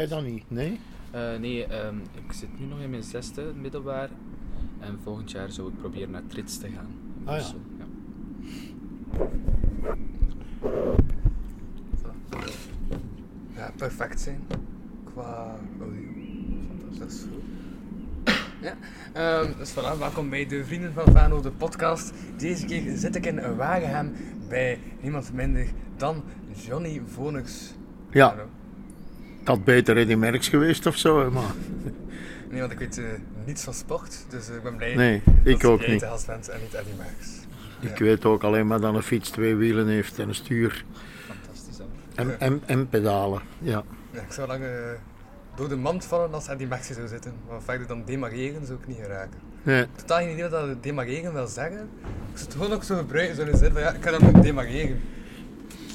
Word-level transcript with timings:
Jij 0.00 0.08
dan 0.08 0.24
niet? 0.24 0.44
Nee? 0.48 0.80
Eh, 1.10 1.36
nee, 1.38 1.66
ehm, 1.66 1.96
ik 1.96 2.32
zit 2.32 2.58
nu 2.58 2.66
nog 2.66 2.80
in 2.80 2.90
mijn 2.90 3.02
zesde 3.02 3.52
middelbaar. 3.54 4.08
En 4.78 4.98
volgend 5.02 5.30
jaar 5.30 5.50
zou 5.50 5.68
ik 5.68 5.78
proberen 5.78 6.10
naar 6.10 6.26
Trits 6.26 6.58
te 6.58 6.68
gaan. 6.68 6.90
Ah, 7.24 7.24
ja. 7.24 7.32
Brussel, 7.32 7.58
ja. 7.78 7.84
Ja, 13.56 13.72
perfect 13.76 14.20
zijn. 14.20 14.46
Qua 15.04 15.58
audio. 15.80 16.08
Dat 16.98 17.10
is 17.10 17.20
goed. 17.20 17.42
Ja, 18.60 18.76
ehm, 19.12 19.58
dus 19.58 19.72
voilà, 19.72 19.98
welkom 19.98 20.30
bij 20.30 20.46
de 20.46 20.64
Vrienden 20.64 20.92
van 20.92 21.12
Fano, 21.12 21.40
de 21.40 21.50
podcast. 21.50 22.12
Deze 22.36 22.66
keer 22.66 22.96
zit 22.96 23.16
ik 23.16 23.26
in 23.26 23.56
Wagenham 23.56 24.12
bij 24.48 24.78
niemand 25.00 25.32
minder 25.32 25.66
dan 25.96 26.22
Johnny 26.54 27.02
Vonux. 27.06 27.74
Ja. 28.10 28.28
Hallo. 28.28 28.46
Had 29.50 29.64
beter 29.64 29.96
Eddie 29.96 30.16
Merckx 30.16 30.48
geweest 30.48 30.86
of 30.86 30.96
zo, 30.96 31.30
maar... 31.30 31.50
Nee, 32.50 32.60
want 32.60 32.72
ik 32.72 32.78
weet 32.78 32.98
eh, 32.98 33.04
niets 33.46 33.62
van 33.62 33.74
sport, 33.74 34.24
dus 34.28 34.48
eh, 34.48 34.56
ik 34.56 34.62
ben 34.62 34.76
blij 34.76 34.94
Nee, 34.94 35.22
dat 35.24 35.54
ik 35.54 35.64
ook 35.64 35.86
niet. 35.86 36.06
bent 36.26 36.48
en 36.48 36.60
niet 36.60 36.74
Eddie 36.74 36.94
Merckx. 36.96 37.28
Ik 37.80 37.98
weet 37.98 38.24
ook 38.24 38.42
alleen 38.42 38.66
maar 38.66 38.80
dat 38.80 38.94
een 38.94 39.02
fiets 39.02 39.30
twee 39.30 39.54
wielen 39.54 39.88
heeft 39.88 40.18
en 40.18 40.28
een 40.28 40.34
stuur. 40.34 40.84
Fantastisch 41.26 41.76
dan. 41.76 41.86
En, 42.14 42.40
en, 42.40 42.62
en 42.66 42.88
pedalen, 42.88 43.42
ja. 43.58 43.82
Ja, 44.10 44.20
ik 44.20 44.32
zou 44.32 44.48
lang 44.48 44.62
eh, 44.62 44.70
door 45.54 45.68
de 45.68 45.76
mand 45.76 46.04
vallen 46.04 46.34
als 46.34 46.48
Eddie 46.48 46.66
Merckx 46.66 46.86
zou 46.86 47.08
zitten, 47.08 47.32
maar 47.48 47.62
verder 47.62 47.86
dan 47.86 48.02
demareren 48.04 48.66
zou 48.66 48.78
ik 48.78 48.86
niet 48.86 48.98
geraken. 49.02 49.38
Nee, 49.62 49.86
Totaal 49.96 50.18
geen 50.18 50.30
idee 50.30 50.48
wat 50.48 50.50
dat 50.50 50.82
demareren 50.82 51.32
wil 51.32 51.46
zeggen. 51.46 51.88
Ik 52.32 52.38
zou 52.38 52.44
het 52.44 52.52
gewoon 52.52 52.72
ook 52.72 52.84
zo 52.84 52.96
gebruiken, 52.96 53.36
zo 53.36 53.56
zin 53.56 53.72
van 53.72 53.80
ja, 53.80 53.92
ik 53.92 54.04
ga 54.04 54.10
dan 54.10 54.36
ook 54.36 54.42
demareren. 54.42 55.00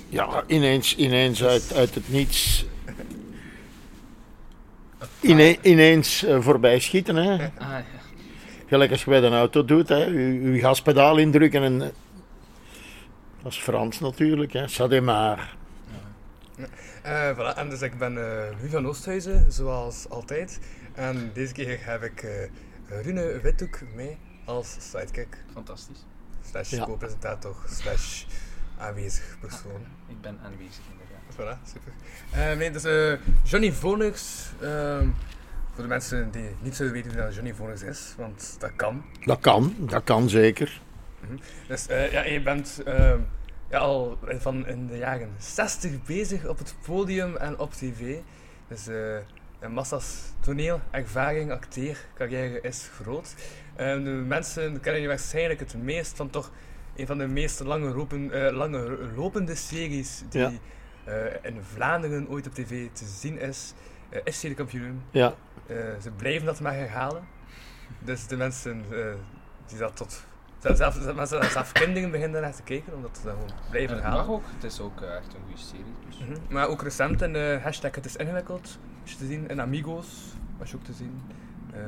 ja, 0.09 0.43
ineens, 0.47 0.95
ineens 0.95 1.43
uit, 1.43 1.73
uit 1.73 1.95
het 1.95 2.09
niets... 2.09 2.65
Ine, 5.19 5.57
ineens 5.61 6.23
eh, 6.23 6.41
voorbij 6.41 6.79
schieten, 6.79 7.15
hè. 7.15 7.31
Ah 7.33 7.39
ja. 7.59 7.83
Gelijk 8.67 8.91
als 8.91 9.03
je 9.03 9.09
bij 9.09 9.23
een 9.23 9.33
auto 9.33 9.65
doet, 9.65 9.89
hè. 9.89 10.03
Je, 10.05 10.41
je 10.51 10.59
gaspedaal 10.59 11.17
indrukken 11.17 11.63
en... 11.63 11.81
eh, 11.81 11.87
Dat 13.43 13.51
is 13.51 13.57
Frans 13.57 13.99
natuurlijk, 13.99 14.53
hè. 14.53 14.67
Eh, 17.01 17.31
voilà, 17.37 17.57
en 17.57 17.69
dus 17.69 17.81
ik 17.81 17.97
ben 17.97 18.17
eh 18.17 18.49
Louis 18.57 18.71
van 18.71 18.87
Oosthuizen, 18.87 19.51
zoals 19.51 20.09
altijd. 20.09 20.59
En 20.93 21.31
deze 21.33 21.53
keer 21.53 21.77
heb 21.81 22.03
ik 22.03 22.23
eh 22.23 22.49
Rune 23.03 23.39
Withoek 23.43 23.79
mee 23.95 24.17
als 24.45 24.77
sidekick, 24.79 25.37
fantastisch. 25.53 26.05
slash 26.51 26.69
Ja. 26.71 26.83
co-presentator, 26.85 27.55
slash 27.69 28.23
aanwezig 28.77 29.37
persoon. 29.39 29.81
Ik 30.07 30.21
ben 30.21 30.39
aanwezig. 30.43 30.81
Voilà, 31.35 31.57
super. 31.73 31.91
Eh, 32.31 32.57
nee, 32.57 32.71
dus 32.71 32.83
eh, 32.83 33.13
Johnny 33.43 33.71
Vonux, 33.71 34.45
ehm, 34.61 35.07
voor 35.73 35.83
de 35.83 35.89
mensen 35.89 36.31
die 36.31 36.49
niet 36.61 36.75
zouden 36.75 36.97
weten 36.97 37.15
wie 37.15 37.21
dat 37.25 37.33
Johnny 37.33 37.53
Vonux 37.53 37.81
is, 37.81 38.13
want 38.17 38.55
dat 38.59 38.71
kan. 38.75 39.05
Dat 39.25 39.39
kan, 39.39 39.75
dat 39.79 40.03
kan 40.03 40.29
zeker. 40.29 40.81
Dus 41.67 41.87
eh, 41.87 42.11
ja, 42.11 42.23
je 42.23 42.41
bent 42.41 42.81
ehm, 42.85 43.19
ja, 43.69 43.77
al 43.77 44.17
van 44.37 44.67
in 44.67 44.87
de 44.87 44.97
jaren 44.97 45.29
60 45.37 46.03
bezig 46.03 46.45
op 46.45 46.57
het 46.57 46.75
podium 46.85 47.35
en 47.35 47.59
op 47.59 47.73
tv. 47.73 48.17
Dus 48.67 48.87
een 49.65 49.71
massa's 49.73 50.33
toneel, 50.39 50.81
ervaring, 50.91 51.51
acteercarrière 51.51 52.61
is 52.61 52.89
groot. 53.01 53.35
Eh, 53.75 53.93
de 53.93 54.09
mensen 54.09 54.79
kennen 54.79 55.01
je 55.01 55.07
waarschijnlijk 55.07 55.59
het 55.59 55.83
meest 55.83 56.15
van 56.15 56.29
toch 56.29 56.51
een 56.95 57.07
van 57.07 57.17
de 57.17 57.27
meest 57.27 57.59
lange, 57.59 57.91
ropen, 57.91 58.31
eh, 58.31 58.55
lange 58.55 58.97
lopende 59.15 59.55
series 59.55 60.23
die 60.29 60.41
Ja. 60.41 60.51
Eh, 61.05 61.15
in 61.51 61.61
Vlaanderen 61.73 62.29
ooit 62.29 62.47
op 62.47 62.53
tv 62.53 62.87
te 62.93 63.05
zien 63.05 63.39
is. 63.39 63.73
eh 64.09 64.33
FC 64.33 64.41
de 64.41 64.53
kampioen. 64.53 65.01
Ja, 65.11 65.33
Eh, 65.67 65.75
ze 66.01 66.11
blijven 66.11 66.45
dat 66.45 66.59
maar 66.61 66.73
herhalen. 66.73 67.23
Dus 67.99 68.27
de 68.27 68.37
mensen 68.37 68.83
eh, 68.91 69.13
die 69.67 69.77
dat 69.77 69.95
tot. 69.95 70.23
Zelfs, 70.59 70.97
mensen 71.15 71.41
dat 71.41 71.51
zelf 71.51 71.71
kinderen 71.71 72.11
beginnen 72.11 72.41
naar 72.41 72.55
te 72.55 72.63
kijken, 72.63 72.93
omdat 72.93 73.17
ze 73.17 73.23
dat 73.23 73.33
gewoon 73.33 73.49
blijven 73.69 73.89
En 73.89 73.95
het 73.95 74.03
herhalen. 74.03 74.25
mag 74.27 74.35
ook, 74.35 74.43
het 74.55 74.63
is 74.63 74.79
ook 74.79 75.01
echt 75.01 75.33
een 75.33 75.39
goede 75.45 75.61
serie. 75.61 75.83
Dus. 76.07 76.17
Mhm. 76.19 76.53
Maar 76.53 76.67
ook 76.67 76.81
recent 76.81 77.21
in 77.21 77.33
de 77.33 77.59
hashtag 77.63 77.95
Het 77.95 78.05
is 78.05 78.15
ingewikkeld, 78.15 78.77
was 79.01 79.11
je 79.11 79.17
te 79.17 79.25
zien. 79.25 79.49
In 79.49 79.61
Amigos 79.61 80.07
was 80.57 80.69
je 80.71 80.75
ook 80.77 80.83
te 80.83 80.93
zien. 80.93 81.21
Eh, 81.73 81.79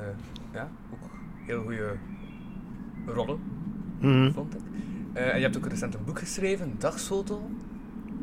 ja, 0.54 0.70
ook 0.94 1.10
heel 1.46 1.62
goede 1.64 1.96
rollen, 3.06 3.40
mhm. 4.00 4.32
vond 4.32 4.54
ik. 4.54 4.62
Eh, 5.14 5.30
en 5.30 5.36
je 5.38 5.44
hebt 5.44 5.58
ook 5.58 5.68
recent 5.68 5.94
een 5.94 6.04
boek 6.04 6.20
geschreven, 6.20 6.76
Dagsfoto. 6.78 7.50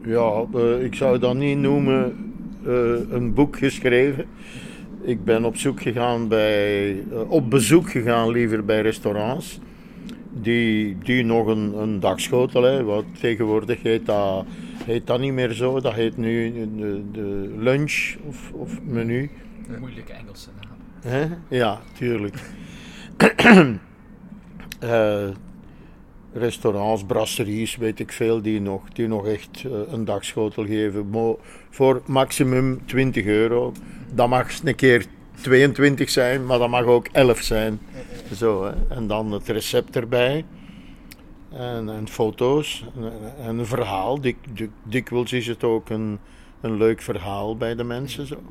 Ja 0.05 0.45
eh, 0.55 0.85
ik 0.85 0.95
zou 0.95 1.19
dat 1.19 1.35
niet 1.35 1.59
noemen 1.59 2.33
eh, 2.65 3.11
een 3.11 3.35
boek 3.35 3.59
geschreven. 3.59 4.27
Ik 5.03 5.25
ben 5.25 5.45
op 5.45 5.57
zoek 5.57 5.83
gegaan 5.83 6.29
bij, 6.29 6.91
eh, 6.91 7.31
op 7.31 7.51
bezoek 7.51 7.91
gegaan 7.91 8.31
liever 8.31 8.65
bij 8.65 8.81
restaurants. 8.81 9.61
Die, 10.33 10.99
die 10.99 11.25
nog 11.25 11.47
een, 11.47 11.79
een 11.79 12.01
dagschotel, 12.01 12.63
hè, 12.63 12.85
wat 12.85 13.05
tegenwoordig 13.21 13.83
heet 13.83 14.07
dat, 14.07 14.45
heet 14.85 15.07
dat 15.07 15.21
niet 15.21 15.33
meer 15.33 15.53
zo. 15.53 15.81
Dat 15.81 15.93
heet 15.93 16.17
nu 16.17 16.53
de, 16.77 17.03
de 17.13 17.55
lunch 17.59 18.15
of, 18.27 18.53
of 18.53 18.83
menu. 18.83 19.31
Moeilijke 19.81 20.13
Engelse 20.13 20.51
naam. 20.61 20.77
Hè? 21.01 21.27
Ja, 21.57 21.81
tuurlijk. 21.93 22.37
Eh, 24.81 25.29
restaurants, 26.35 27.05
brasseries, 27.05 27.77
weet 27.77 28.01
ik 28.01 28.13
veel, 28.13 28.43
die 28.43 28.61
nog, 28.61 28.89
die 28.93 29.09
nog 29.09 29.27
echt 29.27 29.65
eh, 29.65 29.93
een 29.93 30.05
dagschotel 30.05 30.67
geven. 30.67 31.37
Voor 31.71 32.03
maximum 32.07 32.87
20 32.87 33.25
euro. 33.25 33.73
Dat 34.13 34.29
mag 34.29 34.63
een 34.65 34.75
keer 34.75 35.07
22 35.41 36.11
zijn, 36.11 36.47
maar 36.47 36.59
dat 36.59 36.69
mag 36.69 36.85
ook 36.85 37.09
11 37.13 37.41
zijn. 37.41 37.81
Zo, 38.35 38.65
hè. 38.65 38.73
En 38.89 39.07
dan 39.07 39.33
het 39.33 39.49
recept 39.49 39.97
erbij. 39.97 40.45
En, 41.51 41.89
en 41.89 42.09
foto's. 42.09 42.85
En, 42.97 43.13
en 43.39 43.59
een 43.59 43.67
verhaal. 43.67 44.21
Dik, 44.21 44.37
dik, 44.53 44.71
dikwijls 44.83 45.33
is 45.33 45.47
het 45.47 45.65
ook 45.65 45.91
een, 45.91 46.19
een 46.61 46.77
leuk 46.77 47.03
verhaal 47.03 47.57
bij 47.57 47.75
de 47.75 47.85
mensen. 47.85 48.27
Zo. 48.27 48.43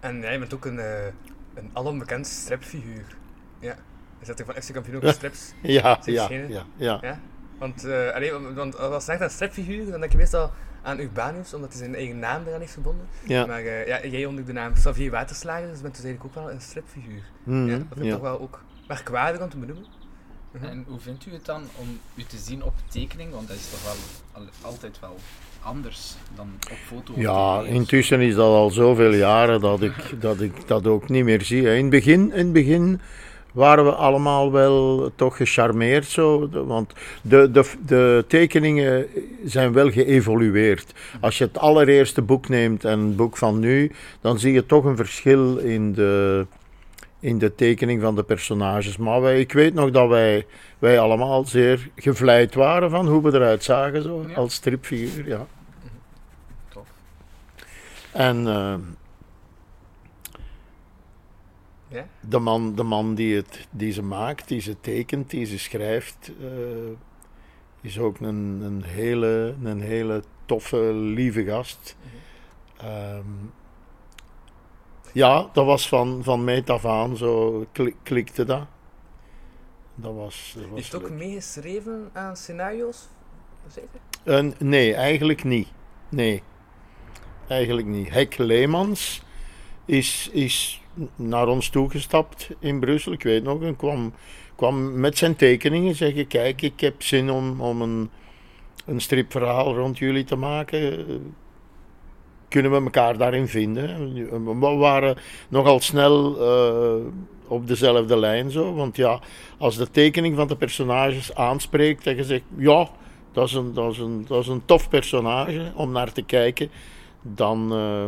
En 0.00 0.20
jij 0.20 0.38
bent 0.38 0.54
ook 0.54 0.64
een, 0.64 0.78
eh 0.78 1.06
een 1.54 1.70
alombekend 1.72 2.26
stripfiguur. 2.26 3.16
Ja. 3.58 3.76
Is 4.22 4.26
dat 4.28 4.42
van 4.46 4.54
FC 4.62 4.72
Kampioen 4.72 4.96
ook 4.96 5.02
Ja. 5.10 5.12
strips? 5.12 5.52
Ja, 5.62 5.98
ja, 6.04 6.28
ja, 6.30 6.64
ja. 6.76 6.98
Ja. 7.02 7.20
Want, 7.58 7.84
eh 7.84 8.14
allee, 8.14 8.32
want- 8.54 8.78
als 8.78 8.94
je 9.04 9.10
zegt 9.10 9.22
aan 9.22 9.30
stripfiguur, 9.30 9.90
dan 9.90 10.00
denk 10.00 10.12
je 10.12 10.18
meestal 10.18 10.50
aan 10.82 10.98
Urbanus, 11.00 11.54
omdat 11.54 11.70
hij 11.70 11.78
zijn 11.78 11.94
eigen 11.94 12.18
naam 12.18 12.42
eraan 12.46 12.60
heeft 12.60 12.72
verbonden. 12.72 13.06
ja. 13.22 13.46
Maar 13.46 13.60
eh, 13.64 13.86
ja, 13.86 14.06
jij 14.06 14.24
onder 14.26 14.44
de 14.44 14.52
naam 14.52 14.72
Xavier 14.72 15.10
Waterslager, 15.10 15.68
dus 15.70 15.80
bent 15.80 15.94
dus 15.94 16.04
eigenlijk 16.04 16.36
ook 16.36 16.44
wel 16.44 16.52
een 16.54 16.60
stripfiguur. 16.60 17.22
Mhm, 17.42 17.66
ja, 17.66 17.76
dat 17.78 17.86
vind 17.88 18.00
ik 18.00 18.04
ja. 18.06 18.12
toch 18.12 18.20
wel 18.20 18.40
ook 18.40 18.62
merkwaardig 18.88 19.40
om 19.42 19.48
te 19.48 19.56
benoemen. 19.56 19.84
Mhm. 20.50 20.64
En 20.64 20.84
hoe 20.88 21.00
vindt 21.00 21.26
u 21.26 21.32
het 21.32 21.44
dan 21.44 21.62
om 21.76 21.98
u 22.14 22.22
te 22.22 22.36
zien 22.36 22.62
op 22.64 22.74
tekening? 22.88 23.30
Want 23.32 23.48
dat 23.48 23.56
is 23.56 23.70
toch 23.70 23.82
wel 23.84 23.94
al- 24.42 24.70
altijd 24.70 25.00
wel 25.00 25.16
anders 25.62 26.14
dan 26.34 26.50
op 26.70 26.76
foto. 26.86 27.12
Ja, 27.16 27.60
intussen 27.62 28.20
is 28.20 28.34
dat 28.34 28.46
al 28.54 28.70
zoveel 28.70 29.12
jaren 29.14 29.60
dat 29.60 29.82
ik 29.82 30.20
dat, 30.20 30.40
ik 30.40 30.66
dat 30.68 30.86
ook 30.86 31.08
niet 31.08 31.24
meer 31.24 31.42
zie. 31.42 31.62
In 31.62 31.80
het 31.80 31.90
begin, 31.90 32.32
in 32.32 32.38
het 32.38 32.52
begin 32.52 33.00
waren 33.52 33.84
we 33.84 33.90
allemaal 33.92 34.52
wel 34.52 35.10
toch 35.16 35.36
gecharmeerd 35.36 36.04
zo. 36.06 36.48
Want 36.66 36.92
de, 37.22 37.50
de, 37.50 37.70
de 37.86 38.24
tekeningen 38.28 39.06
zijn 39.44 39.72
wel 39.72 39.90
geëvolueerd. 39.90 40.92
Als 41.20 41.38
je 41.38 41.44
het 41.44 41.58
allereerste 41.58 42.22
boek 42.22 42.48
neemt 42.48 42.84
en 42.84 43.00
het 43.00 43.16
boek 43.16 43.36
van 43.36 43.58
nu, 43.58 43.90
dan 44.20 44.38
zie 44.38 44.52
je 44.52 44.66
toch 44.66 44.84
een 44.84 44.96
verschil 44.96 45.56
in 45.56 45.92
de, 45.92 46.46
in 47.20 47.38
de 47.38 47.54
tekening 47.54 48.02
van 48.02 48.14
de 48.14 48.22
personages. 48.22 48.96
Maar 48.96 49.20
wij, 49.20 49.40
ik 49.40 49.52
weet 49.52 49.74
nog 49.74 49.90
dat 49.90 50.08
wij, 50.08 50.46
wij 50.78 50.98
allemaal 51.00 51.44
zeer 51.44 51.88
gevleid 51.96 52.54
waren 52.54 52.90
van 52.90 53.08
hoe 53.08 53.22
we 53.22 53.34
eruit 53.34 53.64
zagen 53.64 54.02
zo, 54.02 54.24
Ja. 54.28 54.34
als 54.34 54.54
stripfiguur. 54.54 55.28
Ja. 55.28 55.46
Tof. 56.72 56.86
En 58.12 58.46
eh, 58.46 58.74
Ja? 61.92 62.06
de, 62.20 62.38
man, 62.38 62.74
de 62.74 62.82
man 62.82 63.14
die, 63.14 63.36
het, 63.36 63.66
die 63.70 63.92
ze 63.92 64.02
maakt, 64.02 64.48
die 64.48 64.60
ze 64.60 64.80
tekent, 64.80 65.30
die 65.30 65.46
ze 65.46 65.58
schrijft, 65.58 66.32
eh, 66.40 66.48
is 67.80 67.98
ook 67.98 68.20
een, 68.20 68.60
een, 68.64 68.82
hele, 68.84 69.54
een 69.62 69.80
hele 69.80 70.22
toffe, 70.46 70.92
lieve 70.94 71.44
gast. 71.44 71.96
Ehm, 72.76 73.26
ja, 75.12 75.48
dat 75.52 75.64
was 75.66 75.88
van, 75.88 76.20
van 76.24 76.44
meet 76.44 76.70
af 76.70 76.84
aan, 76.86 77.16
zo 77.16 77.66
klik- 77.72 77.96
klikte 78.02 78.44
dat. 78.44 78.66
Dat 79.94 80.14
was, 80.14 80.52
dat 80.56 80.64
was 80.66 80.74
heeft 80.78 80.94
ook 80.94 81.02
leuk. 81.02 81.18
meegeschreven 81.18 82.10
aan 82.12 82.36
scenario's, 82.36 83.08
zeker? 83.66 84.54
Nee, 84.58 84.94
eigenlijk 84.94 85.44
niet. 85.44 85.68
Nee, 86.08 86.42
eigenlijk 87.48 87.86
niet. 87.86 88.10
Hek 88.10 88.38
Leemans 88.38 89.22
is, 89.84 90.28
is 90.32 90.81
naar 91.16 91.48
ons 91.48 91.68
toegestapt 91.68 92.48
in 92.58 92.80
Brussel, 92.80 93.12
ik 93.12 93.22
weet 93.22 93.42
nog, 93.42 93.62
en 93.62 93.76
kwam, 93.76 94.12
kwam 94.56 95.00
met 95.00 95.18
zijn 95.18 95.36
tekeningen 95.36 95.94
zeggen: 95.94 96.26
Kijk, 96.26 96.62
ik 96.62 96.80
heb 96.80 97.02
zin 97.02 97.30
om, 97.30 97.60
om 97.60 97.82
een, 97.82 98.10
een 98.84 99.00
stripverhaal 99.00 99.76
rond 99.76 99.98
jullie 99.98 100.24
te 100.24 100.36
maken. 100.36 101.06
kunnen 102.48 102.70
we 102.70 102.80
elkaar 102.82 103.16
daarin 103.16 103.48
vinden. 103.48 104.14
We 104.60 104.66
waren 104.76 105.16
nogal 105.48 105.80
snel 105.80 106.40
eh, 106.40 107.04
op 107.46 107.66
dezelfde 107.66 108.18
lijn 108.18 108.50
zo. 108.50 108.74
Want 108.74 108.96
ja, 108.96 109.20
als 109.58 109.76
de 109.76 109.90
tekening 109.90 110.36
van 110.36 110.48
de 110.48 110.56
personages 110.56 111.34
aanspreekt 111.34 112.06
en 112.06 112.16
je 112.16 112.24
zegt, 112.24 112.42
ja, 112.56 112.88
dat 113.32 113.48
is 113.48 113.54
een, 113.54 113.74
dat 113.74 113.92
is 113.92 113.98
een, 113.98 114.24
dat 114.28 114.40
is 114.40 114.48
een 114.48 114.64
tof 114.64 114.88
personage 114.88 115.72
om 115.74 115.92
naar 115.92 116.12
te 116.12 116.22
kijken, 116.22 116.70
dan, 117.22 117.72
eh, 117.72 118.04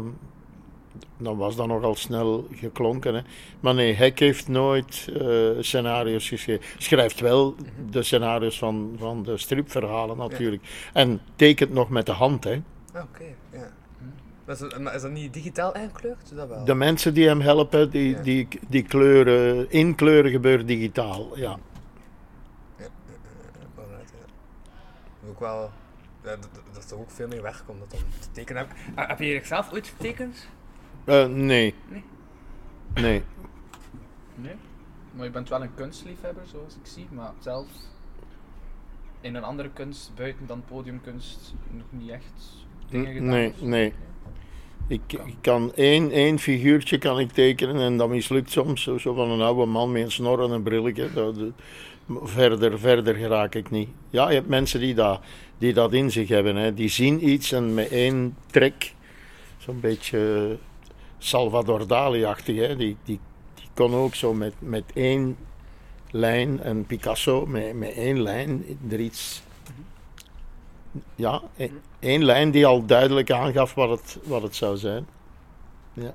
dan 1.16 1.36
was 1.36 1.56
dat 1.56 1.66
nogal 1.66 1.94
snel 1.94 2.48
geklonken. 2.52 3.14
Hè. 3.14 3.20
Maar 3.60 3.74
nee, 3.74 3.94
Hek 3.94 4.18
heeft 4.18 4.48
nooit 4.48 5.08
eh, 5.20 5.50
scenario's 5.60 6.28
geschreven. 6.28 6.64
Schrijft 6.78 7.20
wel 7.20 7.54
de 7.90 8.02
scenario's 8.02 8.58
van, 8.58 8.94
van 8.98 9.22
de 9.22 9.38
stripverhalen 9.38 10.16
natuurlijk. 10.16 10.62
En 10.92 11.20
tekent 11.36 11.72
nog 11.72 11.88
met 11.88 12.06
de 12.06 12.12
hand. 12.12 12.44
Hè. 12.44 12.62
Ah, 12.92 13.02
Oké, 13.02 13.24
ja. 13.52 13.72
Maar 14.44 14.54
is, 14.54 14.60
dat, 14.60 14.78
maar 14.78 14.94
is 14.94 15.02
dat 15.02 15.10
niet 15.10 15.32
digitaal 15.32 15.74
ingekleurd? 15.74 16.32
Dat 16.34 16.48
wel. 16.48 16.64
De 16.64 16.74
mensen 16.74 17.14
die 17.14 17.26
hem 17.26 17.40
helpen, 17.40 17.90
die, 17.90 18.10
Ja. 18.10 18.22
die, 18.22 18.48
die 18.68 18.82
kleuren, 18.82 19.70
inkleuren 19.70 20.30
gebeurt 20.30 20.66
digitaal. 20.66 21.38
Ja. 21.38 21.58
Ja. 22.78 22.86
Ook 25.28 25.40
wel... 25.40 25.70
Dat, 26.22 26.38
is 26.78 26.86
toch 26.86 26.98
ook 26.98 27.10
veel 27.10 27.28
meer 27.28 27.42
werk 27.42 27.62
om 27.66 27.78
dat 27.78 27.90
dan 27.90 28.00
te 28.18 28.30
tekenen. 28.32 28.66
Heb, 28.94 29.08
heb 29.08 29.18
je 29.18 29.40
zelf 29.44 29.72
ooit 29.72 29.86
getekend? 29.86 30.48
Eh, 31.04 31.26
nee. 31.26 31.74
Nee? 31.88 32.02
Nee. 32.94 33.22
Nee. 34.34 34.54
Maar 35.12 35.24
je 35.24 35.30
bent 35.30 35.48
wel 35.48 35.62
een 35.62 35.74
kunstliefhebber, 35.74 36.42
zoals 36.46 36.74
ik 36.74 36.80
zie, 36.86 37.06
maar 37.10 37.32
zelf 37.38 37.66
in 39.20 39.34
een 39.34 39.44
andere 39.44 39.70
kunst, 39.72 40.12
buiten 40.16 40.46
dan 40.46 40.62
podiumkunst, 40.68 41.54
nog 41.70 41.86
niet 41.90 42.10
echt 42.10 42.64
dingen 42.88 43.12
gedaan. 43.12 43.28
Nee, 43.28 43.48
of 43.48 43.60
nee. 43.60 43.92
Ik, 44.88 45.12
ik 45.12 45.36
kan 45.40 45.72
één, 45.74 46.10
één 46.10 46.38
figuurtje 46.38 46.98
kan 46.98 47.18
ik 47.20 47.30
tekenen 47.30 47.76
en 47.80 47.96
dat 47.96 48.08
mislukt 48.08 48.50
soms. 48.50 48.82
Zo, 48.82 48.98
zo 48.98 49.14
van 49.14 49.30
een 49.30 49.40
oude 49.40 49.64
man 49.66 49.92
met 49.92 50.02
een 50.02 50.10
snor 50.10 50.42
en 50.44 50.50
een 50.50 50.62
brilletje. 50.62 51.12
Dat, 51.12 51.34
dat- 51.34 51.52
verder, 52.22 52.78
verder 52.78 53.14
geraak 53.14 53.54
ik 53.54 53.70
niet. 53.70 53.88
Ja, 54.10 54.28
je 54.28 54.34
hebt 54.34 54.48
mensen 54.48 54.80
die 54.80 54.94
dat, 54.94 55.20
die 55.58 55.72
dat 55.72 55.92
in 55.92 56.10
zich 56.10 56.28
hebben. 56.28 56.56
Hè. 56.56 56.74
Die 56.74 56.88
zien 56.88 57.28
iets 57.28 57.52
en 57.52 57.74
met 57.74 57.88
één 57.88 58.36
trek, 58.46 58.94
zo'n 59.58 59.80
beetje 59.80 60.56
Salvador 61.24 61.86
Dali-achtig. 61.86 62.76
Die, 62.76 62.76
die, 62.76 62.96
die 63.04 63.20
kon 63.74 63.94
ook 63.94 64.14
zo 64.14 64.34
met, 64.34 64.54
met 64.58 64.84
één 64.94 65.36
lijn, 66.10 66.60
en 66.62 66.86
Picasso 66.86 67.46
met, 67.46 67.74
met 67.74 67.92
één 67.92 68.22
lijn 68.22 68.78
er 68.90 69.00
iets... 69.00 69.42
Ja, 71.14 71.42
e- 71.56 71.70
één 71.98 72.24
lijn 72.24 72.50
die 72.50 72.66
al 72.66 72.86
duidelijk 72.86 73.30
aangaf 73.30 73.74
wat 73.74 73.90
het, 73.90 74.18
wat 74.24 74.42
het 74.42 74.56
zou 74.56 74.76
zijn. 74.76 75.06
Ja, 75.92 76.14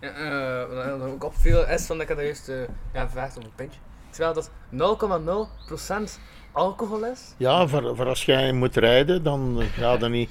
eh, 0.00 0.74
wat 0.74 1.00
er 1.00 1.12
ook 1.12 1.24
opviel 1.24 1.64
van 1.66 1.98
dat 1.98 2.10
ik 2.10 2.16
had 2.16 2.24
juist 2.24 2.48
eh, 2.48 2.62
ja, 2.92 3.04
gevraagd 3.04 3.36
om 3.36 3.44
een 3.44 3.54
pintje. 3.54 3.80
Terwijl 4.10 4.34
dat 4.34 4.50
0,0% 6.10 6.20
alcohol 6.54 7.04
is. 7.06 7.34
Ja, 7.36 7.66
voor, 7.68 7.96
voor 7.96 8.06
als 8.06 8.24
jij 8.24 8.52
moet 8.52 8.76
rijden, 8.76 9.22
dan 9.22 9.60
ga 9.76 9.92
je 9.92 10.08
niet 10.08 10.30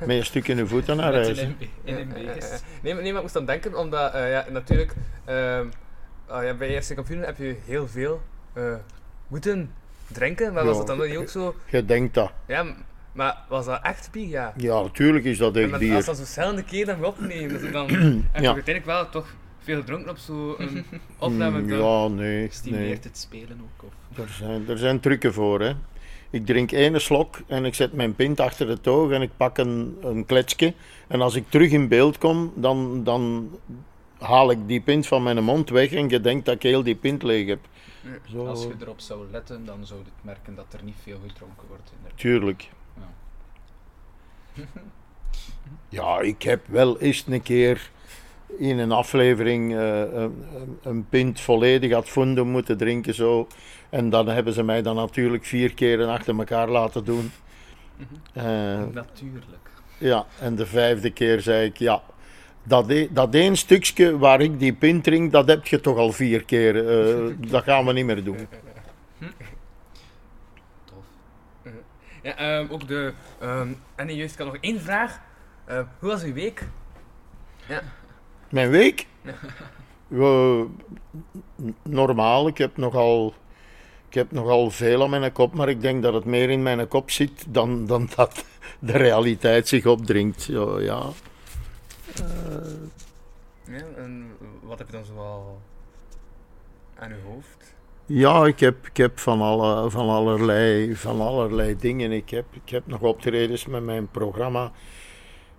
met 0.00 0.16
een 0.16 0.24
stuk 0.24 0.48
in 0.48 0.56
de 0.56 0.66
voeten 0.66 0.96
naar 0.96 1.12
huis. 1.12 1.38
in 1.38 1.56
een 1.84 2.08
ja, 2.08 2.18
ja. 2.18 2.32
beest. 2.34 2.64
Nee, 2.82 2.94
maar, 2.94 3.02
nee, 3.02 3.12
maar 3.12 3.16
ik 3.16 3.22
moest 3.22 3.34
dan 3.34 3.44
denken, 3.44 3.78
omdat 3.78 4.14
eh, 4.14 4.30
ja, 4.30 4.44
natuurlijk 4.50 4.94
ehm, 5.24 5.66
ah, 6.26 6.44
ja, 6.44 6.54
bij 6.54 6.68
eerste 6.68 6.94
kampioen 6.94 7.20
heb 7.20 7.36
je 7.38 7.56
heel 7.66 7.88
veel 7.88 8.20
eh, 8.52 8.74
moeten 9.28 9.72
drinken. 10.06 10.52
Maar 10.52 10.64
was 10.64 10.76
Ja. 10.78 10.84
dat 10.84 10.96
dan 10.98 11.08
niet 11.08 11.16
ook 11.16 11.28
zo? 11.28 11.54
Je 11.70 11.84
denkt 11.84 12.14
dat. 12.14 12.32
Ja, 12.46 12.64
maar 13.12 13.36
was 13.48 13.64
dat 13.64 13.80
echt 13.82 14.08
bier? 14.12 14.28
Ja. 14.28 14.52
Ja, 14.56 14.82
natuurlijk 14.82 15.24
is 15.24 15.38
dat 15.38 15.56
echt 15.56 15.78
bier. 15.78 15.94
als 15.94 16.04
dat 16.04 16.16
zo 16.16 16.22
verschillende 16.22 16.64
keer 16.64 16.86
dan 16.86 16.96
weer 16.98 17.06
opnemen, 17.06 17.60
dus 17.60 17.72
dan 17.72 17.86
heb 18.32 18.42
je 18.42 18.42
Ja. 18.42 18.52
uiteindelijk 18.52 18.84
wel 18.84 19.08
toch 19.08 19.26
veel 19.60 19.80
gedronken 19.80 20.10
op 20.10 20.16
zo'n 20.18 20.84
opname. 21.18 21.76
Ja, 21.76 22.08
nee. 22.08 22.36
nee. 22.38 22.48
Stimuleert 22.50 23.04
het 23.04 23.18
spelen 23.18 23.60
ook? 23.62 23.84
Of? 23.84 24.18
Er, 24.18 24.28
zijn, 24.28 24.68
er 24.68 24.78
zijn 24.78 25.00
trucken 25.00 25.32
voor. 25.32 25.60
Hè. 25.60 25.72
Ik 26.30 26.46
drink 26.46 26.72
één 26.72 27.00
slok 27.00 27.38
en 27.46 27.64
ik 27.64 27.74
zet 27.74 27.92
mijn 27.92 28.14
pint 28.14 28.40
achter 28.40 28.68
het 28.68 28.88
oog 28.88 29.10
en 29.10 29.22
ik 29.22 29.30
pak 29.36 29.58
een, 29.58 29.98
een 30.02 30.26
kletsje. 30.26 30.74
En 31.06 31.20
als 31.20 31.34
ik 31.34 31.44
terug 31.48 31.70
in 31.70 31.88
beeld 31.88 32.18
kom, 32.18 32.52
dan, 32.56 33.04
dan 33.04 33.50
haal 34.18 34.50
ik 34.50 34.58
die 34.66 34.80
pint 34.80 35.06
van 35.06 35.22
mijn 35.22 35.44
mond 35.44 35.70
weg 35.70 35.92
en 35.92 36.08
je 36.08 36.20
denkt 36.20 36.44
dat 36.44 36.54
ik 36.54 36.62
heel 36.62 36.82
die 36.82 36.94
pint 36.94 37.22
leeg 37.22 37.46
heb. 37.46 37.58
Zo, 38.30 38.46
Als 38.46 38.62
je 38.62 38.74
erop 38.80 39.00
zou 39.00 39.30
letten, 39.30 39.64
dan 39.64 39.86
zou 39.86 39.98
je 39.98 40.04
het 40.04 40.24
merken 40.24 40.54
dat 40.54 40.72
er 40.72 40.84
niet 40.84 40.96
veel 41.02 41.18
gedronken 41.26 41.68
wordt. 41.68 41.90
inderdaad. 41.96 42.18
Tuurlijk. 42.18 42.68
Ja. 42.96 44.62
Ja, 45.88 46.20
ik 46.20 46.42
heb 46.42 46.66
wel 46.66 46.98
eens 47.00 47.24
een 47.28 47.42
keer 47.42 47.90
in 48.58 48.78
een 48.78 48.92
aflevering 48.92 49.74
eh, 49.76 49.98
een, 50.12 50.44
een- 50.82 51.06
pint 51.08 51.40
volledig 51.40 51.92
ad 51.92 52.08
fundum 52.08 52.46
moeten 52.46 52.76
drinken. 52.76 53.14
Zo. 53.14 53.46
En 53.90 54.10
dan 54.10 54.28
hebben 54.28 54.52
ze 54.52 54.62
mij 54.62 54.82
dan 54.82 54.96
natuurlijk 54.96 55.44
vier 55.44 55.74
keer 55.74 56.04
achter 56.06 56.38
elkaar 56.38 56.68
laten 56.68 57.04
doen. 57.04 57.30
Eh, 58.32 58.44
Natuurlijk. 58.92 59.68
ja, 59.98 60.26
en 60.40 60.54
de 60.54 60.66
vijfde 60.66 61.10
keer 61.10 61.40
zei 61.40 61.66
ik, 61.66 61.76
ja, 61.76 62.02
dat, 62.62 62.90
e- 62.90 63.08
dat 63.10 63.34
één 63.34 63.56
stukje 63.56 64.18
waar 64.18 64.40
ik 64.40 64.58
die 64.58 64.72
pint 64.72 65.04
drink, 65.04 65.32
dat 65.32 65.48
heb 65.48 65.66
je 65.66 65.80
toch 65.80 65.96
al 65.96 66.12
vier 66.12 66.44
keer. 66.44 66.88
Eh, 66.88 67.34
dat 67.50 67.62
gaan 67.64 67.86
we 67.86 67.92
niet 67.92 68.04
meer 68.04 68.24
doen. 68.24 68.46
Tof. 70.84 71.04
Ja, 72.22 72.36
ehm, 72.36 72.66
ook 72.70 72.88
de. 72.88 73.12
ehm, 73.40 73.68
en 73.94 74.14
juist, 74.14 74.32
ik 74.32 74.38
had 74.38 74.46
nog 74.46 74.56
één 74.60 74.80
vraag. 74.80 75.20
Hoe 75.98 76.08
was 76.10 76.22
uw 76.24 76.32
week? 76.32 76.68
Mijn 78.50 78.70
week? 78.70 79.06
Eh, 80.10 80.62
normaal, 81.82 82.48
ik 82.48 82.58
heb 82.58 82.76
nogal... 82.76 83.34
Ik 84.08 84.14
heb 84.14 84.30
nogal 84.30 84.70
veel 84.70 85.02
aan 85.02 85.10
mijn 85.10 85.32
kop, 85.32 85.54
maar 85.54 85.68
ik 85.68 85.80
denk 85.80 86.02
dat 86.02 86.14
het 86.14 86.24
meer 86.24 86.50
in 86.50 86.62
mijn 86.62 86.88
kop 86.88 87.10
zit 87.10 87.44
dan, 87.48 87.86
dan 87.86 88.08
dat 88.16 88.44
de 88.78 88.92
realiteit 88.92 89.68
zich 89.68 89.86
opdringt. 89.86 90.44
Ja, 90.44 90.78
ja. 90.78 91.02
Ja, 93.64 93.84
en 93.96 94.30
wat 94.62 94.78
heb 94.78 94.86
je 94.86 94.92
dan 94.92 95.04
zoal 95.04 95.60
aan 96.98 97.10
uw 97.10 97.32
hoofd? 97.32 97.74
Ja, 98.06 98.46
ik 98.46 98.60
heb, 98.60 98.86
ik 98.86 98.96
heb 98.96 99.18
van, 99.18 99.40
alle, 99.40 99.90
van, 99.90 100.08
allerlei, 100.08 100.96
van 100.96 101.20
allerlei 101.20 101.76
dingen. 101.76 102.12
Ik 102.12 102.30
heb, 102.30 102.44
ik 102.64 102.70
heb 102.70 102.86
nog 102.86 103.00
optredens 103.00 103.66
met 103.66 103.82
mijn 103.82 104.08
programma. 104.08 104.72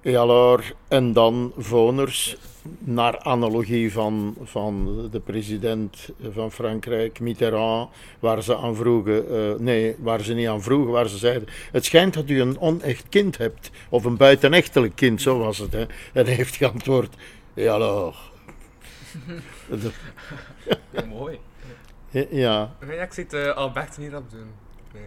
Et 0.01 0.15
alors, 0.15 0.71
en 0.87 1.13
dan 1.13 1.53
Voners, 1.57 2.37
naar 2.79 3.19
analogie 3.19 3.91
van, 3.91 4.35
van 4.43 5.07
de 5.11 5.19
president 5.19 6.09
van 6.31 6.51
Frankrijk, 6.51 7.19
Mitterrand, 7.19 7.89
waar 8.19 8.43
ze 8.43 8.57
aan 8.57 8.75
vroegen, 8.75 9.29
eh, 9.29 9.59
nee, 9.59 9.95
waar 9.99 10.21
ze 10.21 10.33
niet 10.33 10.47
aan 10.47 10.61
vroegen, 10.61 10.91
waar 10.91 11.07
ze 11.07 11.17
zeiden, 11.17 11.47
het 11.71 11.85
schijnt 11.85 12.13
dat 12.13 12.29
u 12.29 12.41
een 12.41 12.59
onecht 12.59 13.09
kind 13.09 13.37
hebt, 13.37 13.71
of 13.89 14.03
een 14.03 14.17
buitenechtelijk 14.17 14.95
kind, 14.95 15.21
zo 15.21 15.37
was 15.37 15.57
het. 15.57 15.71
Hè. 15.73 15.81
En 16.13 16.25
hij 16.25 16.33
heeft 16.33 16.55
geantwoord. 16.55 17.15
De- 19.69 19.91
Ja, 20.91 21.05
mooi. 21.05 21.39
ja, 22.09 22.25
Ja, 22.29 22.75
ik 23.03 23.13
zie 23.13 23.23
het 23.23 23.33
eh, 23.33 23.55
Albert 23.55 23.97
niet 23.97 24.13
op 24.15 24.31
doen. 24.31 24.51
Nee. 24.93 25.03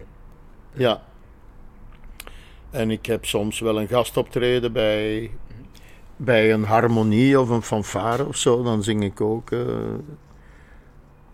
Ja. 0.73 1.03
En 2.75 2.91
ik 2.91 3.05
heb 3.05 3.25
soms 3.25 3.59
wel 3.59 3.79
een 3.79 3.87
gastoptreden 3.87 4.73
bij, 4.73 5.31
bij 6.15 6.53
een 6.53 6.63
harmonie 6.63 7.39
of 7.39 7.49
een 7.49 7.61
fanfare 7.61 8.25
of 8.25 8.35
zo. 8.35 8.63
Dan 8.63 8.83
zing 8.83 9.03
ik 9.03 9.21
ook 9.21 9.51
eh, 9.51 9.59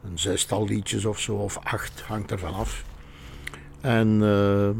een 0.04 0.20
zestal 0.20 0.66
liedjes 0.66 1.06
of 1.06 1.20
zo, 1.20 1.36
of 1.36 1.60
acht, 1.64 2.02
hangt 2.02 2.32
ervan 2.32 2.54
af. 2.54 2.84
En 3.82 4.20
ehm, 4.24 4.78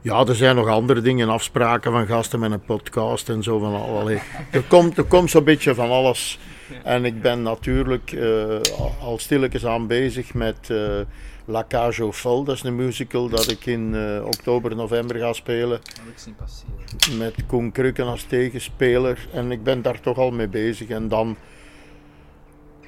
ja, 0.00 0.24
er 0.24 0.34
zijn 0.34 0.56
nog 0.56 0.68
andere 0.68 1.00
dingen, 1.00 1.28
afspraken 1.28 1.92
van 1.92 2.06
gasten 2.06 2.40
met 2.40 2.52
een 2.52 2.64
podcast 2.64 3.28
en 3.28 3.42
zo 3.42 3.58
van 3.58 3.74
allerlei. 3.74 4.20
Er 4.50 4.62
komt, 4.62 4.98
er 4.98 5.04
komt 5.04 5.30
zo'n 5.30 5.44
beetje 5.44 5.74
van 5.74 5.90
alles. 5.90 6.38
En 6.82 7.04
ik 7.04 7.22
ben 7.22 7.42
natuurlijk 7.42 8.12
eh, 8.12 8.60
al 9.00 9.18
stilletjes 9.18 9.66
aan 9.66 9.86
bezig 9.86 10.34
met 10.34 10.70
eh, 10.70 11.00
La 11.44 11.64
Cage 11.68 12.02
aux 12.02 12.18
Folles. 12.18 12.44
Dat 12.44 12.54
is 12.54 12.62
een 12.62 12.76
musical 12.76 13.28
dat 13.28 13.50
ik 13.50 13.66
in 13.66 13.94
eh, 13.94 14.24
oktober, 14.24 14.76
november 14.76 15.16
ga 15.16 15.32
spelen. 15.32 15.80
Dat 15.82 15.92
heb 16.00 16.08
ik 16.12 16.18
zien 16.18 16.34
passeren. 16.34 17.18
Met 17.18 17.46
Koen 17.46 17.72
Krukken 17.72 18.06
als 18.06 18.22
tegenspeler. 18.22 19.28
En 19.32 19.50
ik 19.50 19.62
ben 19.62 19.82
daar 19.82 20.00
toch 20.00 20.18
al 20.18 20.30
mee 20.30 20.48
bezig. 20.48 20.88
En 20.88 21.08
dan 21.08 21.36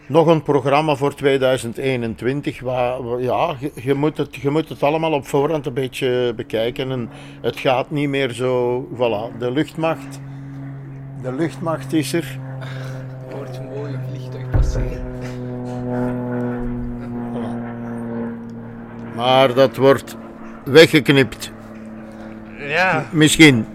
nog 0.07 0.27
een 0.27 0.43
programma 0.43 0.95
voor 0.95 1.15
2021. 1.15 2.61
Waar, 2.61 3.21
ja, 3.21 3.57
je, 3.61 3.73
je 3.75 3.95
moet 3.95 4.17
het, 4.17 4.35
je 4.35 4.51
moet 4.51 4.69
het 4.69 4.83
allemaal 4.83 5.13
op 5.13 5.27
voorhand 5.27 5.67
een 5.67 5.75
beetje 5.75 6.33
bekijken. 6.37 6.91
En 6.91 7.11
het 7.41 7.59
gaat 7.59 7.91
niet 7.91 8.09
meer 8.09 8.33
zo. 8.33 8.83
Voilà, 8.95 9.39
de 9.39 9.51
luchtmacht. 9.51 10.21
De 11.23 11.33
luchtmacht 11.33 11.93
is 11.93 12.13
er. 12.13 12.48
Maar 19.15 19.55
dat 19.55 19.77
wordt 19.77 20.17
weggeknipt. 20.65 21.53
Ja, 22.59 23.05
Misschien. 23.13 23.67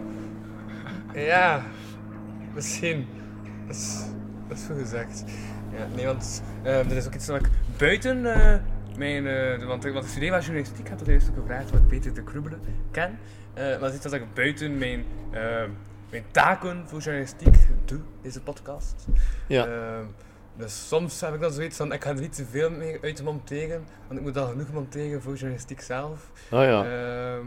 Ja, 1.13 1.61
misschien. 2.53 3.07
Dat 3.67 3.75
is, 3.75 4.03
dat 4.47 4.57
is 4.57 4.63
goed 4.65 4.77
gezegd. 4.79 5.23
Ja, 5.77 5.85
nee, 5.95 6.05
want 6.05 6.43
eh, 6.63 6.79
er 6.79 6.91
is 6.97 7.05
ook 7.07 7.13
iets 7.13 7.25
dat 7.25 7.39
ik 7.39 7.49
buiten 7.77 8.33
eh, 8.33 8.59
mijn... 8.97 9.27
eh, 9.27 9.65
want, 9.67 9.85
ik- 9.85 9.93
want 9.93 10.05
ik 10.05 10.11
studeer 10.11 10.29
wel 10.31 10.39
journalistiek, 10.39 10.79
ik 10.79 10.87
had 10.87 10.99
dat 10.99 11.07
eerst 11.07 11.29
ook 11.29 11.35
gevraagd 11.35 11.71
wat 11.71 11.79
ik 11.79 11.87
Peter 11.87 12.13
de 12.13 12.23
Krubbelen 12.23 12.59
ken. 12.91 13.17
Eh, 13.53 13.63
maar 13.63 13.79
dat 13.79 13.89
is 13.89 13.95
iets 13.95 14.03
dat 14.03 14.13
ik 14.13 14.33
buiten 14.33 14.77
mijn, 14.77 15.03
eh, 15.31 15.63
mijn 16.09 16.23
taken 16.31 16.83
voor 16.85 16.99
journalistiek 16.99 17.55
doe, 17.85 17.99
deze 18.21 18.41
podcast. 18.41 19.05
Ja. 19.47 19.67
Dus 20.57 20.87
soms 20.87 21.21
heb 21.21 21.33
ik 21.33 21.39
dan 21.39 21.51
zoiets 21.51 21.77
van, 21.77 21.93
ik 21.93 22.03
ga 22.03 22.09
er 22.09 22.19
niet 22.19 22.35
te 22.35 22.45
veel 22.45 22.69
mee 22.69 22.97
uit 23.01 23.23
monteren, 23.23 23.85
want 24.07 24.19
ik 24.19 24.25
moet 24.25 24.37
al 24.37 24.47
genoeg 24.47 24.71
monteren 24.71 25.21
voor 25.21 25.33
journalistiek 25.33 25.81
zelf. 25.81 26.31
Oh 26.51 26.63
ja. 26.63 26.83
Ehm, 26.83 27.45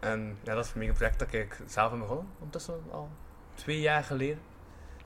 en 0.00 0.36
ja, 0.42 0.54
dat 0.54 0.64
is 0.64 0.72
een 0.72 0.78
mega 0.78 0.92
project 0.92 1.18
dat 1.18 1.32
ik 1.32 1.56
zelf 1.66 1.90
ben 1.90 1.98
begonnen, 1.98 2.26
ondertussen 2.38 2.74
al 2.90 3.08
twee 3.54 3.80
jaar 3.80 4.04
geleden. 4.04 4.38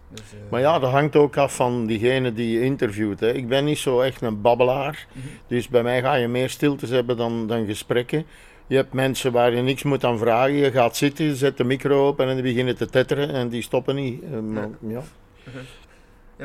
Dus, 0.09 0.33
eh, 0.33 0.39
Maar 0.51 0.61
ja, 0.61 0.79
dat 0.79 0.91
hangt 0.91 1.17
ook 1.17 1.37
af 1.37 1.55
van 1.55 1.87
diegene 1.87 2.33
die 2.33 2.51
je 2.51 2.65
interviewt. 2.65 3.21
Hè. 3.21 3.33
Ik 3.33 3.49
ben 3.49 3.65
niet 3.65 3.79
zo 3.79 4.01
echt 4.01 4.21
een 4.21 4.41
babbelaar. 4.41 5.07
Mhm. 5.13 5.27
Dus 5.47 5.69
bij 5.69 5.83
mij 5.83 6.01
ga 6.01 6.15
je 6.15 6.29
meer 6.29 6.51
stiltes 6.51 6.91
hebben 6.91 7.17
dan, 7.17 7.47
dan 7.47 7.67
gesprekken. 7.67 8.27
Je 8.67 8.77
hebt 8.77 8.93
mensen 8.93 9.33
waar 9.33 9.55
je 9.55 9.63
niks 9.63 9.83
moet 9.83 10.05
aan 10.05 10.19
vragen. 10.19 10.53
Je 10.53 10.71
gaat 10.71 10.97
zitten, 10.97 11.25
je 11.25 11.37
zet 11.37 11.57
de 11.57 11.65
micro 11.65 12.09
op 12.09 12.21
en 12.21 12.35
die 12.35 12.43
beginnen 12.43 12.77
te 12.77 12.87
tetteren 12.87 13.31
en 13.31 13.49
die 13.49 13.63
stoppen 13.63 13.95
niet. 13.95 14.23
Eh, 14.23 14.39
maar, 14.39 14.69
ja. 14.89 15.03
Ja, 15.45 15.51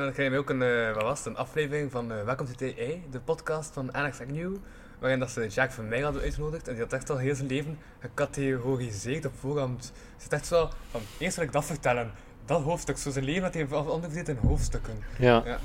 dan 0.01 0.11
krijg 0.11 0.31
je 0.31 0.37
ook 0.37 0.49
een, 0.49 0.61
eh, 0.61 0.93
wat 0.93 1.03
was 1.03 1.17
het, 1.17 1.27
een 1.27 1.37
aflevering 1.37 1.91
van 1.91 2.11
eh 2.11 2.23
Welcome 2.23 2.49
to 2.49 2.55
TI, 2.55 3.03
de 3.11 3.19
podcast 3.19 3.73
van 3.73 3.93
Alex 3.93 4.21
Agnew, 4.21 4.55
waarin 4.99 5.19
dat 5.19 5.31
ze 5.31 5.47
Jacques 5.47 5.75
van 5.75 5.87
Mij 5.87 6.01
hadden 6.01 6.21
uitgenodigd. 6.21 6.67
En 6.67 6.73
die 6.73 6.83
had 6.83 6.93
echt 6.93 7.09
al 7.09 7.17
heel 7.17 7.35
zijn 7.35 7.47
leven 7.47 7.79
gecategoriseerd 7.99 9.25
op 9.25 9.33
voorhand. 9.39 9.85
Ze 9.85 9.91
zegt 10.17 10.33
echt 10.33 10.45
zo 10.45 10.69
van, 10.91 11.01
eerst 11.17 11.35
wil 11.35 11.45
ik 11.45 11.51
dat 11.51 11.65
vertellen, 11.65 12.11
dat 12.45 12.61
hoofdstuk. 12.61 12.97
Zo 12.97 13.11
zijn 13.11 13.25
leven 13.25 13.43
had 13.43 13.53
hij 13.53 13.67
onderverdeeld 13.69 14.27
in 14.27 14.47
hoofdstukken. 14.47 14.93
Ja. 15.17 15.41
Ja. 15.45 15.59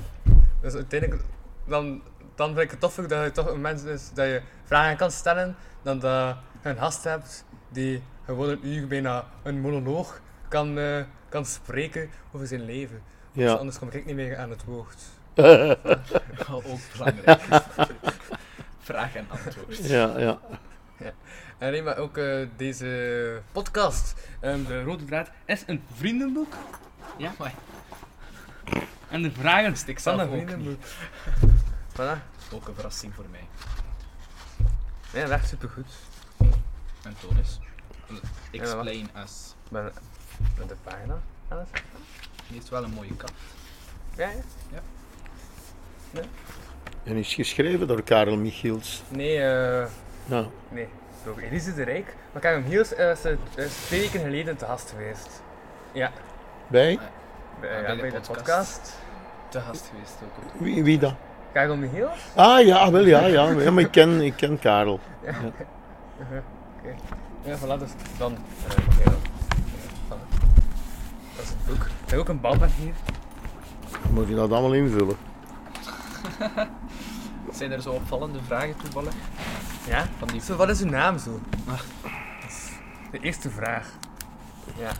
Dus 0.61 0.73
uiteindelijk, 0.73 1.21
dan, 1.67 2.01
dan 2.35 2.47
vind 2.47 2.59
ik 2.59 2.71
het 2.71 2.79
toffer 2.79 3.07
dat 3.07 3.23
je 3.23 3.31
toch 3.31 3.49
een 3.51 3.61
mens 3.61 3.83
is 3.83 4.11
dat 4.13 4.25
je 4.25 4.41
vragen 4.63 4.97
kan 4.97 5.11
stellen, 5.11 5.55
dan 5.81 5.99
dat 5.99 6.37
je 6.63 6.69
een 6.69 6.77
gast 6.77 7.03
hebt 7.03 7.45
die 7.69 8.03
gewoon 8.25 8.49
een 8.49 8.67
uur 8.67 8.87
bijna 8.87 9.25
een 9.43 9.59
monoloog 9.59 10.21
kan, 10.47 10.77
eh, 10.77 11.03
kan 11.29 11.45
spreken 11.45 12.09
over 12.31 12.47
zijn 12.47 12.65
leven. 12.65 13.01
Dus 13.39 13.49
Ja. 13.51 13.55
anders 13.55 13.79
kom 13.79 13.89
ik 13.91 14.05
niet 14.05 14.15
meer 14.15 14.37
aan 14.37 14.49
het 14.49 14.63
woord. 14.63 15.01
ook 16.51 16.79
belangrijk. 16.97 17.41
Vraag 18.79 19.15
en 19.15 19.25
antwoord. 19.29 19.77
ja, 19.87 20.19
ja. 20.19 20.39
En 21.57 21.71
nee, 21.71 21.81
maar 21.83 21.97
ook 21.97 22.17
eh, 22.17 22.47
deze 22.57 23.41
podcast, 23.51 24.13
ehm, 24.39 24.63
De 24.63 24.83
Rode 24.83 25.05
Draad, 25.05 25.29
is 25.45 25.63
een 25.65 25.83
vriendenboek. 25.93 26.53
Ja, 27.17 27.31
maar. 27.37 27.53
En 29.09 29.21
de 29.21 29.31
vragen 29.31 29.73
ik 29.85 29.99
van 29.99 30.17
zelf 30.17 30.21
een 30.21 30.27
ook 30.27 30.33
vriendenboek. 30.33 30.83
Voilà. 31.95 32.19
Ook 32.53 32.67
een 32.67 32.73
verrassing 32.73 33.13
voor 33.15 33.25
mij. 33.31 33.47
Ja, 35.13 35.19
dat 35.19 35.29
is 35.29 35.35
echt 35.35 35.47
supergoed. 35.47 35.91
En 37.03 37.15
Tonis. 37.19 37.59
Ja, 38.07 38.15
Explain 38.51 39.09
us. 39.23 39.55
Ik 39.65 39.71
ben 39.71 39.91
met 40.57 40.69
de 40.69 40.75
pagina 40.83 41.19
aan 41.47 41.57
het 41.57 41.83
Die 42.49 42.57
heeft 42.57 42.69
wel 42.69 42.83
een 42.83 42.93
mooie 42.93 43.15
kat. 43.15 43.31
Ja, 44.15 44.29
ja. 44.71 46.21
En 47.03 47.15
is 47.15 47.33
geschreven 47.33 47.87
door 47.87 48.01
Karel 48.03 48.37
Michiels. 48.37 49.03
Nee, 49.09 49.41
eh. 49.41 49.85
Nou, 50.25 50.45
Nee, 50.69 50.87
door 51.23 51.37
Elise 51.39 51.73
de 51.73 51.83
Rijk. 51.83 52.15
Maar 52.31 52.41
Karel 52.41 52.61
Hiels 52.61 52.93
eh, 52.93 53.11
is, 53.11 53.23
eh, 53.23 53.31
is 53.55 53.73
twee 53.85 53.99
weken 54.01 54.19
geleden 54.19 54.57
te 54.57 54.65
gast 54.65 54.89
geweest. 54.89 55.41
Ja, 55.91 56.11
bij? 56.67 56.99
bij, 57.59 57.69
Ah, 57.69 57.81
ja, 57.81 57.85
bij 57.85 57.95
de 57.95 58.01
bij 58.01 58.11
de 58.11 58.19
podcast. 58.27 58.95
Te 59.49 59.59
gast 59.59 59.89
geweest 59.91 60.15
ook. 60.23 60.37
op- 60.53 60.59
Wie, 60.61 60.83
wie 60.83 60.99
dan? 60.99 61.15
Karel 61.53 61.75
Michiels? 61.75 62.19
Ah 62.35 62.65
ja, 62.65 62.91
wel 62.91 63.05
ja, 63.05 63.25
ja. 63.25 63.49
ja 63.49 63.71
maar 63.71 63.83
ik 63.83 63.91
ken, 63.91 64.21
ik 64.21 64.33
ken 64.35 64.59
Karel. 64.59 64.99
Ja, 67.45 67.57
voilà, 67.59 67.79
dus 67.79 67.91
dan. 68.17 68.37
eh, 68.67 68.85
oké, 68.97 69.03
dan. 69.03 69.13
Ja, 70.09 70.15
voilà. 70.15 70.29
Dat 71.35 71.43
is 71.45 71.49
het 71.49 71.65
boek. 71.67 71.87
Ik 72.09 72.15
heb 72.15 72.23
ook 72.23 72.29
een 72.29 72.41
balpen 72.41 72.71
hier. 72.71 72.93
Moet 74.11 74.27
je 74.27 74.35
dat 74.35 74.51
allemaal 74.51 74.73
invullen? 74.73 75.17
Zijn 77.57 77.71
er 77.71 77.81
zo 77.81 77.91
opvallende 77.91 78.43
vragen 78.43 78.75
toevallig? 78.77 79.13
Ja? 79.87 80.07
Van 80.17 80.27
die 80.27 80.41
Zo, 80.41 80.55
wat 80.55 80.69
is 80.69 80.81
uw 80.81 80.89
naam 80.89 81.17
zo? 81.17 81.39
Ah. 81.67 81.79
Dat 82.41 82.49
is 82.49 82.69
de 83.11 83.19
eerste 83.19 83.49
vraag. 83.49 83.91
Ja. 84.77 84.91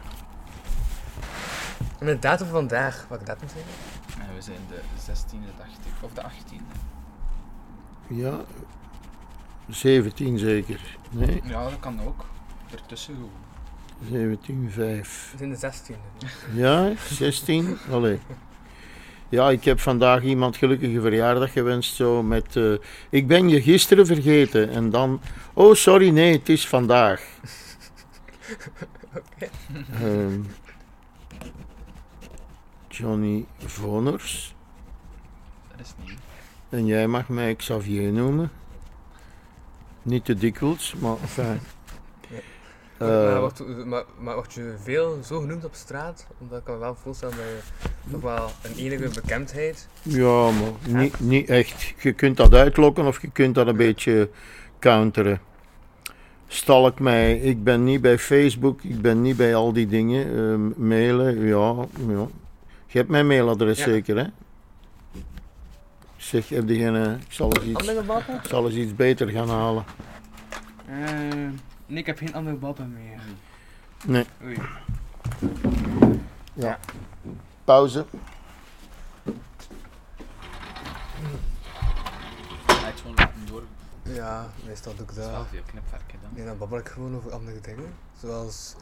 En 1.99 2.05
de 2.05 2.19
datum 2.19 2.47
van 2.47 2.55
vandaag, 2.55 3.05
welke 3.09 3.25
datum 3.25 3.47
zijn 3.49 3.63
we? 3.63 4.23
Ja, 4.23 4.33
we 4.35 4.41
zijn 4.41 4.59
de 4.67 4.81
16e, 5.11 5.57
dacht 5.57 5.71
ik. 5.71 6.03
Of 6.03 6.13
de 6.13 6.21
18e. 6.21 6.61
Ja, 8.07 8.39
17 9.67 10.37
zeker. 10.37 10.97
Nee, 11.09 11.41
Ja, 11.43 11.63
dat 11.63 11.79
kan 11.79 12.01
ook. 12.05 12.25
Ertussen 12.71 13.13
gewoon. 13.13 13.48
17, 14.07 14.69
5. 14.71 15.29
We 15.31 15.37
zijn 15.37 15.49
de 15.49 15.93
16e. 15.93 15.95
Ja, 16.53 16.93
16? 17.09 17.77
Allee. 17.91 18.19
Ja, 19.29 19.49
ik 19.49 19.63
heb 19.63 19.79
vandaag 19.79 20.23
iemand 20.23 20.57
gelukkige 20.57 21.01
verjaardag 21.01 21.51
gewenst 21.51 21.95
zo 21.95 22.23
met... 22.23 22.55
eh, 22.55 22.73
ik 23.09 23.27
ben 23.27 23.49
je 23.49 23.61
gisteren 23.61 24.05
vergeten. 24.05 24.69
En 24.69 24.89
dan... 24.89 25.21
Oh, 25.53 25.73
sorry, 25.73 26.09
nee, 26.09 26.31
het 26.31 26.49
is 26.49 26.67
vandaag. 26.67 27.27
Ehm, 29.93 30.41
Johnny 32.87 33.45
Voners. 33.65 34.55
Dat 35.71 35.85
is 35.85 35.93
niet. 36.05 36.17
En 36.69 36.85
jij 36.85 37.07
mag 37.07 37.29
mij 37.29 37.55
Xavier 37.55 38.11
noemen. 38.11 38.51
Niet 40.01 40.25
te 40.25 40.35
dikwijls, 40.35 40.95
maar 40.99 41.15
enfin. 41.21 41.59
Ja. 42.99 43.05
Eh, 43.05 43.31
maar, 43.31 43.39
wordt, 43.39 43.85
maar, 43.85 44.03
maar 44.19 44.35
word 44.35 44.53
je 44.53 44.75
veel 44.83 45.17
zo 45.23 45.39
genoemd 45.39 45.65
op 45.65 45.73
straat? 45.73 46.27
Omdat 46.37 46.59
ik 46.59 46.63
kan 46.65 46.73
me 46.73 46.79
wel 46.79 46.95
voorstellen 46.95 47.35
dat 47.35 47.45
je 47.45 47.89
nog 48.03 48.21
wel 48.21 48.49
een 48.61 48.75
enige 48.75 49.09
bekendheid. 49.21 49.87
Ja, 50.01 50.49
maar 50.51 51.01
niet, 51.01 51.19
niet 51.19 51.49
echt. 51.49 51.93
Je 51.97 52.13
kunt 52.13 52.37
dat 52.37 52.53
uitlokken 52.53 53.05
of 53.05 53.21
je 53.21 53.31
kunt 53.31 53.55
dat 53.55 53.67
een 53.67 53.77
beetje 53.77 54.29
counteren. 54.79 55.39
Stalk 56.47 56.99
mij, 56.99 57.37
ik 57.39 57.63
ben 57.63 57.83
niet 57.83 58.01
bij 58.01 58.19
Facebook, 58.19 58.83
ik 58.83 59.01
ben 59.01 59.21
niet 59.21 59.37
bij 59.37 59.55
al 59.55 59.73
die 59.73 59.87
dingen. 59.87 60.25
Ehm, 60.25 60.87
mailen, 60.87 61.45
ja, 61.45 61.75
ja. 62.07 62.27
Je 62.87 62.97
hebt 62.97 63.09
mijn 63.09 63.27
mailadres 63.27 63.77
Ja. 63.77 63.83
zeker, 63.83 64.17
hè? 64.17 64.25
Zeg, 66.17 66.49
heb 66.49 66.69
je 66.69 66.75
geen, 66.75 66.95
eh, 66.95 67.11
ik, 67.11 67.31
zal 67.31 67.51
eens 67.53 67.65
iets, 67.65 67.87
ik 68.27 68.47
zal 68.49 68.65
eens 68.65 68.75
iets 68.75 68.95
beter 68.95 69.29
gaan 69.29 69.49
halen. 69.49 69.83
Nee, 71.89 71.99
ik 71.99 72.05
heb 72.05 72.17
geen 72.17 72.33
andere 72.35 72.55
balpen 72.55 72.93
meer. 72.93 73.19
Nee. 74.05 74.25
Oei. 74.43 74.57
Pauze. 77.63 78.05
Hij 82.65 82.89
het 82.89 82.99
gewoon 82.99 83.15
laten 83.15 83.45
door. 83.45 83.63
Ja, 84.01 84.47
meestal 84.65 84.95
doe 84.95 85.01
ik 85.01 85.07
Dat 85.07 85.17
is 85.17 85.25
wel 85.31 85.39
dat. 85.39 85.47
veel 85.47 85.61
knipwerken 85.65 86.19
dan. 86.21 86.29
Nee, 86.33 86.45
dan 86.45 86.57
babbel 86.57 86.77
ik 86.77 86.87
gewoon 86.87 87.15
over 87.15 87.31
andere 87.33 87.61
dingen. 87.61 87.93
Zoals. 88.19 88.75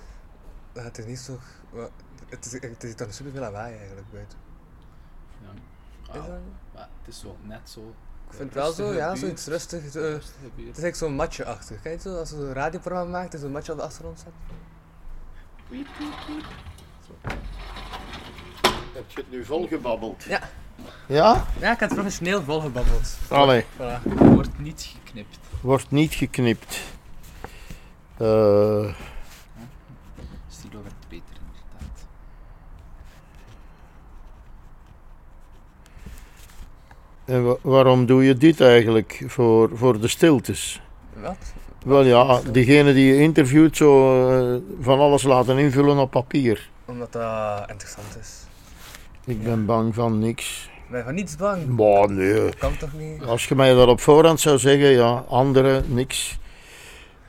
ja, 0.73 0.81
Het 0.81 0.97
is 0.97 1.05
niet 1.05 1.19
zo. 1.19 1.37
Het 2.29 2.45
is, 2.45 2.51
het 2.61 2.83
is 2.83 2.95
dan 2.95 3.13
superveel 3.13 3.41
lawaai 3.41 3.77
eigenlijk 3.77 4.11
buiten. 4.11 4.37
Ja. 5.41 5.49
Is 6.13 6.19
Ah, 6.19 6.25
dat? 6.27 6.39
maar 6.73 6.89
het 7.03 7.07
is 7.13 7.19
zo 7.19 7.37
net 7.41 7.69
zo. 7.69 7.93
Ik 8.29 8.33
vind 8.37 8.53
het 8.53 8.63
wel 8.63 8.71
zo, 8.71 8.93
ja, 8.93 9.15
zoiets 9.15 9.45
rustig. 9.45 9.91
zo- 9.91 9.99
het 10.01 10.23
is 10.57 10.63
eigenlijk 10.65 10.95
zo'n 10.95 11.13
matje 11.15 11.45
achter. 11.45 11.75
Kijk 11.83 12.01
zo, 12.01 12.17
als 12.17 12.29
je 12.29 12.35
een 12.35 12.53
radioprogramma 12.53 13.19
maakt, 13.19 13.33
is 13.33 13.41
een 13.41 13.51
matje 13.51 13.71
op 13.71 13.77
de 13.77 13.83
achtergrond 13.83 14.19
staat. 14.19 14.33
Heb 18.93 19.09
je 19.11 19.15
het 19.19 19.31
nu 19.31 19.45
volgebabbeld? 19.45 20.23
Ja. 20.23 20.41
Ja? 21.07 21.45
Ja, 21.59 21.71
ik 21.71 21.79
heb 21.79 21.89
het 21.89 21.93
professioneel 21.93 22.43
volgebabbeld. 22.43 23.17
Allee, 23.29 23.63
Voilà. 23.63 24.01
Wordt 24.17 24.59
niet 24.59 24.89
geknipt. 25.03 25.39
wordt 25.61 25.91
niet 25.91 26.13
geknipt. 26.13 26.79
Eh, 28.17 28.93
werd 30.83 30.95
beter 31.09 31.35
inderdaad. 31.35 32.05
En 37.27 37.43
wa- 37.45 37.55
waarom 37.61 38.05
doe 38.05 38.23
je 38.23 38.33
dit 38.37 38.61
eigenlijk? 38.61 39.23
Voor, 39.27 39.69
voor 39.73 39.99
de 40.01 40.07
stiltes? 40.07 40.81
Wat? 41.13 41.37
Wel 41.85 42.03
ja, 42.03 42.39
diegene 42.51 42.93
die 42.93 43.13
je 43.13 43.21
interviewt, 43.21 43.77
zo 43.77 43.89
eh, 44.55 44.61
van 44.81 44.99
alles 44.99 45.23
laten 45.23 45.57
invullen 45.57 45.97
op 45.97 46.11
papier. 46.11 46.69
Omdat 46.85 47.11
dat 47.11 47.69
interessant 47.69 48.17
is. 48.21 48.29
Ik 49.25 49.43
ben 49.43 49.65
bang 49.65 49.93
van 49.95 50.19
niks. 50.19 50.69
Ben 50.89 50.97
je 50.99 51.05
van 51.05 51.13
niets 51.15 51.35
bang? 51.35 51.67
Maar 51.67 52.11
nee. 52.11 52.49
Kan 52.55 52.77
toch 52.77 52.93
niet? 52.93 53.23
Als 53.23 53.47
je 53.47 53.55
mij 53.55 53.73
dat 53.73 53.87
op 53.87 53.99
voorhand 53.99 54.39
zou 54.39 54.57
zeggen, 54.57 54.87
ja, 54.89 55.23
anderen, 55.27 55.83
niks. 55.93 56.39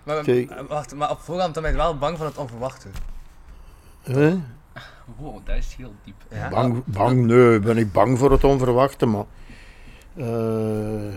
Maar, 0.02 0.18
Oké. 0.18 0.46
wacht, 0.68 0.94
maar 0.94 1.10
op 1.10 1.20
voorhand 1.20 1.52
ben 1.60 1.70
je 1.70 1.76
wel 1.76 1.98
bang 1.98 2.16
van 2.16 2.26
het 2.26 2.36
onverwachte. 2.36 2.88
Hè? 4.02 4.36
Wow, 5.16 5.38
dat 5.44 5.56
is 5.56 5.74
heel 5.78 5.92
diep. 6.04 6.14
Ja. 6.30 6.48
Bang, 6.48 6.82
bang, 6.84 7.24
nee, 7.26 7.58
ben 7.58 7.76
ik 7.76 7.92
bang 7.92 8.18
voor 8.18 8.30
het 8.30 8.44
onverwachte, 8.44 9.06
maar. 9.06 9.24
Eh 10.18 11.14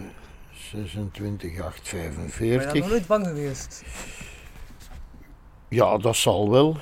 26, 0.71 1.59
8, 1.61 1.91
Ben 1.91 2.01
je 2.01 2.09
nog 2.09 2.31
45. 2.31 2.89
nooit 2.89 3.07
bang 3.07 3.27
geweest? 3.27 3.83
Ja, 5.67 5.97
dat 5.97 6.15
zal 6.15 6.49
wel. 6.49 6.77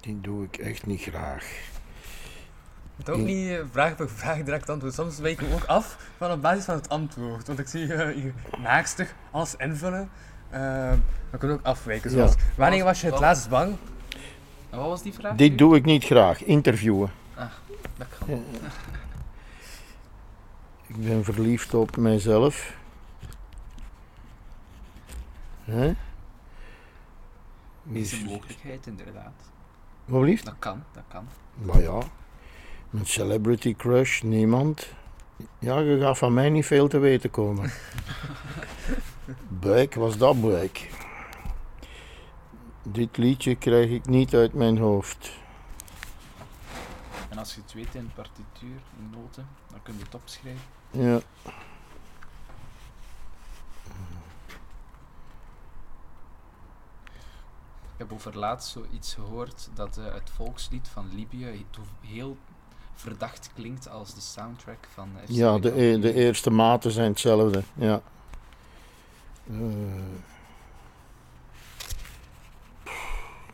Die 0.00 0.20
doe 0.20 0.44
ik 0.44 0.56
echt 0.56 0.86
niet 0.86 1.00
graag. 1.02 1.72
Het 2.96 3.10
ook 3.10 3.18
niet 3.18 3.50
eh, 3.50 3.58
vraag 3.70 3.96
per 3.96 4.10
vraag 4.10 4.42
direct 4.42 4.70
antwoord. 4.70 4.94
Soms 4.94 5.18
wijken 5.18 5.48
we 5.48 5.54
ook 5.54 5.64
af 5.64 6.10
van 6.16 6.30
op 6.30 6.42
basis 6.42 6.64
van 6.64 6.74
het 6.74 6.88
antwoord. 6.88 7.46
Want 7.46 7.58
ik 7.58 7.68
zie 7.68 7.86
je 7.86 8.12
hier 8.14 8.34
naarstig 8.62 9.14
alles 9.30 9.56
invullen. 9.56 10.10
Uh, 10.52 10.90
dan 11.30 11.38
kunnen 11.38 11.56
we 11.56 11.62
ook 11.62 11.68
afwijken. 11.68 12.10
Ja. 12.10 12.16
Zoals, 12.16 12.34
wanneer 12.56 12.84
was 12.84 13.00
je 13.00 13.06
het 13.06 13.20
laatst 13.20 13.48
bang? 13.48 13.76
En 14.70 14.78
wat 14.78 14.88
was 14.88 15.02
die 15.02 15.12
vraag? 15.12 15.36
Dit 15.36 15.58
doe 15.58 15.76
ik 15.76 15.84
niet 15.84 16.04
graag, 16.04 16.44
interviewen. 16.44 17.10
Dat 17.96 18.06
kan. 18.18 18.28
Ik 20.94 21.04
ben 21.04 21.24
verliefd 21.24 21.74
op 21.74 21.96
mijzelf. 21.96 22.76
Hè? 25.62 25.94
Is 27.92 28.12
een 28.12 28.24
mogelijkheid, 28.24 28.86
inderdaad. 28.86 29.32
Wat 30.04 30.20
blieft? 30.20 30.44
Dat 30.44 30.54
kan, 30.58 30.84
dat 30.92 31.02
kan. 31.08 31.28
Maar 31.54 31.82
ja, 31.82 32.02
een 32.90 33.06
celebrity 33.06 33.74
crush, 33.76 34.22
niemand. 34.22 34.88
Ja, 35.58 35.78
je 35.78 36.00
gaat 36.00 36.18
van 36.18 36.34
mij 36.34 36.50
niet 36.50 36.66
veel 36.66 36.88
te 36.88 36.98
weten 36.98 37.30
komen. 37.30 37.72
Buik, 39.48 39.94
was 39.94 40.16
dat 40.16 40.40
buik? 40.40 40.90
Dit 42.82 43.16
liedje 43.16 43.54
krijg 43.54 43.90
ik 43.90 44.06
niet 44.06 44.34
uit 44.34 44.54
mijn 44.54 44.78
hoofd. 44.78 45.32
En 47.28 47.38
als 47.38 47.54
je 47.54 47.60
het 47.60 47.72
weet 47.72 47.94
in 47.94 48.10
partituur, 48.14 48.80
in 48.98 49.10
noten, 49.10 49.48
dan 49.70 49.82
kun 49.82 49.94
je 49.96 50.04
het 50.04 50.14
opschrijven. 50.14 50.73
Ja, 50.94 51.20
Ik 57.94 58.00
heb 58.00 58.12
over 58.12 58.38
laatst 58.38 58.70
zoiets 58.70 59.14
gehoord 59.14 59.70
dat 59.74 59.96
eh, 59.96 60.04
het 60.14 60.30
volkslied 60.34 60.88
van 60.88 61.08
Libië 61.14 61.66
heel 62.00 62.36
verdacht 62.94 63.50
klinkt 63.54 63.88
als 63.88 64.14
de 64.14 64.20
soundtrack 64.20 64.88
van 64.92 65.08
FC 65.24 65.30
ja 65.30 65.58
de, 65.58 65.82
e- 65.82 65.98
de 65.98 66.14
eerste 66.14 66.50
maten 66.50 66.90
zijn 66.90 67.10
hetzelfde. 67.10 67.62
Ja. 67.74 68.00
Eh, 69.50 69.96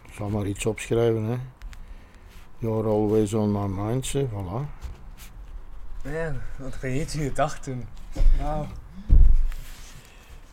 ik 0.07 0.13
zal 0.13 0.29
maar 0.29 0.47
iets 0.47 0.67
opschrijven. 0.67 1.25
Hè. 1.25 1.37
You're 2.59 2.89
always 2.89 3.35
on 3.35 3.53
my 3.53 3.67
mind, 3.83 4.13
hè. 4.13 4.29
voilà. 4.29 4.90
Ja, 6.03 6.33
wat 6.57 6.71
vergeet 6.71 7.13
je 7.13 7.29
gedachten. 7.29 7.89
Wauw. 8.39 8.67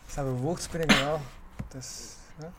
Zijn 0.06 0.26
we 0.26 0.30
woordspeling 0.30 0.98
wel? 0.98 1.20
Het 1.64 1.74
is... 1.74 2.16
Ja. 2.38 2.50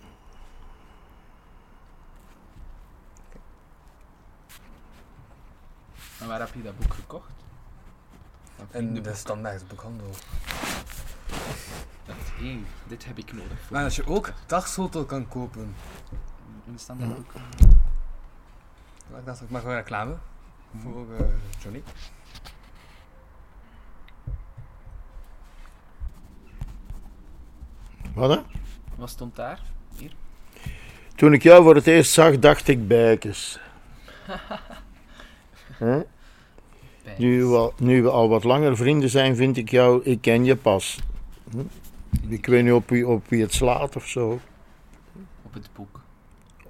En 6.19 6.27
waar 6.27 6.39
heb 6.39 6.53
je 6.53 6.61
dat 6.61 6.79
boek 6.79 6.93
gekocht? 6.93 7.31
Vrienden 8.69 8.93
de 8.93 9.01
Boek. 9.01 9.15
standaard 9.15 9.67
boekhandel. 9.67 10.09
Dat, 12.05 12.15
hey, 12.17 12.63
dit 12.87 13.05
heb 13.05 13.17
ik 13.17 13.33
nodig. 13.33 13.59
voor 13.61 13.71
Maar 13.71 13.83
als 13.83 13.95
je 13.95 14.05
ook 14.05 14.31
dagsleutel 14.45 15.05
kan 15.05 15.27
kopen. 15.27 15.75
In 16.65 16.73
de 16.73 16.79
standaard 16.79 17.15
boek. 17.15 17.33
Ik 19.17 19.25
dacht, 19.25 19.41
ik 19.41 19.49
mag 19.49 19.61
wel 19.61 19.75
reclame 19.75 20.17
voor 20.81 21.05
eh, 21.17 21.25
Johnny. 21.59 21.83
Wat 28.13 28.29
hè? 28.29 28.37
Wat 28.95 29.09
stond 29.09 29.35
daar? 29.35 29.59
Toen 31.15 31.33
ik 31.33 31.43
jou 31.43 31.63
voor 31.63 31.75
het 31.75 31.87
eerst 31.87 32.11
zag, 32.11 32.39
dacht 32.39 32.67
ik 32.67 32.87
bijkes. 32.87 33.59
Nu, 37.17 37.45
we 37.45 37.55
al- 37.55 37.73
nu 37.77 38.01
we 38.03 38.09
al 38.09 38.29
wat 38.29 38.43
langer 38.43 38.77
vrienden 38.77 39.09
zijn, 39.09 39.35
vind 39.35 39.57
ik 39.57 39.69
jou, 39.69 40.03
ik 40.03 40.21
ken 40.21 40.45
je 40.45 40.55
pas. 40.55 40.99
Hm? 41.51 41.57
Ik 42.27 42.45
weet 42.45 42.63
niet 42.63 42.73
op 42.73 42.89
wie, 42.89 43.07
op 43.07 43.27
wie 43.27 43.41
het 43.41 43.53
slaat 43.53 43.95
of 43.95 44.07
zo. 44.07 44.39
Op 45.43 45.53
het 45.53 45.69
boek. 45.75 46.01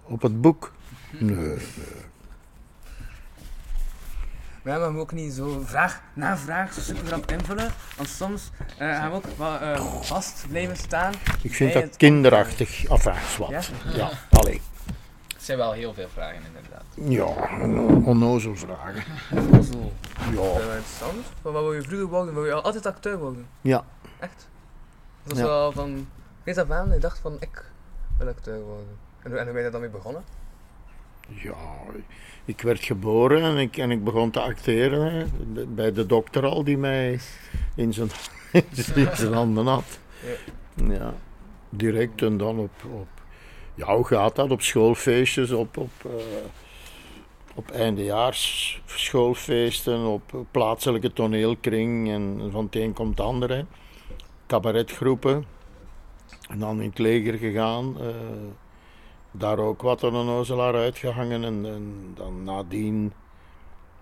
Op 0.03 0.21
het 0.21 0.41
boek. 0.41 0.71
Nee. 1.19 1.57
Maar 4.61 4.73
ja, 4.73 4.79
we 4.79 4.85
moeten 4.85 5.01
ook 5.01 5.11
niet 5.11 5.33
zo 5.33 5.61
vraag 5.65 6.01
na 6.13 6.37
vraag 6.37 6.73
zo 6.73 6.81
super 6.81 7.09
rap 7.09 7.31
invullen. 7.31 7.71
Want 7.97 8.09
soms 8.09 8.49
eh, 8.77 8.95
gaan 8.95 9.09
we 9.09 9.15
ook 9.15 9.25
wel 9.37 9.59
eh, 9.59 9.85
vast 10.01 10.45
blijven 10.49 10.77
staan. 10.77 11.13
Ik 11.41 11.53
vind 11.53 11.73
dat 11.73 11.97
kinderachtig. 11.97 12.69
Zwart. 13.29 13.49
Ja? 13.49 13.61
Ja, 13.93 14.09
allee. 14.39 14.61
Het 15.27 15.43
zijn 15.47 15.57
wel 15.57 15.71
heel 15.71 15.93
veel 15.93 16.09
vragen, 16.13 16.41
inderdaad. 16.45 16.83
Ja, 16.93 17.25
onnozel 18.05 18.55
vragen. 18.55 19.03
antwoord. 19.31 19.93
Ja, 20.15 20.25
Dat 20.31 20.31
is 20.31 20.35
wel 20.35 20.53
interessant. 20.61 21.25
Wat 21.41 21.53
wil 21.53 21.73
je 21.73 21.81
vroeger 21.81 22.07
worden? 22.07 22.33
Wil 22.33 22.45
je 22.45 22.53
al 22.53 22.61
altijd 22.61 22.85
acteur 22.85 23.17
worden? 23.17 23.47
ja. 23.61 23.83
Echt? 24.19 24.47
Dat 25.23 25.31
was 25.31 25.41
Ja. 25.41 25.45
wel 25.45 25.71
van... 25.71 26.07
Weet 26.43 26.57
af 26.57 26.71
aan, 26.71 26.93
ik 26.93 27.01
dacht 27.01 27.19
van 27.19 27.37
ik 27.39 27.65
wil 28.17 28.27
acteur 28.27 28.61
worden. 28.61 28.97
En, 29.23 29.29
hoe- 29.31 29.39
en 29.39 29.43
hoe 29.45 29.53
ben 29.53 29.55
je 29.55 29.61
daar 29.61 29.71
dan 29.71 29.81
mee 29.81 29.89
begonnen? 29.89 30.23
Ja, 31.27 31.53
ik 32.49 32.61
werd 32.61 32.83
geboren 32.83 33.41
en 33.41 33.57
ik, 33.57 33.77
en 33.77 33.91
ik 33.91 34.03
begon 34.03 34.31
te 34.31 34.41
acteren. 34.41 35.13
Hè. 35.13 35.25
Bij 35.65 35.91
de 35.91 36.05
dokter 36.05 36.45
al 36.45 36.63
die 36.63 36.77
mij 36.77 37.19
in 37.75 37.93
zijn, 37.93 38.09
in 38.95 39.09
zijn 39.15 39.33
handen 39.33 39.65
had. 39.65 39.99
Ja, 40.87 41.13
direct 41.69 42.21
en 42.21 42.37
dan 42.37 42.59
op, 42.59 42.71
op... 42.91 43.07
Ja, 43.75 43.95
hoe 43.95 44.05
gaat 44.05 44.35
dat? 44.35 44.51
Op 44.51 44.61
schoolfeestjes, 44.61 45.51
op, 45.51 45.77
op, 45.77 45.91
eh, 46.05 46.11
op 47.55 47.71
eindejaars 47.71 48.81
schoolfeesten, 48.85 50.05
op 50.05 50.45
plaatselijke 50.51 51.13
toneelkring 51.13 52.09
en 52.09 52.49
van 52.51 52.65
het 52.65 52.75
een 52.75 52.93
komt 52.93 53.17
het 53.17 53.27
ander. 53.27 53.49
Hè. 53.49 53.63
Cabaretgroepen. 54.47 55.45
En 56.49 56.59
dan 56.59 56.81
in 56.81 56.89
het 56.89 56.99
leger 56.99 57.33
gegaan. 57.33 57.99
eh, 57.99 58.05
daar 59.31 59.57
ook 59.57 59.81
wat 59.81 60.01
een 60.01 60.13
onnozelaar 60.13 60.73
uitgehangen 60.75 61.43
en, 61.43 61.65
en 61.65 62.11
dan 62.15 62.43
nadien 62.43 63.13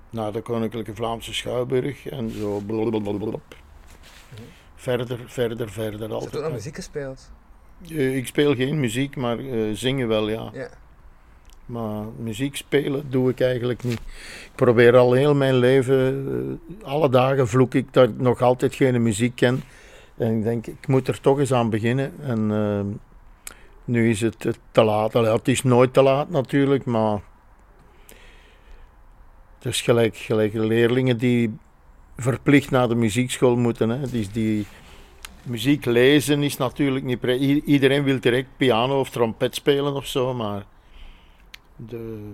naar 0.10 0.32
de 0.32 0.42
Koninklijke 0.42 0.96
Vlaamse 0.96 1.34
Schouwburg 1.34 2.08
en 2.08 2.30
zo 2.30 2.60
blablabla. 2.66 3.40
Verder, 4.76 5.20
verder, 5.26 5.70
verder 5.70 6.08
Ze 6.08 6.14
hebt 6.14 6.26
ook 6.26 6.32
nog 6.32 6.34
altijd. 6.34 6.54
muziek 6.54 6.76
gespeeld. 6.76 7.32
Eh, 7.90 8.16
ik 8.16 8.28
speel 8.28 8.56
geen 8.56 8.80
muziek, 8.80 9.16
maar 9.16 9.40
eh, 9.40 9.74
zingen 9.74 10.08
wel, 10.08 10.30
ja. 10.30 10.50
Ja. 10.54 10.70
Maar 11.66 12.06
muziek 12.18 12.56
spelen 12.56 13.06
doe 13.10 13.30
ik 13.30 13.40
eigenlijk 13.40 13.84
niet. 13.84 14.00
Ik 14.44 14.52
probeer 14.56 14.98
al 14.98 15.14
heel 15.14 15.36
mijn 15.36 15.56
leven, 15.56 16.28
eh, 16.80 16.88
alle 16.88 17.10
dagen 17.10 17.48
vloek 17.48 17.74
ik 17.74 17.94
dat 17.94 18.10
ik 18.10 18.20
nog 18.20 18.42
altijd 18.42 18.76
geen 18.76 19.04
muziek 19.04 19.36
ken. 19.36 19.62
En 20.18 20.38
ik 20.38 20.44
denk, 20.44 20.68
ik 20.68 20.88
moet 20.88 21.08
er 21.08 21.22
toch 21.22 21.40
eens 21.40 21.54
aan 21.54 21.70
beginnen. 21.70 22.14
En 22.22 22.52
nu 23.88 24.10
is 24.10 24.22
het 24.22 24.60
te 24.72 24.84
laat. 24.84 25.14
Het 25.14 25.48
is 25.48 25.64
nooit 25.64 25.94
te 25.94 26.02
laat 26.02 26.30
natuurlijk, 26.30 26.86
maar 26.86 27.22
het 29.58 29.66
is 29.66 29.82
gelijk, 29.82 30.16
gelijk 30.16 30.54
leerlingen 30.54 31.18
die 31.18 31.58
verplicht 32.18 32.72
naar 32.72 32.88
de 32.88 32.96
muziekschool 32.96 33.56
moeten. 33.56 33.90
Hè. 33.90 34.10
Dus 34.10 34.32
die 34.32 34.66
muziek 35.44 35.86
lezen 35.86 36.44
is 36.44 36.58
natuurlijk 36.58 37.06
niet... 37.06 37.24
Iedereen 37.66 38.04
wil 38.04 38.20
direct 38.20 38.50
piano 38.58 39.00
of 39.00 39.10
trompet 39.10 39.56
spelen 39.56 39.94
of 39.94 40.08
zo, 40.08 40.34
maar 40.34 40.66
de 41.76 42.34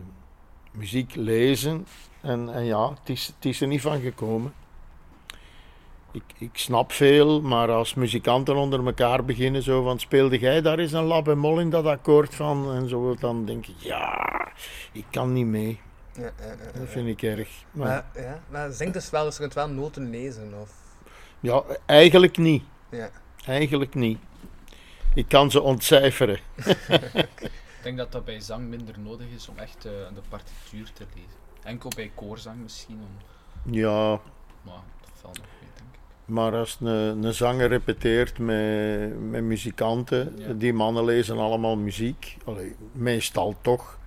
muziek 0.71 1.15
lezen. 1.15 1.85
En, 2.21 2.53
en 2.53 2.65
ja, 2.65 2.89
het 2.89 3.09
is, 3.09 3.25
het 3.35 3.45
is 3.45 3.61
er 3.61 3.67
niet 3.67 3.81
van 3.81 3.99
gekomen. 3.99 4.53
Ik, 6.13 6.23
ik 6.37 6.49
snap 6.53 6.91
veel, 6.91 7.41
maar 7.41 7.71
als 7.71 7.93
muzikanten 7.93 8.55
onder 8.55 8.85
elkaar 8.85 9.25
beginnen, 9.25 9.63
zo 9.63 9.83
van 9.83 9.99
speelde 9.99 10.39
jij 10.39 10.61
daar 10.61 10.79
eens 10.79 10.91
een 10.91 11.03
la 11.03 11.21
bemol 11.21 11.59
in 11.59 11.69
dat 11.69 11.85
akkoord 11.85 12.35
van? 12.35 12.73
En 12.73 12.89
zo, 12.89 13.15
dan 13.15 13.45
denk 13.45 13.67
ik, 13.67 13.75
ja, 13.77 14.51
ik 14.91 15.05
kan 15.11 15.33
niet 15.33 15.45
mee. 15.45 15.79
Ja, 16.13 16.21
ja, 16.21 16.31
ja, 16.39 16.55
ja. 16.73 16.79
Dat 16.79 16.89
vind 16.89 17.07
ik 17.07 17.21
erg. 17.21 17.49
Maar, 17.71 18.05
ja, 18.15 18.43
maar 18.49 18.71
zing 18.71 18.93
dus 18.93 19.09
wel, 19.09 19.23
dus 19.23 19.33
je 19.33 19.39
kunt 19.41 19.53
wel 19.53 19.69
noten 19.69 20.09
lezen. 20.09 20.53
Of... 20.61 20.71
ja, 21.39 21.63
eigenlijk 21.85 22.37
niet. 22.37 22.63
Ja. 22.89 23.09
Eigenlijk 23.45 23.95
niet. 23.95 24.19
Ik 25.13 25.27
kan 25.27 25.51
ze 25.51 25.61
ontcijferen. 25.61 26.39
Ik 27.83 27.89
denk 27.89 27.97
dat 27.97 28.11
dat 28.11 28.25
bij 28.25 28.39
zang 28.39 28.67
minder 28.67 28.99
nodig 28.99 29.27
is 29.35 29.47
om 29.47 29.57
echt 29.57 29.85
eh, 29.85 29.91
de 29.91 30.21
partituur 30.29 30.91
te 30.93 31.05
lezen. 31.13 31.39
Enkel 31.63 31.91
bij 31.95 32.11
koorzang 32.15 32.61
misschien, 32.61 32.95
om, 32.95 33.17
Ja, 33.73 34.09
maar 34.61 34.81
dat 35.01 35.11
valt 35.13 35.37
nog 35.37 35.47
mee, 35.59 35.69
ik. 35.69 35.72
Maar 36.25 36.53
als 36.55 36.77
een, 36.81 37.23
een 37.23 37.33
zanger 37.33 37.67
repeteert 37.67 38.39
met, 38.39 39.29
met 39.29 39.43
muzikanten, 39.43 40.33
Ja. 40.37 40.53
die 40.53 40.73
mannen 40.73 41.05
lezen 41.05 41.37
allemaal 41.37 41.77
muziek. 41.77 42.37
Allee, 42.45 42.75
meestal 42.91 43.55
toch. 43.61 43.99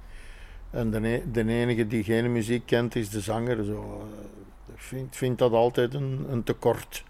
En 0.71 0.91
de, 0.91 1.23
de 1.33 1.49
enige 1.49 1.87
die 1.87 2.05
geen 2.05 2.33
muziek 2.33 2.67
kent 2.67 2.95
is 2.97 3.11
de 3.11 3.21
zanger. 3.21 3.65
Zo. 3.65 4.01
eh, 4.01 4.75
Ik 4.75 4.81
vind, 4.83 5.17
vind 5.17 5.39
dat 5.39 5.53
altijd 5.53 5.95
een, 5.95 6.27
een 6.31 6.43
tekort. 6.43 7.05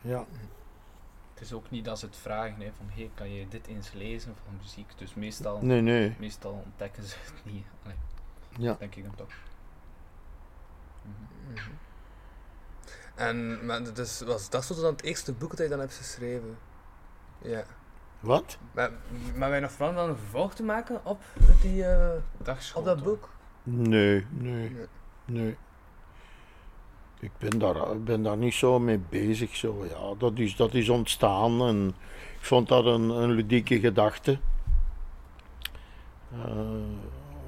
Ja. 0.00 0.24
Het 1.34 1.44
is 1.44 1.52
ook 1.52 1.70
niet 1.70 1.84
dat 1.84 1.98
ze 1.98 2.06
het 2.06 2.16
vragen, 2.16 2.60
hè, 2.60 2.70
van 2.76 2.86
hey, 2.90 3.10
kan 3.14 3.32
je 3.32 3.48
dit 3.48 3.66
eens 3.66 3.92
lezen 3.92 4.34
van 4.44 4.56
muziek? 4.62 4.86
Dus 4.96 5.14
meestal, 5.14 5.58
Nee, 5.62 5.80
nee. 5.80 6.14
meestal 6.18 6.62
ontdekken 6.64 7.02
ze 7.04 7.16
het 7.24 7.52
niet. 7.54 7.64
Allee, 7.84 7.96
Ja. 8.58 8.76
Denk 8.78 8.94
ik 8.94 9.04
dan 9.04 9.14
toch. 9.14 9.32
Mhm. 11.02 11.70
En 13.16 13.66
maar, 13.66 13.94
dus 13.94 14.20
was 14.20 14.50
dat 14.50 14.64
zo 14.64 14.74
dan 14.74 14.92
het 14.92 15.02
eerste 15.02 15.32
boek 15.32 15.50
dat 15.50 15.58
je 15.58 15.68
dan 15.68 15.78
hebt 15.80 15.94
geschreven? 15.94 16.58
Ja. 17.42 17.64
Wat? 18.20 18.58
Maar, 18.72 18.90
maar 19.34 19.50
wij 19.50 19.60
nog 19.60 19.70
vooral 19.70 19.94
dan 19.94 20.08
een 20.08 20.16
vervolg 20.16 20.54
te 20.54 20.62
maken 20.62 21.00
op, 21.04 21.22
die, 21.62 21.84
eh, 21.84 22.10
op 22.74 22.84
dat 22.84 23.02
boek? 23.02 23.28
Nee, 23.62 24.26
nee, 24.30 24.70
Nee. 24.70 24.86
nee. 25.24 25.56
Ik 27.20 27.30
ben 27.38 27.58
daar, 27.58 27.92
ik 27.92 28.04
ben 28.04 28.22
daar 28.22 28.36
niet 28.36 28.54
zo 28.54 28.78
mee 28.78 28.98
bezig. 28.98 29.56
Zo. 29.56 29.84
Ja, 29.84 30.14
dat, 30.18 30.38
is, 30.38 30.56
dat 30.56 30.74
is 30.74 30.88
ontstaan 30.88 31.60
en 31.60 31.94
ik 32.38 32.44
vond 32.44 32.68
dat 32.68 32.84
een, 32.84 33.08
een 33.08 33.30
ludieke 33.30 33.80
gedachte. 33.80 34.38
Eh, 36.32 36.50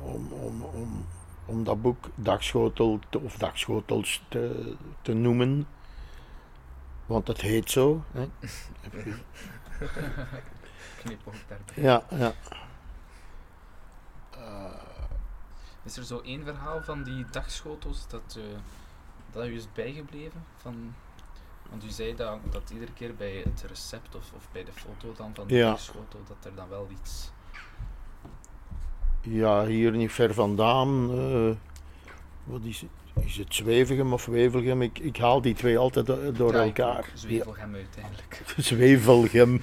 om, 0.03 0.33
om, 0.33 0.63
om, 0.63 1.07
om 1.49 1.65
dat 1.65 1.83
boek 1.83 2.09
Dagschotel 2.15 2.99
te- 3.11 3.19
of 3.21 3.37
Dagschotels 3.37 4.23
te, 4.29 4.75
te 5.03 5.13
noemen. 5.13 5.67
Want 7.07 7.27
het 7.29 7.41
heet 7.41 7.71
zo. 7.71 8.03
Hè. 8.13 8.29
Daarbij. 8.83 9.23
Ja, 11.75 12.03
ja. 12.11 12.33
Is 15.83 15.97
er 15.97 16.05
zo 16.05 16.21
één 16.21 16.45
verhaal 16.45 16.83
van 16.83 17.03
die 17.03 17.25
dagschotels 17.31 18.09
dat, 18.09 18.39
eh, 18.39 18.59
dat 19.33 19.47
u 19.47 19.55
is 19.55 19.73
bijgebleven? 19.73 20.45
Van, 20.57 20.95
want 21.71 21.85
u 21.85 21.89
zei 21.91 22.15
dat, 22.17 22.39
dat 22.51 22.71
iedere 22.71 22.93
keer 22.93 23.15
bij 23.15 23.33
het 23.45 23.63
recept 23.69 24.15
of, 24.15 24.33
of 24.37 24.49
bij 24.53 24.65
de 24.65 24.73
foto 24.73 25.13
dan 25.17 25.35
van 25.35 25.47
de 25.47 25.55
Ja. 25.55 25.71
dagschotel, 25.71 26.21
dat 26.29 26.45
er 26.45 26.55
dan 26.55 26.69
wel 26.69 26.89
iets... 26.91 27.31
Ja, 29.29 29.67
hier 29.67 29.93
niet 29.93 30.13
ver 30.13 30.35
vandaan. 30.35 31.11
eh, 31.13 31.51
wat 32.45 32.61
is 32.65 32.81
het? 32.81 32.91
Is 33.27 33.37
het 33.37 33.55
Zwevegem 33.55 34.13
of 34.13 34.27
Wevelgem? 34.27 34.83
Ik, 34.83 34.99
ik 34.99 35.17
haal 35.17 35.41
die 35.41 35.55
twee 35.55 35.79
altijd 35.79 36.07
do- 36.07 36.33
door 36.33 36.53
Ja, 36.53 36.63
elkaar. 36.63 36.99
ook. 36.99 37.05
Zwevelgem 37.15 37.75
uiteindelijk. 37.75 38.43
Zwevelgem. 38.57 39.61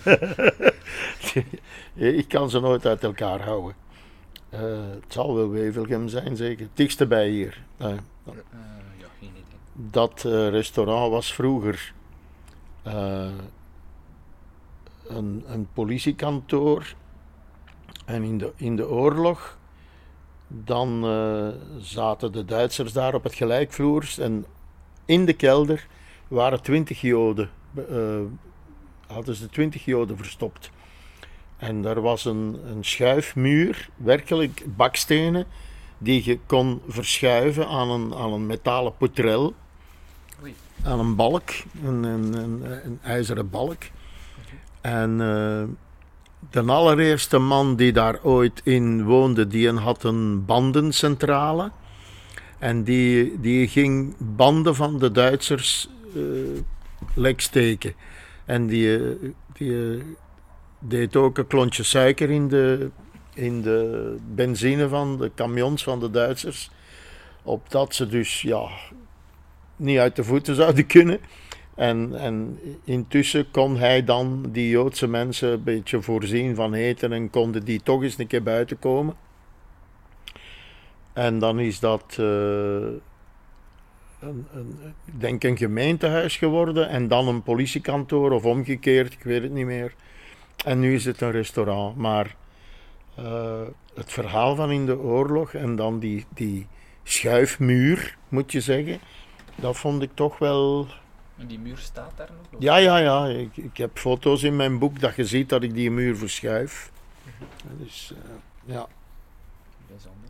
ik 2.20 2.28
kan 2.28 2.50
ze 2.50 2.60
nooit 2.60 2.86
uit 2.86 3.04
elkaar 3.04 3.42
houden. 3.42 3.76
Eh, 4.50 4.60
het 5.02 5.14
zal 5.14 5.36
wel 5.36 5.50
Wevelgem 5.50 6.08
zijn, 6.08 6.36
zeker. 6.36 6.66
Het 6.66 6.78
dichtste 6.78 7.06
bij 7.08 7.30
hier. 7.30 7.64
Eh, 7.78 7.88
ja, 7.90 8.34
geen 9.20 9.30
idee. 9.30 9.44
dat 9.74 10.22
restaurant 10.52 11.12
was 11.12 11.34
vroeger 11.34 11.94
een, 15.08 15.44
een 15.48 15.68
politiekantoor. 15.74 16.94
En 18.06 18.24
in 18.24 18.38
de, 18.38 18.52
in 18.56 18.76
de 18.76 18.90
oorlog, 18.90 19.58
dan 20.48 21.04
eh, 21.06 21.48
zaten 21.80 22.32
de 22.32 22.46
Duitsers 22.46 22.94
daar 22.94 23.14
op 23.14 23.24
het 23.24 23.36
gelijkvloers. 23.36 24.18
En 24.18 24.46
in 25.06 25.26
de 25.26 25.34
kelder 25.34 25.88
waren 26.28 26.62
twintig 26.62 27.02
Joden. 27.02 27.50
eh, 27.90 28.20
hadden 29.08 29.36
ze 29.36 29.50
twintig 29.50 29.86
Joden 29.86 30.18
verstopt. 30.18 30.72
En 31.58 31.82
daar 31.82 32.02
was 32.02 32.26
een, 32.26 32.60
een 32.66 32.84
schuifmuur, 32.84 33.90
werkelijk 33.96 34.64
bakstenen, 34.76 35.46
die 35.98 36.22
je 36.26 36.40
kon 36.46 36.82
verschuiven 36.88 37.68
aan 37.68 37.90
een, 37.90 38.14
aan 38.14 38.34
een 38.34 38.46
metalen 38.46 38.98
potrel 38.98 39.54
Oei. 40.42 40.56
aan 40.84 41.00
een 41.00 41.16
balk, 41.16 41.50
een, 41.84 42.04
een, 42.04 42.34
een, 42.34 42.86
een 42.86 43.00
ijzeren 43.04 43.50
balk. 43.50 43.84
En 44.82 45.22
eh, 45.22 45.64
de 46.50 46.62
allereerste 46.62 47.38
man 47.38 47.76
die 47.76 47.92
daar 47.92 48.20
ooit 48.24 48.62
in 48.64 49.04
woonde, 49.04 49.48
die 49.48 49.72
had 49.72 50.04
een 50.04 50.46
bandencentrale. 50.46 51.72
En 52.60 52.84
die, 52.84 53.40
die 53.40 53.68
ging 53.68 54.16
banden 54.18 54.76
van 54.76 55.00
de 55.00 55.12
Duitsers 55.12 55.90
eh 56.16 56.22
lek 57.14 57.42
steken. 57.42 57.94
En 58.46 58.68
die, 58.68 58.98
eh, 58.98 59.30
die 59.54 59.96
eh, 59.98 60.04
deed 60.80 61.16
ook 61.16 61.38
een 61.38 61.48
klontje 61.48 61.84
suiker 61.84 62.30
in 62.30 62.48
de, 62.48 62.90
in 63.34 63.62
de 63.62 64.16
benzine 64.36 64.88
van 64.88 65.18
de 65.18 65.32
camions 65.36 65.84
van 65.84 66.00
de 66.00 66.10
Duitsers. 66.10 66.72
Opdat 67.44 67.96
ze 67.96 68.08
dus 68.08 68.42
ja, 68.42 68.68
niet 69.76 69.98
uit 69.98 70.16
de 70.16 70.24
voeten 70.24 70.56
zouden 70.56 70.86
kunnen. 70.86 71.20
En, 71.76 72.20
en 72.20 72.60
intussen 72.84 73.52
kon 73.52 73.78
hij 73.78 74.04
dan 74.04 74.46
die 74.50 74.70
Joodse 74.70 75.08
mensen 75.08 75.52
een 75.52 75.64
beetje 75.64 76.02
voorzien 76.02 76.56
van 76.56 76.74
eten 76.74 77.14
en 77.14 77.30
konden 77.30 77.66
die 77.66 77.82
toch 77.84 78.04
eens 78.04 78.18
een 78.18 78.28
keer 78.28 78.44
buiten 78.44 78.80
komen. 78.80 79.16
En 81.14 81.40
dan 81.40 81.60
is 81.60 81.80
dat, 81.80 82.04
eh, 82.10 82.26
een, 84.20 84.48
een, 84.54 84.78
ik 85.06 85.20
denk 85.20 85.44
een 85.44 85.58
gemeentehuis 85.58 86.38
geworden 86.38 86.90
en 86.90 87.08
dan 87.08 87.28
een 87.28 87.44
politiekantoor 87.44 88.32
of 88.32 88.46
omgekeerd, 88.46 89.14
ik 89.14 89.24
weet 89.24 89.42
het 89.42 89.52
niet 89.52 89.66
meer. 89.66 89.94
En 90.66 90.80
nu 90.80 90.94
is 90.94 91.06
het 91.06 91.22
een 91.22 91.32
restaurant. 91.32 91.96
Maar 91.96 92.36
eh, 93.16 93.62
het 93.94 94.12
verhaal 94.12 94.56
van 94.56 94.72
in 94.72 94.86
de 94.86 95.00
oorlog 95.00 95.54
en 95.54 95.76
dan 95.76 96.00
die, 96.00 96.26
die 96.34 96.68
schuifmuur, 97.04 98.18
moet 98.30 98.52
je 98.52 98.62
zeggen, 98.62 99.00
dat 99.56 99.78
vond 99.78 100.02
ik 100.02 100.12
toch 100.14 100.38
wel. 100.38 100.88
En 101.38 101.48
die 101.48 101.60
muur 101.60 101.78
staat 101.78 102.12
daar 102.16 102.30
nog? 102.52 102.62
Ja, 102.62 102.76
ja, 102.76 102.98
ja. 102.98 103.26
Ik, 103.28 103.58
ik 103.58 103.78
heb 103.78 103.98
foto's 103.98 104.44
in 104.44 104.56
mijn 104.56 104.80
boek 104.80 105.00
dat 105.00 105.16
je 105.16 105.26
ziet 105.26 105.50
dat 105.50 105.64
ik 105.64 105.74
die 105.74 105.92
muur 105.92 106.18
verschuif. 106.18 106.92
Dus 107.78 108.14
eh, 108.14 108.32
ja. 108.66 108.88
Bijzonder. 109.88 110.30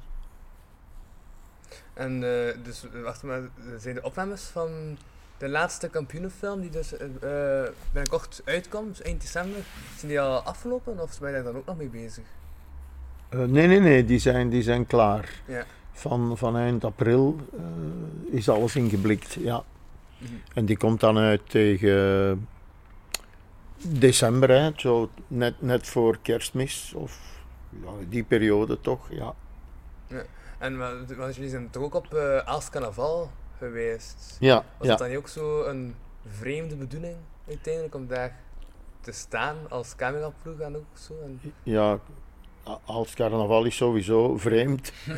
En 1.94 2.14
eh, 2.14 2.64
dus, 2.64 2.86
wacht 3.04 3.24
maar, 3.24 3.42
zijn 3.78 3.96
de 3.96 4.04
opnames 4.04 4.44
van 4.44 4.98
de 5.38 5.50
laatste 5.50 5.90
kampioenenfilm 5.90 6.62
die 6.62 6.70
dus 6.70 6.98
eh, 6.98 7.08
eh, 7.62 7.70
binnenkort 7.92 8.42
uitkomt, 8.46 8.88
dus 8.88 9.02
eind 9.02 9.22
december, 9.22 9.62
zijn 9.98 10.12
die 10.12 10.22
al 10.22 10.40
afgelopen 10.40 11.00
of 11.00 11.20
ben 11.20 11.30
je 11.30 11.36
daar 11.36 11.44
dan 11.44 11.56
ook 11.56 11.66
nog 11.66 11.78
mee 11.78 11.88
bezig? 11.90 12.24
Eh, 13.30 13.40
nee, 13.40 13.68
nee, 13.68 13.80
nee, 13.80 14.06
die 14.06 14.20
zijn, 14.20 14.50
die 14.50 14.64
zijn 14.64 14.86
klaar. 14.86 15.42
Ja. 15.46 15.66
Van, 15.92 16.38
van 16.38 16.58
eind 16.58 16.84
april 16.84 17.36
eh, 17.54 18.38
is 18.38 18.50
alles 18.50 18.76
ingeblikt. 18.76 19.34
Ja. 19.34 19.64
En 20.54 20.66
die 20.66 20.78
komt 20.78 21.00
dan 21.00 21.18
uit 21.18 21.42
tegen 21.50 22.48
december, 23.88 24.50
hè, 24.50 24.70
zo 24.76 25.10
net, 25.28 25.62
net 25.62 25.88
voor 25.88 26.18
kerstmis. 26.22 26.94
Of 26.96 27.20
ja, 27.84 27.90
die 28.10 28.24
periode 28.24 28.82
toch, 28.82 29.08
ja. 29.12 29.34
En 30.58 30.78
wa- 30.78 30.94
want 31.18 31.36
jullie 31.36 31.50
zijn 31.50 31.70
toch 31.70 31.84
ook 31.84 31.94
op 31.94 32.14
eh 32.14 32.38
Aals 32.38 32.70
Carnaval 32.70 33.32
geweest? 33.58 34.38
Ja, 34.40 34.56
Was 34.56 34.64
ja. 34.82 34.88
dat 34.88 34.98
dan 34.98 35.08
niet 35.10 35.18
ook 35.18 35.28
zo 35.28 35.64
een 35.64 35.96
vreemde 36.28 36.76
bedoeling 36.76 37.16
uiteindelijk 37.48 37.96
om 37.96 38.08
daar 38.08 38.36
te 39.02 39.12
staan 39.12 39.56
als 39.70 39.96
cameraploeg 39.96 40.60
en 40.60 40.76
ook 40.76 40.98
zo? 40.98 41.14
En, 41.24 41.40
ja, 41.64 42.00
als 42.86 43.14
carnaval 43.14 43.66
is 43.66 43.76
sowieso 43.76 44.38
vreemd. 44.38 44.92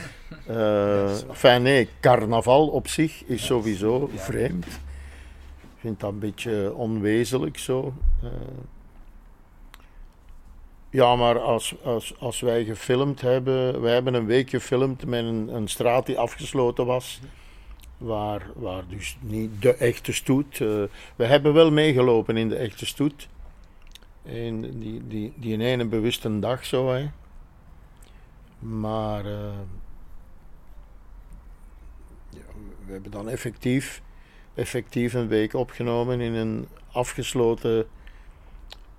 Eh 0.47 0.55
waar. 0.55 1.23
enfin, 1.29 1.61
nee, 1.61 1.89
carnaval 1.99 2.67
op 2.67 2.87
zich 2.87 3.23
is 3.23 3.45
sowieso 3.45 4.09
Ja. 4.13 4.19
vreemd. 4.19 4.65
Ik 5.77 5.83
vind 5.83 5.99
dat 5.99 6.11
een 6.11 6.19
beetje 6.19 6.73
onwezenlijk 6.73 7.57
zo. 7.57 7.93
Eh, 8.23 8.29
ja, 10.89 11.15
maar 11.15 11.39
als, 11.39 11.75
als, 11.83 12.19
als 12.19 12.39
wij 12.39 12.65
gefilmd 12.65 13.21
hebben, 13.21 13.81
wij 13.81 13.93
hebben 13.93 14.13
een 14.13 14.25
week 14.25 14.49
gefilmd 14.49 15.05
met 15.05 15.23
een, 15.23 15.55
een 15.55 15.67
straat 15.67 16.05
die 16.05 16.19
afgesloten 16.19 16.85
was. 16.85 17.19
Waar, 17.97 18.47
waar 18.55 18.87
dus 18.87 19.17
niet 19.19 19.61
de 19.61 19.73
echte 19.73 20.13
stoet. 20.13 20.61
eh, 20.61 20.83
we 21.15 21.25
hebben 21.25 21.53
wel 21.53 21.71
meegelopen 21.71 22.37
in 22.37 22.49
de 22.49 22.55
echte 22.55 22.85
stoet. 22.85 23.27
In 24.23 24.79
die, 24.79 25.07
die, 25.07 25.33
die 25.35 25.59
ene 25.59 25.85
bewuste 25.85 26.39
dag 26.39 26.65
zo, 26.65 26.89
hè. 26.93 27.09
Maar 28.59 29.25
eh, 29.25 29.59
ja, 32.29 32.45
we 32.85 32.91
hebben 32.91 33.11
dan 33.11 33.29
effectief, 33.29 34.01
effectief 34.57 35.13
een 35.13 35.27
week 35.27 35.53
opgenomen 35.53 36.21
in 36.21 36.33
een 36.33 36.67
afgesloten 36.91 37.87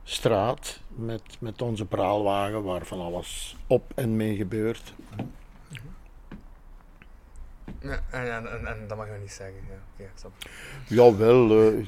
straat 0.04 0.80
met, 0.88 1.22
met 1.40 1.62
onze 1.62 1.84
praalwagen 1.84 2.62
waar 2.62 2.86
van 2.86 3.00
alles 3.00 3.56
op 3.66 3.92
en 3.94 4.16
mee 4.16 4.36
gebeurt. 4.36 4.94
ja, 7.80 8.00
en, 8.10 8.32
en, 8.32 8.50
en, 8.52 8.66
en 8.66 8.88
dat 8.88 8.96
mag 8.96 9.06
je 9.06 9.18
niet 9.20 9.32
zeggen. 9.32 9.56
Ja, 9.96 10.04
snap. 10.14 10.32
Jawel, 10.88 11.50
eh, 11.50 11.86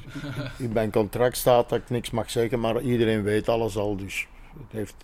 in 0.65 0.71
mijn 0.73 0.91
contract 0.91 1.37
staat 1.37 1.69
dat 1.69 1.79
ik 1.79 1.89
niks 1.89 2.09
mag 2.11 2.29
zeggen, 2.31 2.59
maar 2.59 2.81
iedereen 2.81 3.23
weet 3.23 3.49
alles 3.49 3.77
al, 3.77 3.95
dus 3.95 4.27
het 4.53 4.71
heeft 4.71 4.95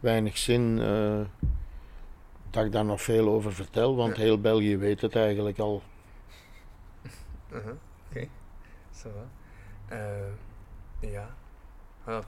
weinig 0.00 0.38
zin. 0.38 0.78
eh, 0.80 1.20
dat 2.50 2.64
ik 2.64 2.72
daar 2.72 2.84
nog 2.84 3.02
veel 3.02 3.28
over 3.28 3.52
vertel, 3.52 3.96
want 3.96 4.16
Ja. 4.16 4.22
heel 4.22 4.40
België 4.40 4.76
weet 4.76 5.00
het 5.00 5.16
eigenlijk 5.16 5.58
al. 5.58 5.82
Oké, 7.52 7.76
zo. 9.10 9.26
Eh, 9.94 11.10
ja. 11.12 11.28
Ja, 12.06 12.20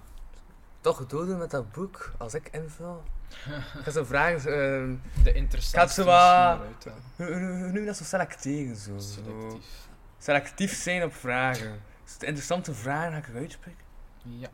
toch 0.80 1.06
doden 1.06 1.38
met 1.38 1.50
dat 1.50 1.72
boek, 1.72 2.12
als 2.18 2.34
ik 2.34 2.48
invul. 2.52 3.02
Ik 3.46 3.82
ga 3.82 3.90
zo 3.90 4.04
vragen, 4.04 4.38
ehm, 4.52 4.96
De 5.24 5.32
interessantste 5.32 5.78
Gaat 5.78 5.90
ze 5.92 6.04
wat- 6.04 6.94
hoe, 7.16 7.26
hoe, 7.26 7.34
hoe 7.36 7.66
noem 7.66 7.78
je 7.78 7.84
dat 7.84 7.96
zo 7.96 8.04
selecteren? 8.04 8.76
Zo. 8.76 8.98
Selectief. 8.98 9.88
Selectief 10.18 10.74
zijn 10.82 11.02
op 11.04 11.14
vragen. 11.14 11.80
Als 12.02 12.12
het 12.12 12.22
interessante 12.22 12.74
vragen 12.74 13.12
ga 13.12 13.18
ik 13.18 13.28
eruit 13.28 13.58
pikken. 13.60 13.84
Ja. 14.22 14.48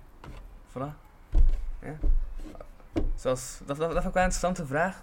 Voilà. 0.71 0.95
Ja. 1.81 1.97
Zoals, 3.15 3.59
dat, 3.65 3.77
dat, 3.77 3.79
dat 3.79 3.89
vind 3.93 4.05
ik 4.07 4.13
wel 4.13 4.23
een 4.23 4.29
interessante 4.31 4.67
vraag. 4.67 5.03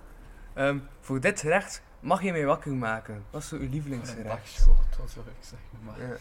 Ehm, 0.53 0.79
voor 0.99 1.19
dit 1.19 1.39
gerecht 1.39 1.81
mag 1.99 2.21
je 2.21 2.31
mij 2.31 2.45
wakker 2.45 2.71
maken. 2.71 3.23
Wat 3.29 3.41
is 3.41 3.51
uw 3.51 3.59
Een 3.59 3.69
lievelingsgerecht? 3.69 4.27
dagschot, 4.27 4.97
wat 4.99 5.09
zou 5.09 5.25
ik 5.27 5.33
zeggen. 5.39 5.79
Maar 5.85 5.99
Ja. 5.99 6.15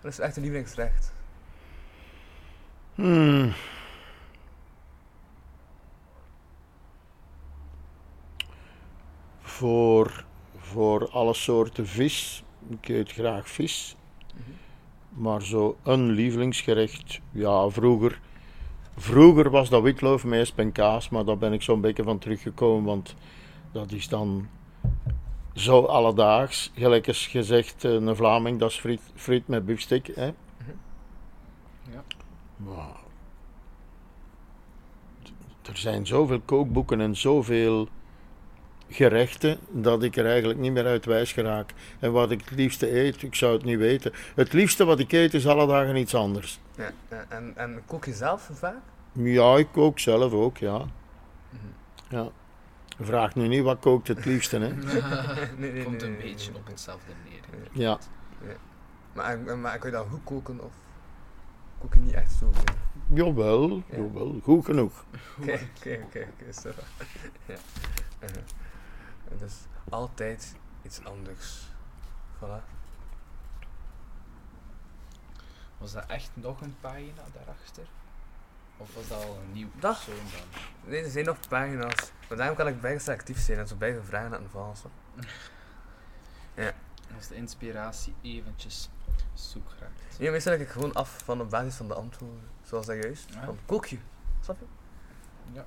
Dat 0.00 0.12
is 0.12 0.18
echt 0.18 0.36
een 0.36 0.42
lievelingsgerecht. 0.42 1.12
Hmm. 2.94 3.52
Voor, 9.40 10.24
voor 10.56 11.10
alle 11.10 11.34
soorten 11.34 11.86
vis, 11.86 12.44
ik 12.68 12.88
eet 12.88 13.12
graag 13.12 13.48
vis. 13.48 13.96
Maar 15.08 15.42
zo 15.42 15.76
een 15.82 16.10
lievelingsgerecht, 16.10 17.20
ja, 17.30 17.68
vroeger. 17.68 18.20
Vroeger 18.96 19.50
was 19.50 19.68
dat 19.68 19.82
witloof 19.82 20.24
met 20.24 20.40
esp 20.40 20.58
en 20.58 20.72
kaas, 20.72 21.08
maar 21.08 21.24
daar 21.24 21.38
ben 21.38 21.52
ik 21.52 21.62
zo'n 21.62 21.80
beetje 21.80 22.02
van 22.02 22.18
teruggekomen, 22.18 22.84
want 22.84 23.14
dat 23.72 23.92
is 23.92 24.08
dan 24.08 24.48
zo 25.58 25.84
alledaags. 25.84 26.70
Gelijk 26.74 27.08
als 27.08 27.26
gezegd, 27.26 27.84
eh, 27.84 27.92
een 27.92 28.16
Vlaming, 28.16 28.58
dat 28.58 28.70
is 28.70 28.78
friet, 28.78 29.00
friet 29.14 29.48
met 29.48 29.66
biefstuk. 29.66 30.10
Hè? 30.14 30.32
Ja. 31.90 32.02
Maar 32.56 32.96
er 35.62 35.76
zijn 35.76 36.06
zoveel 36.06 36.40
kookboeken 36.40 37.00
en 37.00 37.16
zoveel 37.16 37.88
gerechten 38.88 39.58
dat 39.68 40.02
ik 40.02 40.16
er 40.16 40.26
eigenlijk 40.26 40.58
niet 40.58 40.72
meer 40.72 40.86
uit 40.86 41.04
wijs 41.04 41.32
geraak. 41.32 41.74
En 41.98 42.12
wat 42.12 42.30
ik 42.30 42.40
het 42.40 42.58
liefste 42.58 42.98
eet, 43.00 43.22
ik 43.22 43.34
zou 43.34 43.52
het 43.52 43.64
niet 43.64 43.78
weten. 43.78 44.12
Het 44.34 44.52
liefste 44.52 44.84
wat 44.84 44.98
ik 44.98 45.12
eet 45.12 45.34
is 45.34 45.46
alle 45.46 45.66
dagen 45.66 45.96
iets 45.96 46.14
anders. 46.14 46.60
Ja, 46.76 46.90
ja, 47.10 47.24
en, 47.28 47.52
en 47.56 47.82
kook 47.86 48.04
je 48.04 48.12
zelf 48.12 48.50
vaak? 48.52 48.82
Ja, 49.12 49.56
ik 49.56 49.68
kook 49.72 49.98
zelf 49.98 50.32
ook, 50.32 50.58
ja. 50.58 50.76
Mhm. 50.78 51.66
ja. 52.08 52.30
Vraag 53.00 53.34
nu 53.34 53.48
niet 53.48 53.62
wat 53.62 53.78
kookt 53.80 54.08
het 54.08 54.24
liefste, 54.24 54.58
hè. 54.58 54.68
nee, 55.56 55.72
nee, 55.72 55.84
komt 55.84 56.00
nee, 56.00 56.10
een 56.10 56.16
nee, 56.16 56.22
beetje 56.22 56.50
nee. 56.50 56.60
op 56.60 56.66
hetzelfde 56.66 57.12
neer. 57.28 57.68
Ja. 57.72 57.98
Maar, 59.12 59.24
en- 59.46 59.60
maar 59.60 59.78
kun 59.78 59.90
je 59.90 59.96
dan 59.96 60.08
goed 60.08 60.24
koken 60.24 60.60
of 60.64 60.72
kook 61.78 61.94
je 61.94 62.00
niet 62.00 62.14
echt 62.14 62.32
zo? 62.32 62.50
veel? 62.52 62.74
Jawel, 63.26 63.70
Ja. 63.76 63.82
jawel, 63.96 64.40
goed 64.42 64.64
genoeg. 64.64 65.04
Oké, 65.40 65.52
oké, 65.76 66.00
oké, 66.04 66.28
oké, 66.32 66.52
zo. 66.52 66.68
Ja. 67.46 67.56
En 68.18 69.38
Dus 69.38 69.54
altijd 69.88 70.54
iets 70.82 71.04
anders. 71.04 71.62
Voilà. 72.36 72.62
Was 75.78 75.92
dat 75.92 76.06
echt 76.06 76.30
nog 76.34 76.60
een 76.60 76.74
pagina 76.80 77.22
daarachter? 77.32 77.86
Of 78.78 78.94
was 78.94 79.08
dat 79.08 79.24
al 79.24 79.38
een 79.44 79.52
nieuw 79.52 79.68
Dat- 79.80 79.94
persoon 80.04 80.14
dan? 80.32 80.90
Nee, 80.90 81.04
er 81.04 81.10
zijn 81.10 81.24
nog 81.24 81.36
pagina's. 81.48 82.12
Maar 82.28 82.38
daarom 82.38 82.56
kan 82.56 82.66
ik 82.68 82.80
bijna 82.80 82.98
selectief 82.98 83.38
zijn 83.40 83.58
en 83.58 83.68
zo 83.68 83.76
bijna 83.76 84.02
vragen 84.02 84.30
laten 84.30 84.50
vallen. 84.50 84.76
zo. 84.76 84.90
Als 87.16 87.28
de 87.28 87.34
inspiratie 87.34 88.14
eventjes 88.22 88.88
zoek 89.34 89.68
raakt. 89.80 90.18
Nee, 90.18 90.30
meestal 90.30 90.52
ik 90.52 90.68
gewoon 90.68 90.92
af 90.92 91.20
van 91.24 91.40
op 91.40 91.50
basis 91.50 91.74
van 91.74 91.88
de 91.88 91.94
antwoorden. 91.94 92.40
Zoals 92.62 92.86
dat 92.86 92.96
juist. 93.02 93.34
Ja. 93.34 93.44
Van 93.44 93.58
kook 93.66 93.86
je. 93.86 93.98
Snap 94.40 94.58
je? 94.58 94.66
Ja. 95.52 95.64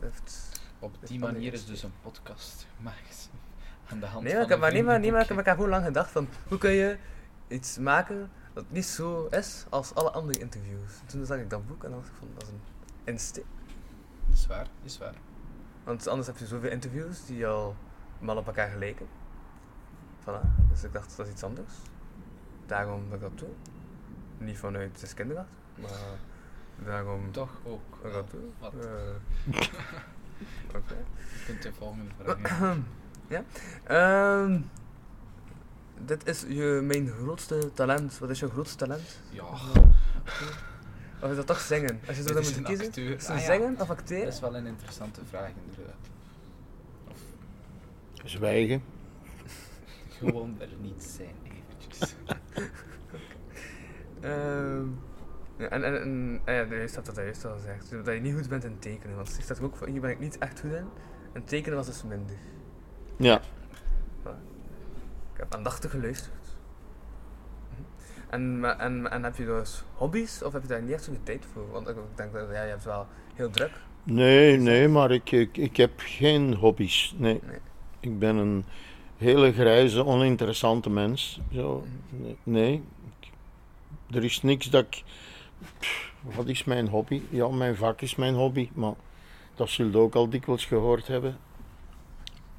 Heeft- 0.00 0.60
Op 0.78 0.96
die 1.06 1.18
manier 1.18 1.52
is 1.52 1.66
dus 1.66 1.82
een 1.82 1.92
podcast 2.02 2.66
gemaakt. 2.76 3.30
Aan 3.90 4.00
de 4.00 4.06
hand 4.06 4.24
Nee, 4.24 4.32
maar 4.34 4.42
ik 4.42 4.48
van 4.48 4.50
heb, 4.50 4.60
maar, 4.60 4.72
nee, 4.72 4.82
maar, 4.82 5.00
nee, 5.00 5.12
maar 5.12 5.20
ik 5.22 5.28
heb, 5.28 5.36
vriendenboekje. 5.36 5.40
ik 5.40 5.46
heb 5.46 5.54
gewoon 5.54 5.70
lang 5.70 5.84
gedacht 5.84 6.10
van 6.10 6.28
hoe 6.48 6.58
kun 6.58 6.70
je 6.70 6.98
iets 7.48 7.78
maken 7.78 8.30
dat 8.58 8.70
niet 8.70 8.86
zo 8.86 9.26
is 9.30 9.64
als 9.68 9.94
alle 9.94 10.10
andere 10.10 10.38
interviews. 10.38 10.92
Toen 11.06 11.26
zag 11.26 11.38
ik 11.38 11.50
dat 11.50 11.66
boek 11.66 11.84
en 11.84 11.90
dacht 11.90 12.06
ik 12.08 12.12
van 12.18 12.28
dat 12.34 12.42
is 12.42 12.48
een 12.48 12.60
insteek. 13.04 13.44
Dat 14.28 14.38
is 14.38 14.46
waar, 14.46 14.66
is 14.82 14.98
waar. 14.98 15.14
Want 15.84 16.06
anders 16.06 16.26
heb 16.26 16.36
je 16.38 16.46
zoveel 16.46 16.70
interviews 16.70 17.26
die 17.26 17.46
al 17.46 17.76
mal 18.18 18.36
op 18.36 18.46
elkaar 18.46 18.70
gelijken. 18.70 19.06
Voilà. 20.20 20.68
Dus 20.70 20.84
ik 20.84 20.92
dacht 20.92 21.16
dat 21.16 21.26
is 21.26 21.32
iets 21.32 21.42
anders. 21.42 21.72
Daarom 22.66 23.04
dat 23.04 23.14
ik 23.14 23.20
dat 23.20 23.38
doe. 23.38 23.48
Niet 24.38 24.58
vanuit 24.58 24.98
zes 24.98 25.14
kinderachtig, 25.14 25.54
maar 25.74 25.90
daarom 26.84 27.32
Toch 27.32 27.58
ook. 27.64 27.98
dat 28.02 28.06
ik 28.06 28.12
dat 28.12 28.30
doe. 28.30 28.40
Wat? 28.58 28.72
Eh, 28.74 29.60
Oké. 30.76 30.94
Je 30.94 31.44
kunt 31.46 31.62
de 31.62 31.72
volgende 31.72 32.10
vraag. 32.22 32.76
ja. 33.28 33.44
Ehm, 33.84 34.60
dit 36.04 36.26
is 36.26 36.44
je, 36.48 36.80
mijn 36.84 37.08
grootste 37.08 37.70
talent. 37.74 38.18
Wat 38.18 38.30
is 38.30 38.38
jouw 38.40 38.48
grootste 38.48 38.76
talent? 38.76 39.20
Ja, 39.30 39.42
Of 41.22 41.30
is 41.30 41.36
dat 41.36 41.46
toch 41.46 41.60
zingen? 41.60 42.00
Als 42.06 42.16
je 42.16 42.22
zo 42.22 42.28
zou 42.28 42.38
is 42.40 42.44
moeten 42.44 42.60
een 42.62 42.68
kiezen. 42.68 42.86
acteur. 42.86 43.16
Is 43.16 43.26
het 43.26 43.30
Ah, 43.36 43.38
ja. 43.42 43.52
zingen 43.52 43.70
of 43.72 43.76
Dat 43.78 43.88
acteren? 43.90 44.26
is 44.26 44.40
wel 44.40 44.56
een 44.56 44.66
interessante 44.66 45.20
vraag 45.28 45.50
inderdaad. 45.68 45.96
Of 47.08 47.18
Zwijgen. 48.30 48.82
gewoon 50.08 50.56
er 50.60 50.68
niet 50.80 51.02
zijn 51.02 51.34
eventjes. 51.44 52.14
Ehm, 54.20 54.86
ja, 55.58 55.68
en, 55.68 55.84
en, 55.84 56.00
en 56.00 56.40
ah 56.44 56.54
ja, 56.54 56.64
juist 56.76 56.94
dat 56.94 57.06
dat 57.06 57.16
juist 57.16 57.44
al 57.44 57.52
gezegd. 57.56 57.90
Dat 57.90 58.14
je 58.14 58.20
niet 58.20 58.34
goed 58.34 58.48
bent 58.48 58.64
in 58.64 58.78
tekenen. 58.78 59.16
Want 59.16 59.34
ik 59.38 59.44
staat 59.44 59.60
ook 59.60 59.76
van, 59.76 59.88
hier 59.88 60.00
ben 60.00 60.10
ik 60.10 60.18
niet 60.18 60.38
echt 60.38 60.60
goed 60.60 60.72
in. 60.72 60.86
En 61.32 61.44
tekenen 61.44 61.76
was 61.76 61.86
dus 61.86 62.02
minder. 62.02 62.36
Ja. 63.16 63.40
Ik 65.38 65.44
heb 65.44 65.54
aandachtig 65.54 65.90
geluisterd. 65.90 66.56
Mhm. 67.70 67.82
En, 68.30 68.78
en, 68.78 69.10
en 69.10 69.22
heb 69.22 69.36
je 69.36 69.44
dus 69.44 69.84
hobby's 69.94 70.42
of 70.42 70.52
heb 70.52 70.62
je 70.62 70.68
daar 70.68 70.82
niet 70.82 70.92
echt 70.92 71.04
zoveel 71.04 71.22
tijd 71.22 71.46
voor? 71.52 71.70
Want 71.70 71.88
ik 71.88 71.94
denk 72.14 72.32
dat 72.32 72.48
ja, 72.52 72.62
je 72.62 72.68
hebt 72.68 72.84
wel 72.84 73.06
heel 73.34 73.50
druk. 73.50 73.70
Nee, 74.02 74.56
nee, 74.56 74.88
maar 74.88 75.10
ik, 75.10 75.30
ik, 75.30 75.56
ik 75.56 75.76
heb 75.76 75.90
geen 75.96 76.54
hobby's. 76.54 77.14
Nee. 77.16 77.40
Nee. 77.46 77.58
Ik 78.00 78.18
ben 78.18 78.36
een 78.36 78.64
hele 79.16 79.52
grijze, 79.52 80.04
oninteressante 80.04 80.90
mens. 80.90 81.40
Zo. 81.52 81.84
Nee, 82.10 82.36
nee. 82.42 82.84
Er 84.10 84.24
is 84.24 84.42
niks 84.42 84.70
dat 84.70 84.84
ik. 84.84 85.02
Pff, 85.78 86.12
wat 86.22 86.46
is 86.46 86.64
mijn 86.64 86.88
hobby? 86.88 87.22
Ja, 87.30 87.48
mijn 87.48 87.76
vak 87.76 88.00
is 88.00 88.14
mijn 88.14 88.34
hobby, 88.34 88.70
maar 88.74 88.94
dat 89.54 89.68
zult 89.68 89.94
u 89.94 89.98
ook 89.98 90.14
al 90.14 90.28
dikwijls 90.28 90.64
gehoord 90.64 91.06
hebben. 91.06 91.38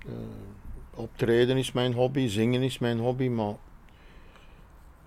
Eh, 0.05 0.13
optreden 0.99 1.57
is 1.57 1.71
mijn 1.71 1.93
hobby, 1.93 2.27
zingen 2.27 2.61
is 2.61 2.79
mijn 2.79 2.99
hobby, 2.99 3.27
maar 3.27 3.53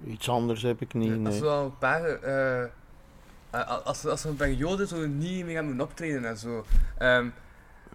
iets 0.04 0.28
anders 0.28 0.62
heb 0.62 0.80
ik 0.80 0.94
niet. 0.94 1.26
Als 1.26 1.40
wel 1.40 1.64
een 1.64 1.78
paar. 1.78 2.04
eh, 2.04 2.64
als, 3.84 4.06
als 4.06 4.24
een 4.24 4.36
periode 4.36 4.86
zo 4.86 5.06
niet 5.06 5.44
meer 5.44 5.54
gaan 5.62 5.80
optreden 5.80 6.24
en 6.24 6.36
zo. 6.36 6.64
ehm 6.98 7.28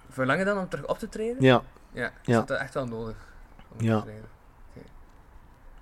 verlang 0.09 0.39
je 0.39 0.45
dan 0.45 0.57
om 0.57 0.69
terug 0.69 0.85
op 0.87 0.99
te 0.99 1.09
treden? 1.09 1.43
Ja, 1.43 1.61
Ja, 1.91 2.05
is 2.07 2.11
Ja. 2.33 2.41
dat 2.41 2.57
echt 2.59 2.73
wel 2.73 2.85
nodig 2.87 3.15
om 3.77 3.85
Ja. 3.85 3.99
te 3.99 4.05
treden? 4.05 4.25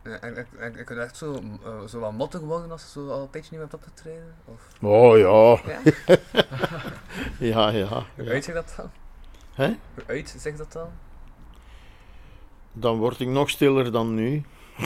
En, 0.02 0.22
en, 0.22 0.38
en, 0.38 0.76
en 0.76 0.86
kun 0.86 0.96
je 0.96 1.02
echt 1.02 1.18
zo, 1.18 1.34
eh, 1.64 1.82
zo 1.88 2.00
wat 2.00 2.12
mottig 2.12 2.42
worden 2.42 2.72
als 2.72 2.82
je 2.82 2.88
zo 2.90 3.10
al 3.10 3.22
een 3.22 3.30
tijdje 3.30 3.52
niet 3.58 3.60
meer 3.62 3.70
hebt 3.72 3.74
op 3.74 3.84
te 3.84 4.02
treden? 4.02 4.36
Of, 4.46 4.68
oh 4.82 5.18
ja, 5.18 5.72
ja? 5.74 5.80
ja, 7.70 7.70
ja. 7.70 7.88
Hoe 8.16 8.24
ja. 8.26 8.32
uit 8.32 8.44
zich 8.44 8.54
dat 8.54 8.74
dan? 8.78 8.90
Hè? 9.54 9.68
Hoe 9.94 10.04
uit 10.08 10.36
zich 10.38 10.58
dat 10.58 10.72
dan? 10.72 10.90
Dan 12.78 12.98
word 12.98 13.20
ik 13.20 13.28
nog 13.28 13.50
stiller 13.50 13.92
dan 13.92 14.14
nu. 14.16 14.44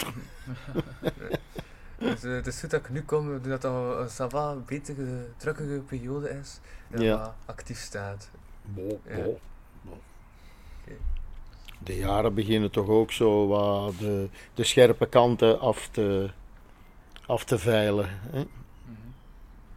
Dus, 1.97 2.23
eh, 2.23 2.31
het 2.31 2.47
is 2.47 2.59
goed 2.59 2.69
dat 2.69 2.79
ik 2.79 2.89
nu 2.89 3.01
kom, 3.03 3.41
dat 3.41 3.65
al 3.65 3.99
een 4.01 4.09
sava 4.09 4.55
betere, 4.65 5.27
drukkere 5.37 5.79
periode 5.79 6.29
is. 6.29 6.59
En 6.89 6.95
dat 6.97 7.01
Ja. 7.05 7.17
wat 7.17 7.33
actief 7.45 7.79
staat. 7.79 8.29
Bo, 8.61 8.99
Ja. 9.07 9.15
bo. 9.15 9.39
Oké. 9.89 10.95
De 11.83 11.95
jaren 11.97 12.33
beginnen 12.33 12.71
toch 12.71 12.87
ook 12.87 13.11
zo 13.11 13.47
wat 13.47 13.97
de, 13.99 14.29
de 14.53 14.63
scherpe 14.63 15.05
kanten 15.07 15.59
af 15.59 15.87
te, 15.91 16.29
af 17.25 17.43
te 17.43 17.57
veilen. 17.57 18.09
Hè? 18.31 18.45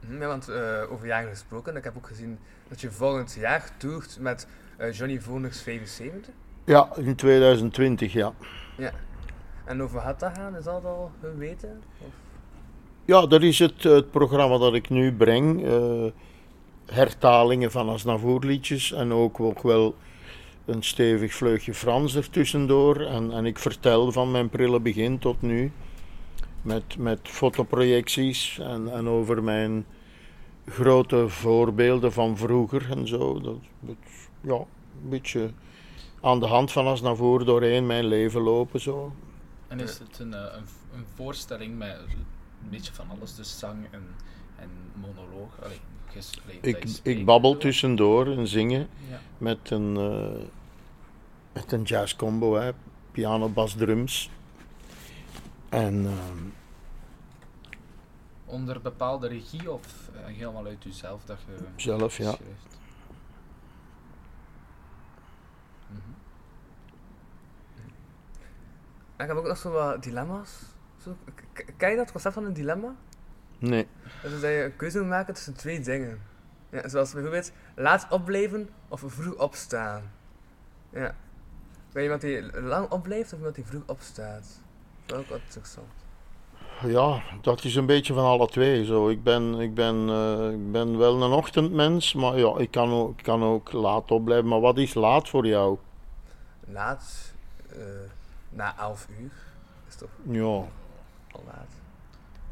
Mhm. 0.01 0.21
Ja, 0.21 0.27
want 0.27 0.49
eh, 0.49 0.83
over 0.93 1.07
jaren 1.07 1.29
gesproken, 1.31 1.77
ik 1.77 1.85
heb 1.85 1.97
ook 1.97 2.07
gezien 2.07 2.39
dat 2.69 2.81
je 2.81 2.91
volgend 2.91 3.33
jaar 3.33 3.71
toert 3.77 4.19
met 4.21 4.47
eh, 4.77 4.93
Johnny 4.93 5.21
Voners 5.21 5.63
75. 5.63 6.35
Ja, 6.65 6.97
in 6.97 7.15
2020, 7.17 8.13
ja. 8.13 8.33
En 9.65 9.83
over 9.83 9.95
wat 9.95 10.05
gaat 10.05 10.21
dat 10.21 10.33
gaan? 10.37 10.57
Is 10.57 10.65
dat 10.65 10.85
al 10.85 11.11
geweten? 11.21 11.83
Of? 11.99 12.13
Ja, 13.05 13.27
dat 13.27 13.43
is 13.43 13.59
het, 13.59 13.83
het 13.83 14.11
programma 14.11 14.59
dat 14.59 14.75
ik 14.75 14.89
nu 14.89 15.13
breng. 15.13 15.65
eh, 15.65 16.05
hertalingen 16.87 17.71
van 17.71 17.89
Asnavoer 17.89 18.45
liedjes 18.45 18.93
en 18.93 19.13
ook, 19.13 19.41
ook 19.41 19.63
wel 19.63 19.95
een 20.65 20.83
stevig 20.83 21.35
vleugje 21.35 21.75
Frans 21.75 22.17
ertussendoor. 22.17 23.01
En, 23.01 23.33
en 23.33 23.47
ik 23.47 23.59
vertel 23.59 24.13
van 24.13 24.31
mijn 24.31 24.49
prille 24.49 24.81
begin 24.81 25.19
tot 25.19 25.43
nu. 25.43 25.73
Met, 26.63 26.99
met 26.99 27.21
fotoprojecties 27.23 28.59
en, 28.59 28.93
en 28.93 29.09
over 29.09 29.43
mijn 29.43 29.87
grote 30.67 31.29
voorbeelden 31.29 32.13
van 32.13 32.37
vroeger 32.37 32.87
en 32.91 33.09
zo. 33.09 33.41
Dat, 33.41 33.59
dat, 33.81 33.97
ja, 34.41 34.55
een 34.55 35.09
beetje 35.09 35.51
aan 36.23 36.41
de 36.41 36.47
hand 36.47 36.73
van 36.73 36.87
als 36.87 37.01
naar 37.01 37.17
voren 37.17 37.47
doorheen 37.47 37.87
mijn 37.87 38.05
leven 38.05 38.41
lopen. 38.41 38.81
Zo. 38.81 39.13
En 39.69 39.81
is 39.81 39.99
het 39.99 40.19
een, 40.19 40.35
eh, 40.35 40.41
een, 40.41 40.65
een 40.99 41.05
voorstelling 41.15 41.79
met 41.79 41.97
een 42.63 42.71
beetje 42.71 42.93
van 42.93 43.07
alles, 43.11 43.35
dus 43.35 43.59
zang 43.59 43.87
en, 43.91 44.07
en 44.57 44.69
monoloog? 44.95 45.63
Allee, 45.63 45.81
allee, 46.45 46.59
Ik, 46.61 46.89
ik 47.03 47.25
babbel 47.25 47.53
zo. 47.53 47.59
tussendoor 47.59 48.27
en 48.27 48.47
zingen 48.49 48.89
Ja. 49.11 49.21
met 49.39 49.71
een, 49.71 49.97
eh 49.97 50.45
met 51.53 51.73
een 51.73 51.83
jazzcombo, 51.83 52.55
hè. 52.55 52.71
piano, 53.11 53.49
bas, 53.49 53.73
drums. 53.75 54.31
En 55.69 56.07
ehm, 56.07 56.39
Onder 58.45 58.81
bepaalde 58.81 59.29
regie 59.29 59.71
of 59.71 60.11
eh, 60.15 60.25
helemaal 60.37 60.67
uit 60.67 60.83
jezelf 60.85 61.25
dat 61.25 61.39
je 61.47 61.57
zelf, 61.77 62.17
ja. 62.17 62.33
schrijft? 62.33 62.79
Mhm. 65.89 66.01
En 67.75 69.12
ik 69.23 69.29
heb 69.29 69.37
ook 69.37 69.47
nog 69.47 69.57
zo 69.59 69.71
wat 69.71 70.03
dilemma's. 70.03 70.51
Zo, 71.03 71.17
ken 71.77 71.91
je 71.91 71.97
dat 71.97 72.13
concept 72.13 72.35
van 72.35 72.45
een 72.45 72.53
dilemma? 72.53 72.95
Nee, 73.59 73.87
Dus 74.23 74.33
dat 74.33 74.41
je 74.41 74.65
een 74.65 74.77
keuze 74.77 74.99
moet 74.99 75.09
maken 75.09 75.35
tussen 75.35 75.55
twee 75.55 75.81
dingen. 75.81 76.23
Ja, 76.71 76.89
zoals 76.89 77.13
bijvoorbeeld 77.13 77.53
laat 77.75 78.07
opblijven 78.11 78.69
of 78.89 79.03
vroeg 79.07 79.35
opstaan. 79.35 80.03
Ja. 80.91 81.15
Ben 81.93 82.03
je 82.03 82.09
iemand 82.09 82.21
die 82.21 82.61
lang 82.63 82.91
opblijft 82.91 83.33
of 83.33 83.39
iemand 83.39 83.55
die 83.55 83.65
vroeg 83.65 83.83
opstaat? 83.87 84.61
Dat 85.07 85.19
is 85.19 85.25
ook 85.25 85.31
wat 85.31 85.41
interessant. 85.45 85.93
ja, 86.83 87.23
dat 87.41 87.65
is 87.65 87.75
een 87.75 87.87
beetje 87.87 88.15
van 88.15 88.25
alle 88.25 88.49
twee. 88.49 88.85
Zo. 88.85 89.09
Ik, 89.09 89.23
ben, 89.23 89.61
ik, 89.61 89.75
ben, 89.75 90.09
eh, 90.09 90.51
ik 90.51 90.73
ben 90.73 90.99
wel 90.99 91.23
een 91.23 91.33
ochtendmens, 91.33 92.15
maar 92.15 92.39
ja, 92.39 92.59
ik 92.59 92.71
kan 92.71 92.93
ook, 92.93 93.19
ik 93.19 93.25
kan 93.25 93.43
ook 93.43 93.73
laat 93.73 94.11
opblijven. 94.11 94.49
Maar 94.49 94.61
wat 94.61 94.79
is 94.79 94.95
laat 94.95 95.29
voor 95.29 95.47
jou? 95.47 95.79
Laat, 96.67 97.35
eh, 97.69 97.79
na 98.53 98.79
11 98.79 99.07
uur, 99.19 99.31
is 99.89 99.95
toch 99.97 100.09
Ja, 100.23 100.43
al 100.43 101.45
laat. 101.47 101.69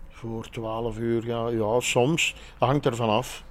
voor 0.09 0.49
12 0.51 0.99
uur, 0.99 1.27
ja, 1.27 1.49
ja 1.49 1.81
soms. 1.81 2.35
Dat 2.59 2.69
hangt 2.69 2.87
ervan 2.87 3.09
af. 3.09 3.45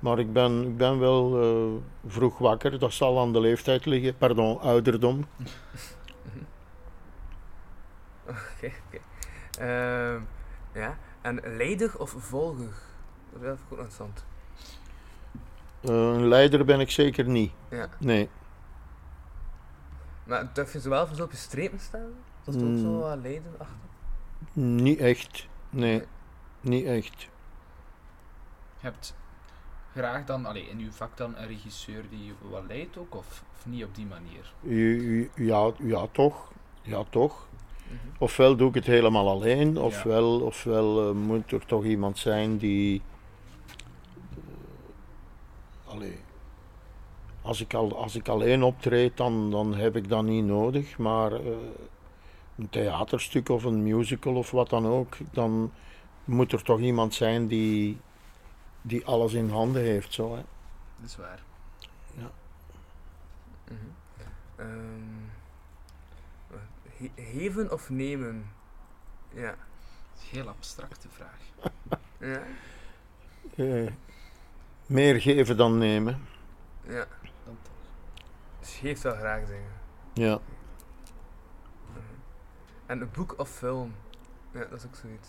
Maar 0.00 0.18
ik 0.18 0.32
ben, 0.32 0.62
ik 0.62 0.76
ben 0.76 0.98
wel 0.98 1.42
eh, 1.42 1.82
vroeg 2.12 2.38
wakker. 2.38 2.78
Dat 2.78 2.92
zal 2.92 3.20
aan 3.20 3.32
de 3.32 3.40
leeftijd 3.40 3.84
liggen. 3.86 4.16
Pardon, 4.16 4.60
ouderdom. 4.60 5.26
Oké, 8.26 8.72
oké. 8.86 8.98
Ehm, 9.58 10.20
ja, 10.74 10.96
en 11.20 11.40
leider 11.56 11.98
of 11.98 12.14
volger? 12.18 12.72
Dat 13.32 13.42
is 13.42 13.48
ook 13.48 13.70
interessant. 13.70 14.24
Eh, 15.80 15.90
een 15.90 16.28
leider 16.28 16.64
ben 16.64 16.80
ik 16.80 16.90
zeker 16.90 17.24
niet. 17.28 17.52
Ja. 17.70 17.88
Nee. 17.98 18.28
Maar 20.24 20.50
durf 20.52 20.72
je 20.72 20.80
zo 20.80 20.88
wel 20.88 21.06
voor 21.06 21.16
zo 21.16 21.22
op 21.24 21.30
je 21.30 21.36
strepen 21.36 21.78
staan? 21.80 22.10
Dat 22.44 22.54
is 22.54 22.60
toch 22.60 22.70
ook 22.70 22.78
zo 22.78 22.84
Mm. 22.90 22.98
wat 22.98 23.18
leiden 23.22 23.52
achter? 23.58 23.76
Niet 24.52 24.98
echt. 24.98 25.46
Nee, 25.70 26.02
niet 26.60 26.84
echt. 26.84 27.20
Je 27.22 27.28
hebt 28.88 29.14
graag 29.92 30.24
dan, 30.24 30.46
allee, 30.46 30.68
in 30.68 30.78
uw 30.78 30.90
vak 30.90 31.16
dan, 31.16 31.36
een 31.36 31.46
regisseur 31.46 32.04
die 32.10 32.24
je 32.24 32.32
wat 32.50 32.62
leidt 32.68 32.96
ook, 32.98 33.14
of, 33.14 33.44
of 33.52 33.66
niet 33.66 33.84
op 33.84 33.94
die 33.94 34.06
manier? 34.06 34.52
Ja, 35.34 35.72
ja, 35.78 36.06
toch. 36.12 36.52
Ja, 36.82 37.04
toch. 37.10 37.48
Mhm. 37.86 37.96
Ofwel 38.18 38.56
doe 38.56 38.68
ik 38.68 38.74
het 38.74 38.86
helemaal 38.86 39.28
alleen, 39.28 39.78
ofwel, 39.78 40.40
ofwel 40.40 41.08
eh, 41.08 41.14
moet 41.14 41.52
er 41.52 41.66
toch 41.66 41.84
iemand 41.84 42.18
zijn 42.18 42.56
die. 42.58 43.02
eh, 45.86 45.92
allee, 45.92 46.18
als, 47.42 47.60
ik 47.60 47.74
al, 47.74 47.96
als 47.96 48.16
ik 48.16 48.28
alleen 48.28 48.62
optreed, 48.62 49.16
dan, 49.16 49.50
dan 49.50 49.74
heb 49.74 49.96
ik 49.96 50.08
dat 50.08 50.24
niet 50.24 50.44
nodig. 50.44 50.98
Maar 50.98 51.32
eh, 51.32 51.46
een 52.56 52.70
theaterstuk 52.70 53.48
of 53.48 53.64
een 53.64 53.82
musical 53.82 54.34
of 54.34 54.50
wat 54.50 54.70
dan 54.70 54.86
ook, 54.86 55.16
dan 55.30 55.72
moet 56.24 56.52
er 56.52 56.62
toch 56.62 56.80
iemand 56.80 57.14
zijn 57.14 57.46
die, 57.46 58.00
die 58.82 59.06
alles 59.06 59.32
in 59.32 59.50
handen 59.50 59.82
heeft. 59.82 60.12
Zo, 60.12 60.34
hè. 60.34 60.42
Dat 61.00 61.08
is 61.10 61.16
waar. 61.16 61.42
Mhm. 63.64 63.76
Ehm, 64.56 64.68
he- 66.96 67.22
geven 67.22 67.72
of 67.72 67.90
nemen? 67.90 68.50
Ja. 69.34 69.48
Dat 69.50 70.22
is 70.22 70.22
een 70.22 70.38
heel 70.38 70.48
abstracte 70.48 71.08
vraag. 71.10 71.40
Ja. 72.18 72.42
Eh, 73.56 73.92
meer 74.86 75.20
geven 75.20 75.56
dan 75.56 75.78
nemen. 75.78 76.26
Ja. 76.88 77.06
Je 78.62 78.78
geeft 78.86 79.02
wel 79.02 79.14
graag 79.14 79.46
dingen. 79.46 79.72
Ja. 80.12 80.38
En 82.86 83.00
een 83.00 83.10
boek 83.12 83.34
of 83.36 83.50
film? 83.50 83.94
Ja, 84.52 84.60
dat 84.60 84.78
is 84.78 84.86
ook 84.86 84.94
zoiets. 84.94 85.28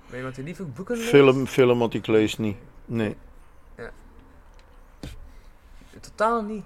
Ben 0.00 0.10
je 0.10 0.16
iemand 0.16 0.34
die 0.34 0.44
liever 0.44 0.70
boeken 0.70 0.96
leest? 0.96 1.08
Film, 1.08 1.46
film, 1.46 1.78
want 1.78 1.94
ik 1.94 2.06
lees 2.06 2.38
niet. 2.38 2.56
Nee, 2.84 3.16
Totaal 6.00 6.42
niet. 6.42 6.64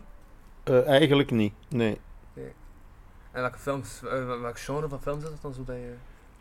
Eh, 0.63 0.87
eigenlijk 0.87 1.31
niet. 1.31 1.53
Nee. 1.69 2.01
En 3.33 3.41
welke 3.43 3.59
films, 3.59 4.03
eh, 4.03 4.41
welk 4.41 4.59
genre 4.59 4.89
van 4.89 5.01
films 5.03 5.25
is 5.25 5.31
dat 5.31 5.43
dan 5.43 5.53
zo 5.53 5.65
dat 5.65 5.77
je 5.77 5.95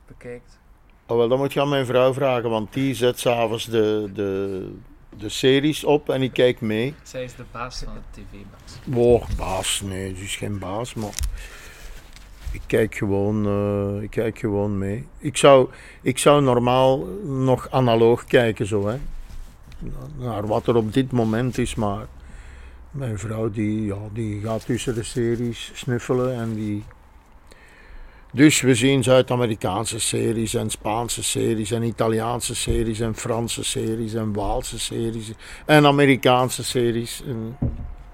bekijkt? 0.07 0.59
Oh, 1.05 1.17
wel, 1.17 1.27
dan 1.27 1.37
moet 1.37 1.53
je 1.53 1.61
aan 1.61 1.69
mijn 1.69 1.85
vrouw 1.85 2.13
vragen, 2.13 2.49
want 2.49 2.73
die 2.73 2.93
zet 2.93 3.19
s'avonds 3.19 3.65
de, 3.65 4.09
de, 4.13 4.71
de 5.17 5.29
series 5.29 5.83
op 5.83 6.09
en 6.09 6.21
ik 6.21 6.33
kijk 6.33 6.61
mee. 6.61 6.93
Zij 7.03 7.23
is 7.23 7.35
de 7.35 7.43
baas 7.51 7.83
van 7.85 7.93
het 7.93 8.03
tv-baas. 8.11 8.79
Wow, 8.85 9.23
baas, 9.37 9.81
nee, 9.81 10.15
ze 10.15 10.23
is 10.23 10.35
geen 10.35 10.59
baas, 10.59 10.93
maar 10.93 11.13
ik 12.51 12.61
kijk 12.67 12.95
gewoon, 12.95 13.45
eh, 13.45 14.03
ik 14.03 14.09
kijk 14.09 14.39
gewoon 14.39 14.77
mee. 14.77 15.07
Ik 15.17 15.37
zou, 15.37 15.69
ik 16.01 16.17
zou 16.17 16.41
normaal 16.41 17.05
nog 17.23 17.69
analoog 17.69 18.25
kijken, 18.25 18.65
zo 18.65 18.87
hè. 18.87 18.97
Naar 20.17 20.47
wat 20.47 20.67
er 20.67 20.75
op 20.75 20.93
dit 20.93 21.11
moment 21.11 21.57
is, 21.57 21.75
maar 21.75 22.07
mijn 22.91 23.19
vrouw 23.19 23.49
die, 23.49 23.85
ja, 23.85 23.97
die 24.13 24.41
gaat 24.41 24.65
tussen 24.65 24.95
de 24.95 25.03
series 25.03 25.71
snuffelen 25.73 26.35
en 26.39 26.53
die... 26.53 26.83
Dus 28.33 28.61
we 28.61 28.75
zien 28.75 29.03
Zuid-Amerikaanse 29.03 29.99
series 29.99 30.53
en 30.53 30.69
Spaanse 30.69 31.23
series 31.23 31.71
en 31.71 31.83
Italiaanse 31.83 32.55
series 32.55 32.99
en 32.99 33.15
Franse 33.15 33.63
series 33.63 34.13
en 34.13 34.33
Waalse 34.33 34.79
series 34.79 35.31
en 35.65 35.85
Amerikaanse 35.85 36.63
series. 36.63 37.23
En, 37.27 37.57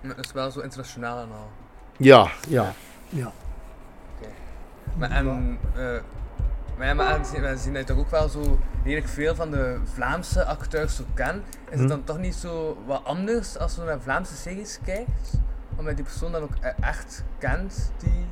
Maar 0.02 0.16
dat 0.16 0.26
is 0.26 0.32
wel 0.32 0.52
zo 0.52 0.60
internationaal 0.60 1.18
en 1.20 1.28
al. 1.32 1.50
ja, 1.98 2.28
ja, 2.48 2.74
ja. 3.10 3.32
Maar, 4.98 5.12
en, 5.12 5.58
eh, 5.76 5.84
maar, 6.78 6.88
ja, 6.88 6.94
maar 6.94 7.06
aangezien- 7.08 7.42
we 7.42 7.58
zien 7.58 7.74
dat 7.74 7.88
je 7.88 7.94
toch 7.94 8.04
ook 8.04 8.10
wel 8.12 8.30
zo 8.30 8.60
redelijk 8.84 9.08
veel 9.08 9.36
van 9.36 9.52
de 9.52 9.80
Vlaamse 9.94 10.46
acteurs 10.46 10.96
zo 10.96 11.04
ken. 11.14 11.44
Is 11.70 11.74
Hm. 11.74 11.80
het 11.80 11.90
dan 11.90 12.04
toch 12.04 12.18
niet 12.18 12.36
zo 12.36 12.78
wat 12.86 13.02
anders 13.04 13.58
als 13.58 13.76
je 13.76 13.82
naar 13.82 14.02
Vlaamse 14.02 14.36
series 14.36 14.80
kijkt? 14.86 15.34
Omdat 15.70 15.90
je 15.90 15.96
die 15.96 16.04
persoon 16.04 16.32
dan 16.32 16.42
ook 16.44 16.56
e- 16.62 16.74
echt 16.82 17.24
kent 17.40 17.92
die, 17.98 18.26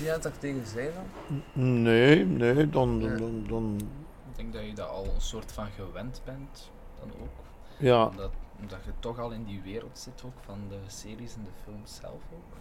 die 0.00 0.08
aan 0.08 0.16
het 0.16 0.26
acteren 0.26 0.66
zijn 0.66 0.90
dan? 0.94 1.42
Nee, 1.82 2.24
nee, 2.24 2.68
dan, 2.68 3.00
dan, 3.00 3.16
dan, 3.16 3.44
dan- 3.48 3.76
Ik 4.30 4.36
denk 4.36 4.52
dat 4.52 4.64
je 4.64 4.74
dat 4.74 4.88
al 4.88 5.04
een 5.04 5.20
soort 5.20 5.52
van 5.52 5.66
gewend 5.66 6.20
bent, 6.24 6.70
dan 7.00 7.10
ook. 7.22 7.28
ja, 7.76 8.06
Omdat, 8.06 8.30
omdat 8.60 8.84
je 8.84 8.90
toch 8.98 9.18
al 9.18 9.30
in 9.30 9.44
die 9.44 9.62
wereld 9.62 9.98
zit 9.98 10.22
ook, 10.26 10.32
van 10.40 10.58
de 10.68 10.78
series 10.86 11.34
en 11.34 11.44
de 11.44 11.50
films 11.64 11.94
zelf 12.00 12.14
ook. 12.34 12.56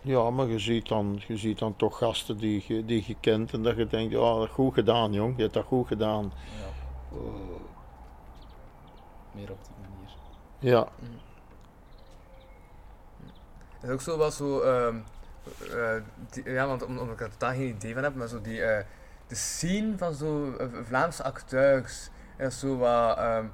ja, 0.00 0.30
maar 0.30 0.46
je 0.46 0.58
ziet, 0.58 0.88
dan, 0.88 1.20
je 1.26 1.36
ziet 1.36 1.58
dan 1.58 1.76
toch 1.76 1.98
gasten 1.98 2.36
die 2.36 2.64
je, 2.66 2.84
die 2.84 3.04
je 3.06 3.16
kent 3.20 3.52
en 3.52 3.62
dat 3.62 3.76
je 3.76 3.86
denkt, 3.86 4.12
ja, 4.12 4.46
goed 4.46 4.74
gedaan 4.74 5.12
jong, 5.12 5.36
je 5.36 5.42
hebt 5.42 5.54
dat 5.54 5.64
goed 5.64 5.86
gedaan. 5.86 6.32
Ja, 6.60 7.16
Eh, 7.16 7.20
meer 9.32 9.50
op 9.50 9.58
die 9.64 9.74
manier. 9.80 10.10
ja, 10.58 10.88
Het 13.80 13.82
is 13.82 13.90
ook 13.90 14.00
zo 14.00 14.18
wel 14.18 14.30
zo, 14.30 14.60
ehm, 14.60 14.96
eh, 15.72 15.88
die- 16.30 16.50
ja, 16.52 16.66
want 16.66 16.84
om- 16.84 16.98
omdat 16.98 17.14
ik 17.14 17.20
er 17.20 17.30
totaal 17.30 17.50
geen 17.52 17.68
idee 17.76 17.94
van 17.94 18.02
heb, 18.02 18.14
maar 18.14 18.28
zo 18.28 18.40
die, 18.40 18.62
eh, 18.62 18.84
de 19.26 19.34
scene 19.34 19.92
van 19.96 20.14
zo 20.14 20.54
eh, 20.58 20.66
Vlaamse 20.86 21.22
acteurs, 21.22 22.10
is 22.38 22.58
zo 22.58 22.76
wat, 22.76 23.16
ehm, 23.18 23.44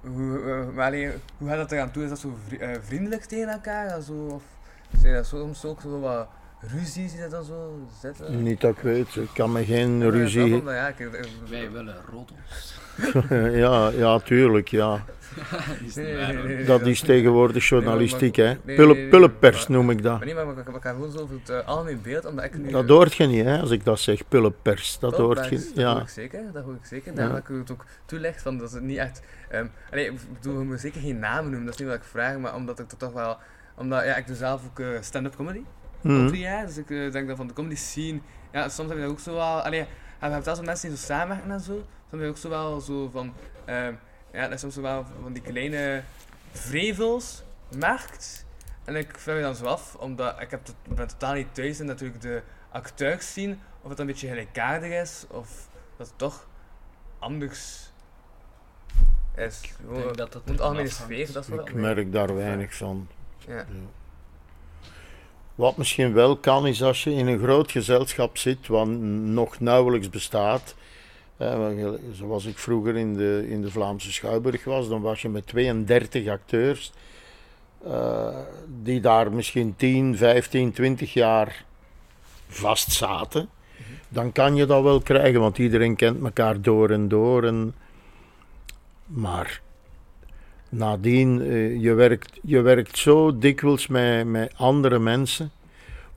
hoe, 0.00 0.72
allee, 0.76 1.10
hoe 1.38 1.48
gaat 1.48 1.56
dat 1.56 1.72
eraan 1.72 1.90
toe? 1.90 2.02
Is 2.02 2.08
dat 2.08 2.18
zo 2.18 2.36
vri- 2.46 2.56
eh, 2.58 2.70
vriendelijk 2.80 3.24
tegen 3.24 3.48
elkaar? 3.48 4.00
Zo, 4.00 4.12
of 4.26 4.42
zijn 5.00 5.14
dat 5.14 5.26
soms 5.26 5.64
ook 5.64 5.80
zo 5.80 6.00
wat 6.00 6.28
ruzie 6.60 7.08
die 7.10 7.20
dat 7.20 7.30
dan 7.30 7.44
zo 7.44 7.86
zitten? 8.00 8.42
Niet 8.42 8.60
dat 8.60 8.76
ik 8.76 8.82
weet, 8.82 9.16
ik 9.16 9.30
kan 9.34 9.52
me 9.52 9.64
geen 9.64 9.98
Ja, 9.98 10.10
ruzie... 10.10 10.62
ja, 10.64 10.88
ik- 10.88 10.98
ik- 10.98 11.28
Wij 11.48 11.70
willen 11.70 11.96
roddels. 12.10 12.80
ja, 13.64 13.88
ja, 13.88 14.18
tuurlijk, 14.18 14.68
ja. 14.68 15.04
Dat 16.66 16.66
dat- 16.66 16.86
is 16.86 17.00
tegenwoordig 17.00 17.68
journalistiek, 17.68 18.36
hè. 18.36 18.44
nee, 18.44 18.58
nee, 18.64 18.76
Pille- 18.76 18.94
nee, 18.94 19.08
Pullenpers 19.08 19.68
noem 19.68 19.90
ik 19.90 20.02
dat. 20.02 20.16
Maar 20.16 20.26
nee, 20.26 20.34
maar 20.34 20.54
we, 20.54 20.62
we 20.72 20.80
gaan 20.80 20.94
gewoon 20.94 21.10
zo 21.10 21.18
over 21.18 21.34
het 21.34 21.48
eh, 21.50 21.66
algemeen 21.66 22.00
beeld, 22.02 22.24
omdat 22.24 22.44
ik 22.44 22.58
nu... 22.58 22.70
Dat 22.70 22.88
hoort 22.88 23.14
je 23.14 23.26
niet, 23.26 23.44
hè, 23.44 23.60
als 23.60 23.70
ik 23.70 23.84
dat 23.84 24.00
zeg, 24.00 24.28
pullenpers. 24.28 24.98
Dat 24.98 25.16
hoort 25.16 25.36
dat 25.36 25.48
je, 25.48 25.54
is- 25.54 25.74
Dat 25.74 25.84
hoor 25.84 25.94
ja. 25.96 26.00
ik 26.00 26.08
zeker, 26.08 26.52
dat 26.52 26.64
hoor 26.64 26.74
ik 26.74 26.84
zeker. 26.84 27.10
Ja. 27.10 27.16
Daarom 27.16 27.34
dat 27.34 27.48
ik 27.48 27.56
het 27.56 27.70
ook 27.70 27.84
toelicht, 28.06 28.42
van 28.42 28.58
dat 28.58 28.72
het 28.72 28.82
niet 28.82 28.98
echt... 28.98 29.22
ehm 29.50 29.66
allee, 29.90 30.04
ik 30.06 30.18
bedoel, 30.32 30.58
je 30.58 30.64
moet 30.64 30.80
zeker 30.80 31.00
geen 31.00 31.18
namen 31.18 31.44
noemen, 31.50 31.64
dat 31.64 31.74
is 31.74 31.80
niet 31.80 31.88
wat 31.88 31.98
ik 31.98 32.04
vraag, 32.04 32.38
maar 32.38 32.54
omdat 32.54 32.78
ik 32.78 32.90
er 32.90 32.96
toch 32.96 33.12
wel... 33.12 33.36
Omdat, 33.76 34.04
ja, 34.04 34.16
ik 34.16 34.26
doe 34.26 34.36
zelf 34.36 34.62
ook 34.66 34.80
eh, 34.80 34.86
stand-up 35.00 35.36
comedy, 35.36 35.60
al 36.04 36.10
Mhm. 36.10 36.26
drie 36.26 36.40
jaar, 36.40 36.66
dus 36.66 36.76
ik 36.78 36.90
eh, 36.90 37.12
denk 37.12 37.28
dat 37.28 37.36
van 37.36 37.46
de 37.46 37.52
comedy 37.52 37.74
scene... 37.76 38.18
Ja, 38.52 38.68
soms 38.68 38.88
heb 38.88 38.96
je 38.98 39.02
dat 39.02 39.12
ook 39.12 39.20
zo 39.20 39.32
wel... 39.34 39.60
Allee, 39.60 39.78
je 40.20 40.26
hebt 40.28 40.44
wel 40.44 40.54
zo 40.56 40.62
mensen 40.62 40.88
die 40.88 40.98
zo 40.98 41.04
samenwerken 41.04 41.50
en 41.50 41.60
zo, 41.60 41.72
soms 41.72 41.84
heb 42.10 42.20
je 42.20 42.26
ook 42.26 42.36
zo 42.36 42.48
wel 42.48 42.80
zo 42.80 43.08
van... 43.12 43.32
ja, 44.36 44.42
dat 44.42 44.52
is 44.52 44.60
soms 44.60 44.76
wel 44.76 45.06
van 45.22 45.32
die 45.32 45.42
kleine 45.42 46.02
vrevels 46.52 47.42
merkt. 47.76 48.46
En 48.84 48.96
ik 48.96 49.18
vraag 49.18 49.36
me 49.36 49.42
dan 49.42 49.54
zo 49.54 49.64
af, 49.64 49.94
omdat 49.94 50.40
ik 50.40 50.50
heb 50.50 50.64
tot, 50.64 50.74
ben 50.88 51.08
totaal 51.08 51.34
niet 51.34 51.54
thuis 51.54 51.80
in 51.80 51.86
natuurlijk 51.86 52.20
de 52.20 52.42
acteurs 52.70 53.32
zien, 53.32 53.60
of 53.82 53.90
het 53.90 53.98
een 53.98 54.06
beetje 54.06 54.28
gelijkaardig 54.28 55.02
is, 55.02 55.24
of 55.28 55.68
dat 55.96 56.06
het 56.06 56.18
toch 56.18 56.46
anders 57.18 57.90
is. 59.36 59.60
Ik 59.60 59.76
denk 59.88 60.16
dat 60.16 60.34
ervan 60.34 60.60
algemene 60.60 60.88
sfeer, 60.88 61.32
dat 61.32 61.48
is 61.48 61.54
ik 61.54 61.74
merk 61.74 62.12
daar 62.12 62.34
weinig 62.34 62.74
van. 62.74 63.08
Ja. 63.46 63.66
Wat 65.54 65.76
misschien 65.76 66.12
wel 66.12 66.36
kan, 66.36 66.66
is 66.66 66.82
als 66.82 67.04
je 67.04 67.12
in 67.12 67.26
een 67.26 67.38
groot 67.38 67.70
gezelschap 67.70 68.36
zit, 68.36 68.66
wat 68.66 68.86
nog 68.86 69.60
nauwelijks 69.60 70.10
bestaat. 70.10 70.74
Want 71.36 71.98
zoals 72.12 72.44
ik 72.44 72.58
vroeger 72.58 72.96
in 72.96 73.14
de, 73.14 73.46
in 73.48 73.62
de 73.62 73.70
Vlaamse 73.70 74.12
Schouwburg 74.12 74.64
was, 74.64 74.88
dan 74.88 75.00
was 75.00 75.22
je 75.22 75.28
met 75.28 75.46
32 75.46 76.28
acteurs. 76.28 76.92
eh, 77.84 78.36
die 78.82 79.00
daar 79.00 79.32
misschien 79.32 79.74
10, 79.76 80.16
15, 80.16 80.72
20 80.72 81.12
jaar 81.12 81.64
vast 82.48 82.92
zaten. 82.92 83.48
Dan 84.08 84.32
kan 84.32 84.54
je 84.54 84.66
dat 84.66 84.82
wel 84.82 85.00
krijgen, 85.00 85.40
want 85.40 85.58
iedereen 85.58 85.96
kent 85.96 86.24
elkaar 86.24 86.60
door 86.60 86.90
en 86.90 87.08
door. 87.08 87.44
En, 87.44 87.74
maar 89.06 89.60
nadien, 90.68 91.40
eh, 91.42 91.80
je, 91.82 91.92
werkt, 91.94 92.38
je 92.42 92.60
werkt 92.60 92.98
zo 92.98 93.38
dikwijls 93.38 93.86
met, 93.86 94.26
met 94.26 94.52
andere 94.56 94.98
mensen. 94.98 95.50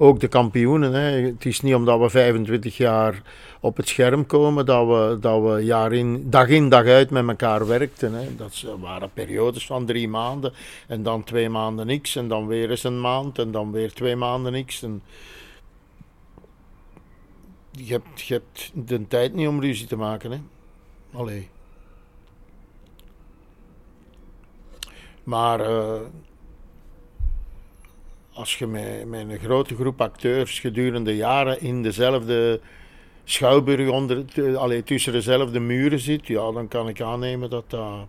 Ook 0.01 0.19
de 0.19 0.27
kampioenen. 0.27 0.93
Hè. 0.93 1.21
Het 1.21 1.45
is 1.45 1.61
niet 1.61 1.75
omdat 1.75 1.99
we 1.99 2.09
25 2.09 2.77
jaar 2.77 3.21
op 3.59 3.77
het 3.77 3.87
scherm 3.87 4.25
komen 4.25 4.65
dat 4.65 4.87
we, 4.87 5.17
dat 5.21 5.43
we 5.43 5.63
jaar 5.63 5.93
in, 5.93 6.29
dag 6.29 6.47
in 6.47 6.69
dag 6.69 6.85
uit 6.85 7.09
met 7.09 7.27
elkaar 7.27 7.67
werkten. 7.67 8.13
Hè. 8.13 8.35
Dat 8.35 8.65
waren 8.79 9.11
periodes 9.13 9.65
van 9.65 9.85
drie 9.85 10.07
maanden 10.07 10.53
en 10.87 11.03
dan 11.03 11.23
twee 11.23 11.49
maanden 11.49 11.87
niks 11.87 12.15
en 12.15 12.27
dan 12.27 12.47
weer 12.47 12.69
eens 12.69 12.83
een 12.83 13.01
maand 13.01 13.39
en 13.39 13.51
dan 13.51 13.71
weer 13.71 13.93
twee 13.93 14.15
maanden 14.15 14.51
niks. 14.51 14.83
En 14.83 15.01
je, 17.71 17.93
hebt, 17.93 18.21
je 18.21 18.33
hebt 18.33 18.71
de 18.73 19.07
tijd 19.07 19.33
niet 19.33 19.47
om 19.47 19.61
ruzie 19.61 19.87
te 19.87 19.95
maken. 19.95 20.31
Hè. 20.31 20.39
Allee. 21.13 21.49
Maar 25.23 25.59
eh, 25.59 25.99
als 28.39 28.57
je 28.57 28.67
met, 28.67 29.05
met 29.05 29.29
een 29.29 29.39
grote 29.39 29.75
groep 29.75 30.01
acteurs 30.01 30.59
gedurende 30.59 31.15
jaren 31.15 31.61
in 31.61 31.83
dezelfde 31.83 32.61
schouwburg 33.23 33.89
onder, 33.89 34.25
allee, 34.57 34.83
tussen 34.83 35.13
dezelfde 35.13 35.59
muren 35.59 35.99
zit, 35.99 36.27
ja, 36.27 36.51
dan 36.51 36.67
kan 36.67 36.87
ik 36.87 37.01
aannemen 37.01 37.49
dat 37.49 37.69
dat, 37.69 38.07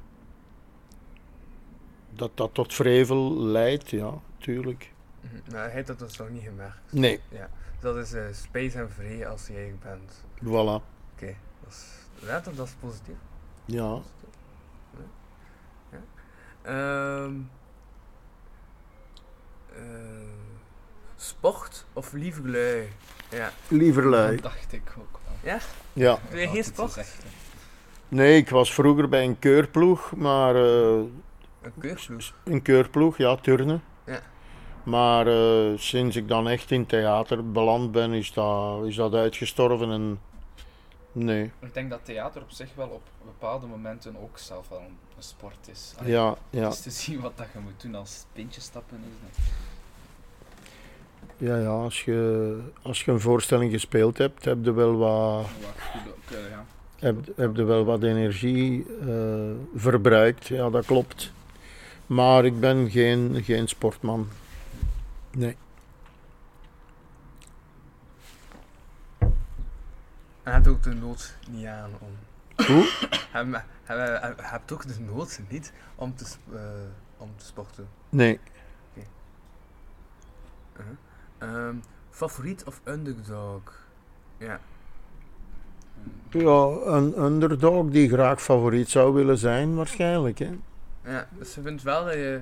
dat, 2.15 2.31
dat 2.35 2.55
tot 2.55 2.75
vrevel 2.75 3.41
leidt. 3.41 3.91
Ja, 3.91 4.21
tuurlijk. 4.39 4.93
Mhm. 5.21 5.53
Maar 5.53 5.63
hij 5.63 5.71
heeft 5.71 5.87
dat 5.87 5.99
dus 5.99 6.17
nog 6.17 6.31
niet 6.31 6.43
gemerkt. 6.43 6.93
Nee, 6.93 7.21
Dus 7.31 7.41
dat 7.81 7.97
is 7.97 8.13
eh, 8.13 8.25
space 8.33 8.79
en 8.79 8.91
vrij 8.91 9.29
als 9.29 9.47
jij 9.47 9.75
bent. 9.83 10.25
voilà. 10.45 10.83
Oké, 11.15 11.35
dat 11.63 11.69
is, 11.71 11.85
ja, 12.27 12.41
dat, 12.41 12.57
dat 12.57 12.67
is 12.67 12.75
positief. 12.81 13.17
Ja. 13.65 14.01
Ehm 16.63 17.35
eh, 17.35 17.60
sport 21.17 21.85
of 21.93 22.13
liever 22.13 22.49
lui? 22.51 22.89
Ja. 23.31 23.53
Lieverlei. 23.69 24.35
Dat 24.35 24.43
dacht 24.43 24.73
ik 24.73 24.83
ook 24.99 25.19
wel. 25.25 25.59
Ja. 25.93 26.19
Doe 26.31 26.41
je 26.41 26.49
geen 26.49 26.65
sport? 26.65 27.15
Nee, 28.09 28.37
ik 28.37 28.49
was 28.49 28.75
vroeger 28.75 29.09
bij 29.09 29.25
een 29.25 29.39
keurploeg, 29.39 30.13
maar 30.17 30.55
eh, 30.57 30.99
Een 31.63 31.73
keurploeg? 31.79 32.33
een 32.45 32.63
keurploeg, 32.63 33.17
ja, 33.17 33.37
turnen. 33.37 33.83
Ja. 34.07 34.21
Maar 34.83 35.27
eh, 35.27 35.79
sinds 35.79 36.17
ik 36.17 36.29
dan 36.29 36.49
echt 36.49 36.71
in 36.71 36.87
theater 36.87 37.51
beland 37.53 37.93
ben, 37.93 38.13
is 38.13 38.33
dat, 38.33 38.87
is 38.87 38.95
dat 38.97 39.15
uitgestorven 39.15 39.91
en 39.91 40.21
nee. 41.13 41.51
Ik 41.61 41.75
denk 41.75 41.91
dat 41.91 42.01
theater 42.03 42.43
op 42.43 42.51
zich 42.51 42.69
wel 42.75 42.89
op 42.89 43.03
bepaalde 43.25 43.67
momenten 43.67 44.17
ook 44.23 44.39
zelf 44.39 44.69
wel 44.69 44.79
een, 44.79 44.97
een 45.17 45.23
sport 45.23 45.69
is. 45.73 45.95
Allee, 45.99 46.13
Ja, 46.13 46.37
ja, 46.51 46.69
Dus 46.69 46.81
te 46.81 46.91
zien 46.91 47.21
wat 47.21 47.37
dat 47.37 47.47
je 47.53 47.59
moet 47.59 47.83
doen 47.83 47.95
als 47.95 48.25
pintje 48.33 48.61
stappen 48.61 48.99
is. 48.99 49.15
dat- 49.37 49.45
ja, 51.37 51.57
ja 51.59 51.69
als, 51.69 52.05
je, 52.05 52.59
als 52.83 53.05
je 53.05 53.11
een 53.11 53.21
voorstelling 53.21 53.73
gespeeld 53.73 54.19
hebt, 54.19 54.45
heb 54.45 54.65
je 54.65 54.73
wel 54.73 54.97
wat, 54.97 55.43
Wat 55.43 55.81
goed 55.93 56.13
ook, 56.13 56.31
eh, 56.37 56.51
ja. 56.51 56.65
heb, 56.99 57.17
heb 57.37 57.57
je 57.57 57.65
wel 57.65 57.85
wat 57.85 58.03
energie 58.03 58.87
eh, 59.01 59.51
verbruikt. 59.75 60.47
Ja, 60.47 60.71
dat 60.71 60.87
klopt. 60.87 61.33
Maar 62.07 62.45
ik 62.45 62.61
ben 62.61 62.91
geen, 62.91 63.41
geen 63.45 63.69
sportman. 63.69 64.29
Nee. 65.31 65.57
En 70.51 70.57
heb 70.57 70.65
je 70.65 70.71
ook 70.71 70.83
de 70.83 70.95
nood 70.95 71.35
niet 71.51 71.67
aan 71.67 71.91
om... 71.99 72.09
Hoe? 72.67 72.91
Heb, 73.31 73.53
heb, 73.53 73.65
heb, 73.85 74.23
heb, 74.23 74.39
heb 74.43 74.63
je 74.69 74.75
ook 74.75 74.87
de 74.87 75.01
nood 75.01 75.41
niet 75.49 75.73
om 75.95 76.17
te, 76.17 76.25
eh, 76.53 76.61
om 77.17 77.31
te 77.37 77.45
sporten? 77.45 77.89
Nee. 78.09 78.41
Ehm, 81.39 81.75
favoriet 82.11 82.65
of 82.65 82.81
underdog? 82.85 83.61
Ja. 84.39 84.61
Ja, 86.31 86.67
een 86.85 87.23
underdog 87.23 87.91
die 87.91 88.09
graag 88.09 88.43
favoriet 88.43 88.89
zou 88.89 89.15
willen 89.15 89.39
zijn, 89.39 89.75
waarschijnlijk. 89.75 90.39
Hè? 90.39 90.59
Ja, 91.05 91.29
dus 91.39 91.55
je 91.55 91.63
vindt 91.63 91.83
wel 91.83 92.05
dat 92.05 92.15
je 92.15 92.41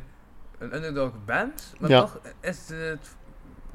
een 0.58 0.74
underdog 0.74 1.12
bent, 1.24 1.74
maar 1.80 1.90
Ja. 1.90 2.00
toch 2.00 2.18
is 2.40 2.68
het 2.68 3.16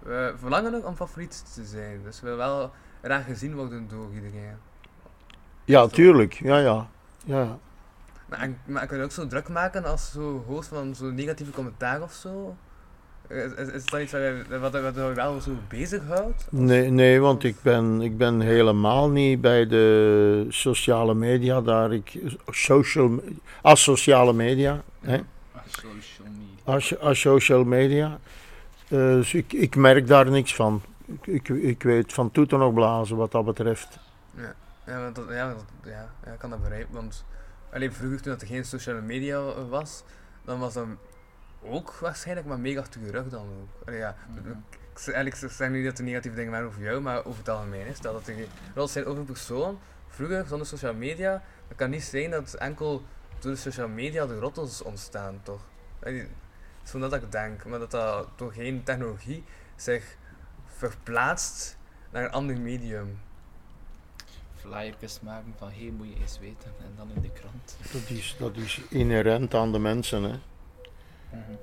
eh 0.07 0.27
verlangen 0.35 0.85
om 0.85 0.95
favoriet 0.95 1.53
te 1.53 1.65
zijn. 1.65 2.03
Dus 2.03 2.19
je 2.19 2.25
wil 2.25 2.37
wel 2.37 2.71
graag 3.03 3.25
gezien 3.25 3.55
worden 3.55 3.87
door 3.89 4.07
iedereen. 4.13 4.55
Ja, 5.65 5.87
tuurlijk. 5.87 6.33
Ja, 6.33 6.57
ja. 6.57 6.87
ja. 7.25 7.57
Maar, 8.29 8.39
en- 8.39 8.57
maar 8.65 8.87
kun 8.87 8.97
je 8.97 9.03
ook 9.03 9.11
zo 9.11 9.27
druk 9.27 9.49
maken 9.49 9.85
als 9.85 10.11
zo 10.11 10.43
host 10.47 10.67
van 10.67 10.95
zo'n 10.95 11.15
negatieve 11.15 11.51
commentaar 11.51 12.01
of 12.01 12.11
zo? 12.13 12.55
Is, 13.27 13.51
is, 13.53 13.67
is 13.67 13.85
dat 13.85 14.01
iets 14.01 14.11
wat 14.11 14.21
je, 14.21 14.59
wat, 14.59 14.71
wat 14.81 14.95
je 14.95 15.11
wel 15.13 15.41
zo 15.41 15.51
bezighoudt? 15.67 16.47
Nee, 16.49 16.89
nee 16.89 17.19
want 17.19 17.43
ik 17.43 17.55
ben, 17.61 18.01
ik 18.01 18.17
ben 18.17 18.39
helemaal 18.41 19.09
niet 19.09 19.41
bij 19.41 19.67
de 19.67 20.45
sociale 20.49 21.13
media 21.13 21.61
daar. 21.61 21.93
Ik, 21.93 22.19
social, 22.47 23.23
als 23.61 23.83
sociale 23.83 24.33
media. 24.33 24.81
Hè? 25.01 25.17
Ah, 25.51 25.61
social 25.65 26.27
media. 26.27 26.73
Als, 26.73 26.99
als 26.99 27.19
social 27.19 27.63
media. 27.63 28.19
Eh, 28.87 28.97
dus 28.97 29.33
ik, 29.33 29.53
ik 29.53 29.75
merk 29.75 30.07
daar 30.07 30.29
niks 30.31 30.55
van. 30.55 30.81
Ik, 31.05 31.27
ik, 31.27 31.49
ik 31.49 31.83
weet 31.83 32.13
van 32.13 32.31
toeten 32.31 32.59
nog 32.59 32.73
blazen 32.73 33.17
wat 33.17 33.31
dat 33.31 33.45
betreft. 33.45 33.99
Ja, 34.85 35.01
want 35.01 35.15
dat, 35.15 35.29
ja, 35.29 35.47
dat- 35.53 35.65
ja, 35.83 36.09
ja, 36.25 36.31
ik 36.31 36.39
kan 36.39 36.49
dat 36.49 36.59
begrijpen. 36.61 36.93
Want 36.93 37.25
alleen 37.73 37.93
vroeger, 37.93 38.21
toen 38.21 38.39
er 38.39 38.47
geen 38.47 38.65
sociale 38.65 39.01
media 39.01 39.65
was, 39.67 40.03
dan 40.45 40.59
was 40.59 40.73
dat 40.73 40.85
ook 41.61 41.93
waarschijnlijk 41.93 42.47
maar 42.47 42.59
mega 42.59 42.79
achter 42.79 43.01
je 43.01 43.11
rug 43.11 43.29
dan 43.29 43.45
ook. 43.61 43.87
Allee, 43.87 43.99
ja, 43.99 44.15
ik, 44.35 44.99
zeg- 44.99 45.13
eigenlijk 45.15 45.43
ik 45.45 45.51
zeg 45.57 45.69
niet 45.69 45.85
dat 45.85 45.97
er 45.97 46.03
negatieve 46.03 46.35
dingen 46.35 46.51
waren 46.51 46.67
over 46.67 46.81
jou, 46.81 47.01
maar 47.01 47.25
over 47.25 47.37
het 47.39 47.49
algemeen 47.49 47.85
is. 47.87 47.99
Dat 47.99 48.25
het 48.27 48.35
wel 48.73 48.87
zijn 48.87 49.05
over 49.05 49.19
een 49.19 49.25
persoon, 49.25 49.79
vroeger 50.07 50.45
zonder 50.47 50.67
sociale 50.67 50.97
media, 50.97 51.41
dat 51.67 51.77
kan 51.77 51.89
niet 51.89 52.03
zijn 52.03 52.31
dat 52.31 52.53
enkel 52.53 53.03
door 53.39 53.51
de 53.51 53.57
sociale 53.57 53.91
media 53.91 54.25
de 54.25 54.39
rottels 54.39 54.81
ontstaan, 54.81 55.39
toch? 55.43 55.61
Allee, 56.03 56.27
is 56.83 56.89
van 56.91 56.99
dat 56.99 57.13
ik 57.13 57.31
denk, 57.31 57.65
maar 57.65 57.79
dat 57.79 57.91
dat 57.91 58.27
door 58.35 58.51
geen 58.53 58.83
technologie 58.83 59.43
zich 59.75 60.17
verplaatst 60.75 61.77
naar 62.11 62.23
een 62.23 62.31
ander 62.31 62.59
medium. 62.59 63.19
Flyertjes 64.55 65.19
maken 65.19 65.53
van 65.57 65.71
hey, 65.71 65.91
moet 65.97 66.07
je 66.07 66.15
eens 66.19 66.39
weten. 66.39 66.73
En 66.79 66.93
dan 66.97 67.09
in 67.15 67.21
de 67.21 67.29
krant. 67.29 67.77
Dat 67.91 68.09
is, 68.09 68.35
dat 68.39 68.57
is 68.57 68.81
inherent 68.89 69.53
aan 69.53 69.71
de 69.71 69.79
mensen. 69.79 70.23
Hè. 70.23 70.39
Mhm. 71.29 71.53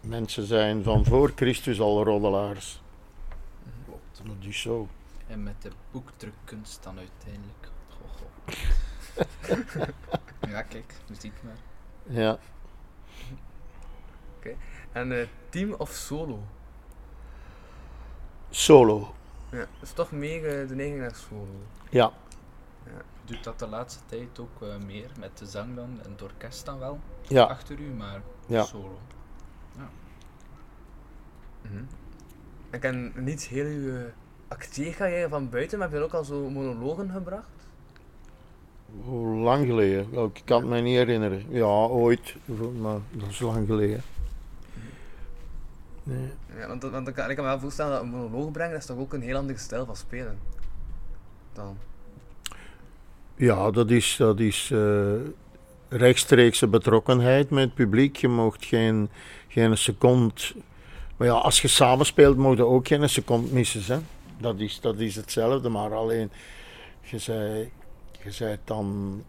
Mensen 0.00 0.46
zijn 0.46 0.82
van 0.82 1.04
voor 1.04 1.32
Christus 1.34 1.80
al 1.80 2.04
roddelaars. 2.04 2.82
Dat 4.22 4.34
is 4.40 4.60
zo. 4.60 4.88
En 5.26 5.42
met 5.42 5.62
de 5.62 5.70
boekdrukkunst 5.90 6.82
dan 6.82 6.98
uiteindelijk. 6.98 7.68
Goh, 7.88 8.10
goh. 8.16 9.88
ja, 10.52 10.62
kijk, 10.62 10.94
je 11.06 11.14
ziet 11.18 11.42
maar. 11.42 11.56
Ja. 12.02 12.38
En 14.92 15.20
eh, 15.20 15.26
team 15.48 15.72
of 15.72 15.90
solo? 15.90 16.42
Solo. 18.54 19.14
Ja, 19.50 19.66
dus 19.80 19.92
toch 19.92 20.12
meer 20.12 20.60
eh, 20.60 20.68
de 20.68 20.74
neiging 20.74 21.00
naar 21.00 21.14
solo. 21.14 21.46
Ja. 21.90 22.12
Doet 23.24 23.44
dat 23.44 23.58
de 23.58 23.66
laatste 23.66 24.00
tijd 24.06 24.38
ook 24.40 24.62
eh, 24.62 24.68
meer 24.86 25.10
met 25.18 25.38
de 25.38 25.46
zang 25.46 25.76
dan 25.76 25.98
en 26.04 26.10
het 26.10 26.22
orkest 26.22 26.64
dan 26.64 26.78
wel 26.78 26.98
Ja. 27.28 27.42
achter 27.44 27.78
u, 27.78 27.90
maar 27.92 28.22
Ja. 28.46 28.62
solo. 28.62 28.98
Mhm. 31.62 31.82
Ik 32.70 32.80
ken 32.80 33.12
niet 33.16 33.42
heel 33.42 33.64
uw 33.64 33.88
uh, 33.88 34.00
acteercarrière 34.48 35.28
van 35.28 35.48
buiten, 35.50 35.78
maar 35.78 35.88
heb 35.90 35.98
je 35.98 36.04
ook 36.04 36.14
al 36.14 36.24
zo 36.24 36.50
monologen 36.50 37.10
gebracht? 37.10 37.48
Hoe 39.04 39.36
lang 39.36 39.66
geleden? 39.66 40.10
Wel, 40.10 40.24
Ik 40.34 40.42
kan 40.44 40.60
het 40.60 40.70
me 40.70 40.80
niet 40.80 40.96
herinneren. 40.96 41.44
Ja, 41.48 41.64
ooit. 41.86 42.36
Maar 42.80 42.98
dat 43.10 43.28
is 43.28 43.40
lang 43.40 43.66
geleden. 43.66 44.02
Nee. 46.02 46.30
Ja, 46.56 46.68
want, 46.68 46.82
want 46.82 47.08
ik, 47.08 47.14
kan, 47.14 47.30
ik 47.30 47.36
kan 47.36 47.44
me 47.44 47.50
wel 47.50 47.60
voorstellen 47.60 47.92
dat 47.92 48.02
een 48.02 48.08
monoloog 48.08 48.50
brengen, 48.50 48.72
dat 48.72 48.80
is 48.80 48.86
toch 48.86 48.98
ook 48.98 49.12
een 49.12 49.22
heel 49.22 49.36
andere 49.36 49.58
stijl 49.58 49.86
van 49.86 49.96
spelen. 49.96 50.38
Dan. 51.52 51.76
Ja, 53.36 53.70
dat 53.70 53.90
is, 53.90 54.16
dat 54.18 54.40
is 54.40 54.70
eh, 54.70 55.14
rechtstreekse 55.88 56.68
betrokkenheid 56.68 57.50
met 57.50 57.64
het 57.64 57.74
publiek. 57.74 58.16
Je 58.16 58.28
mocht 58.28 58.64
geen, 58.64 59.08
geen 59.48 59.78
seconde. 59.78 60.34
Maar 61.16 61.26
ja, 61.26 61.34
als 61.34 61.62
je 61.62 61.68
samenspeelt, 61.68 62.36
moet 62.36 62.56
je 62.56 62.66
ook 62.66 62.86
geen 62.86 63.08
seconde 63.08 63.52
missen. 63.52 63.94
Hè? 63.94 64.00
Dat, 64.40 64.60
is, 64.60 64.80
dat 64.80 64.98
is 64.98 65.16
hetzelfde, 65.16 65.68
maar 65.68 65.94
alleen 65.94 66.30
je 67.00 67.18
zei, 67.18 67.70
je 68.24 68.30
zei 68.30 68.58
dan. 68.64 69.22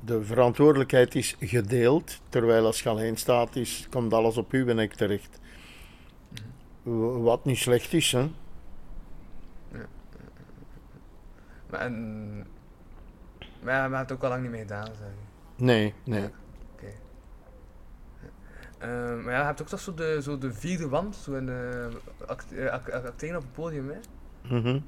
De 0.00 0.24
verantwoordelijkheid 0.24 1.14
is 1.14 1.36
gedeeld, 1.40 2.20
terwijl 2.28 2.66
als 2.66 2.82
je 2.82 2.88
alleen 2.88 3.16
staat, 3.16 3.56
is, 3.56 3.86
komt 3.90 4.12
alles 4.12 4.36
op 4.36 4.52
uw 4.52 4.74
nek 4.74 4.94
terecht. 4.94 5.38
Wat 7.22 7.44
niet 7.44 7.58
slecht 7.58 7.92
is, 7.92 8.12
hè? 8.12 8.30
Maar, 11.70 11.80
en, 11.80 12.46
maar 13.62 13.74
ja, 13.74 13.88
maar 13.88 14.00
het 14.00 14.12
ook 14.12 14.22
al 14.22 14.28
lang 14.28 14.42
niet 14.42 14.50
meer 14.50 14.60
gedaan, 14.60 14.86
zeg 14.86 14.96
je. 14.96 15.64
Nee, 15.64 15.94
nee. 16.04 16.30
Eh, 18.78 18.88
maar 19.24 19.32
ja, 19.32 19.38
je 19.38 19.44
hebt 19.44 19.62
ook 19.62 19.68
toch 19.68 19.80
zo 19.80 19.94
de, 19.94 20.18
zo 20.22 20.38
de 20.38 20.52
vierde 20.52 20.88
wand, 20.88 21.16
zo 21.16 21.34
in 21.34 21.46
de 21.46 21.88
eh, 22.54 22.66
acteren 23.04 23.36
op 23.36 23.42
het 23.42 23.52
podium, 23.52 23.90
hè? 23.90 23.98
Mhm. 24.56 24.80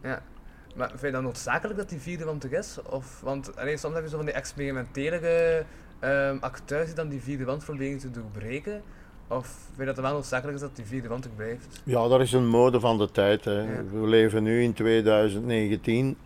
Maar 0.76 0.88
vind 0.88 1.00
je 1.00 1.10
dat 1.10 1.22
noodzakelijk 1.22 1.78
dat 1.78 1.88
die 1.88 2.00
vierde 2.00 2.24
wand 2.24 2.44
er 2.44 2.52
is? 2.52 2.82
Of, 2.82 3.20
want 3.20 3.56
allee, 3.56 3.76
soms 3.76 3.94
heb 3.94 4.02
je 4.02 4.08
zo 4.08 4.16
van 4.16 4.24
die 4.24 4.34
experimentele 4.34 5.64
ehm, 6.00 6.36
acteurs 6.40 6.86
die 6.86 6.94
dan 6.94 7.08
die 7.08 7.20
vierde 7.20 7.44
wand 7.44 7.64
proberen 7.64 7.98
te 7.98 8.10
doorbreken. 8.10 8.82
Of 9.28 9.46
vind 9.46 9.78
je 9.78 9.84
dat 9.84 9.96
het 9.96 10.04
wel 10.04 10.14
noodzakelijk 10.14 10.56
is 10.56 10.62
dat 10.62 10.76
die 10.76 10.84
vierde 10.84 11.08
wand 11.08 11.24
er 11.24 11.30
blijft? 11.36 11.82
Ja, 11.84 12.08
dat 12.08 12.20
is 12.20 12.32
een 12.32 12.48
mode 12.48 12.80
van 12.80 12.98
de 12.98 13.10
tijd. 13.10 13.44
Hè. 13.44 13.60
Ja. 13.60 13.82
We 13.92 14.06
leven 14.06 14.42
nu 14.42 14.62
in 14.62 14.72
2019. 14.72 16.16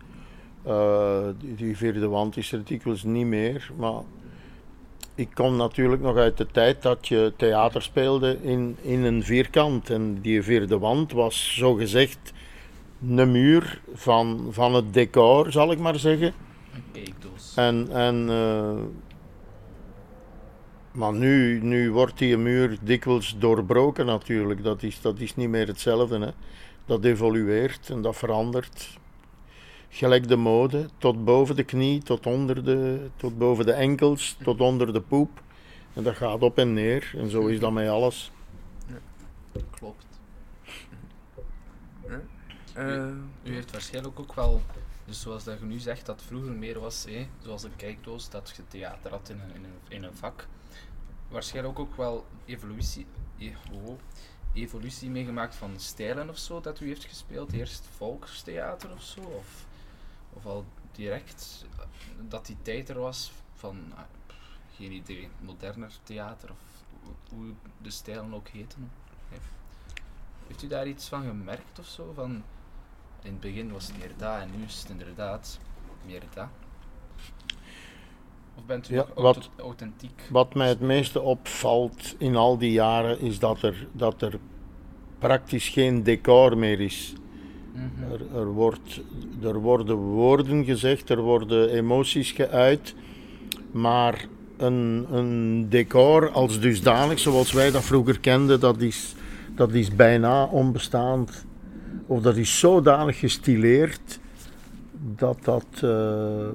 Eh, 0.63 1.27
die, 1.39 1.55
die 1.55 1.77
vierde 1.77 2.07
wand 2.07 2.37
is 2.37 2.51
er 2.51 2.63
dikwijls 2.63 3.03
niet 3.03 3.25
meer. 3.25 3.71
Maar 3.77 4.01
ik 5.15 5.29
kom 5.33 5.55
natuurlijk 5.55 6.01
nog 6.01 6.15
uit 6.15 6.37
de 6.37 6.47
tijd 6.47 6.81
dat 6.81 7.07
je 7.07 7.33
theater 7.37 7.81
speelde 7.81 8.37
in, 8.41 8.77
in 8.81 9.03
een 9.03 9.23
vierkant. 9.23 9.89
En 9.89 10.21
die 10.21 10.43
vierde 10.43 10.79
wand 10.79 11.11
was 11.11 11.55
zogezegd 11.55 12.33
een 13.07 13.31
muur 13.31 13.81
van, 13.93 14.47
van 14.51 14.73
het 14.73 14.93
decor, 14.93 15.51
zal 15.51 15.71
ik 15.71 15.79
maar 15.79 15.99
zeggen. 15.99 16.33
Een 16.73 16.83
kijkdoos. 16.91 17.53
En, 17.55 17.87
en, 17.91 18.29
eh, 18.29 18.71
maar 20.93 21.13
nu, 21.13 21.59
nu 21.63 21.91
wordt 21.91 22.17
die 22.17 22.37
muur 22.37 22.77
dikwijls 22.81 23.35
doorbroken 23.39 24.05
natuurlijk. 24.05 24.63
Dat 24.63 24.83
is, 24.83 25.01
dat 25.01 25.19
is 25.19 25.35
niet 25.35 25.49
meer 25.49 25.67
hetzelfde. 25.67 26.19
Hè. 26.19 26.31
Dat 26.85 27.03
evolueert 27.03 27.89
en 27.89 28.01
dat 28.01 28.15
verandert. 28.15 28.99
Gelijk 29.89 30.27
de 30.27 30.35
mode, 30.35 30.85
tot 30.97 31.25
boven 31.25 31.55
de 31.55 31.63
knie, 31.63 32.03
tot, 32.03 32.25
onder 32.25 32.63
de, 32.63 33.09
tot 33.15 33.37
boven 33.37 33.65
de 33.65 33.71
enkels, 33.71 34.37
tot 34.43 34.61
onder 34.61 34.93
de 34.93 35.01
poep. 35.01 35.41
En 35.93 36.03
dat 36.03 36.15
gaat 36.15 36.41
op 36.41 36.57
en 36.57 36.73
neer. 36.73 37.13
En 37.17 37.29
zo 37.29 37.47
is 37.47 37.59
dat 37.59 37.71
met 37.71 37.89
alles. 37.89 38.31
Klopt. 39.71 40.05
Eh, 42.73 43.07
U 43.43 43.53
heeft 43.53 43.71
waarschijnlijk 43.71 44.19
ook 44.19 44.33
wel, 44.33 44.61
dus 45.13 45.21
zoals 45.21 45.43
dat 45.43 45.59
je 45.59 45.65
nu 45.65 45.79
zegt, 45.79 46.05
dat 46.05 46.21
vroeger 46.21 46.51
meer 46.51 46.79
was, 46.79 47.03
hè, 47.03 47.27
zoals 47.41 47.63
een 47.63 47.75
kijkdoos, 47.75 48.29
dat 48.29 48.53
je 48.55 48.67
theater 48.67 49.11
had 49.11 49.29
in 49.29 49.39
een, 49.39 49.55
in 49.55 49.63
een, 49.63 49.79
in 49.87 50.03
een 50.03 50.15
vak. 50.15 50.47
Waarschijnlijk 51.27 51.79
ook 51.79 51.95
wel 51.95 52.25
evolutie, 52.45 53.05
e- 53.37 53.53
oh, 53.71 53.99
evolutie 54.53 55.09
meegemaakt 55.09 55.55
van 55.55 55.79
stijlen 55.79 56.29
of 56.29 56.37
zo 56.37 56.61
dat 56.61 56.79
u 56.79 56.87
heeft 56.87 57.03
gespeeld. 57.05 57.51
Eerst 57.51 57.87
volkstheater 57.95 58.91
of 58.91 59.01
zo, 59.03 59.19
of, 59.21 59.65
of 60.33 60.45
al 60.45 60.65
direct 60.91 61.65
dat 62.27 62.45
die 62.45 62.57
tijd 62.61 62.89
er 62.89 62.99
was 62.99 63.31
van, 63.53 63.91
ah, 63.95 64.03
geen 64.75 64.91
idee, 64.91 65.29
moderner 65.41 65.91
theater 66.03 66.49
of 66.51 66.57
hoe- 67.29 67.53
de 67.81 67.89
stijlen 67.91 68.33
ook 68.33 68.47
heten. 68.47 68.91
Heeft 70.47 70.63
u 70.63 70.67
daar 70.67 70.87
iets 70.87 71.07
van 71.07 71.23
gemerkt 71.23 71.79
of 71.79 71.87
zo? 71.87 72.11
Van, 72.13 72.43
in 73.23 73.31
het 73.31 73.39
begin 73.39 73.71
was 73.71 73.87
het 73.87 73.97
meer 73.97 74.11
dat 74.17 74.39
en 74.41 74.49
nu 74.57 74.65
is 74.65 74.79
het 74.81 74.89
inderdaad 74.89 75.59
meer 76.05 76.21
dat. 76.33 76.47
Of 78.55 78.65
bent 78.65 78.89
u 78.89 78.93
Ja, 78.95 79.05
wat- 79.15 79.49
authentiek? 79.57 80.21
Wat 80.29 80.53
mij 80.53 80.67
het 80.67 80.79
meeste 80.79 81.21
opvalt 81.21 82.15
in 82.17 82.35
al 82.35 82.57
die 82.57 82.71
jaren 82.71 83.19
is 83.19 83.39
dat 83.39 83.61
er, 83.61 83.87
dat 83.91 84.21
er 84.21 84.39
praktisch 85.19 85.67
geen 85.69 86.03
decor 86.03 86.57
meer 86.57 86.79
is. 86.79 87.13
Mhm. 87.73 88.11
Er, 88.11 88.35
er, 88.35 88.45
wordt, 88.45 89.01
er 89.43 89.59
worden 89.59 89.95
woorden 89.95 90.65
gezegd, 90.65 91.09
er 91.09 91.21
worden 91.21 91.69
emoties 91.69 92.31
geuit, 92.31 92.95
maar 93.71 94.25
een, 94.57 95.05
een 95.11 95.69
decor 95.69 96.29
als 96.31 96.59
dusdanig, 96.59 97.19
zoals 97.19 97.51
wij 97.51 97.71
dat 97.71 97.83
vroeger 97.83 98.19
kenden, 98.19 98.59
dat 98.59 98.81
is, 98.81 99.15
dat 99.55 99.71
is 99.71 99.95
bijna 99.95 100.45
onbestaand. 100.45 101.45
Of 102.07 102.21
dat 102.21 102.37
is 102.37 102.59
zodanig 102.59 103.19
gestileerd 103.19 104.19
dat 104.91 105.37
dat. 105.43 105.65
eh, 105.81 106.49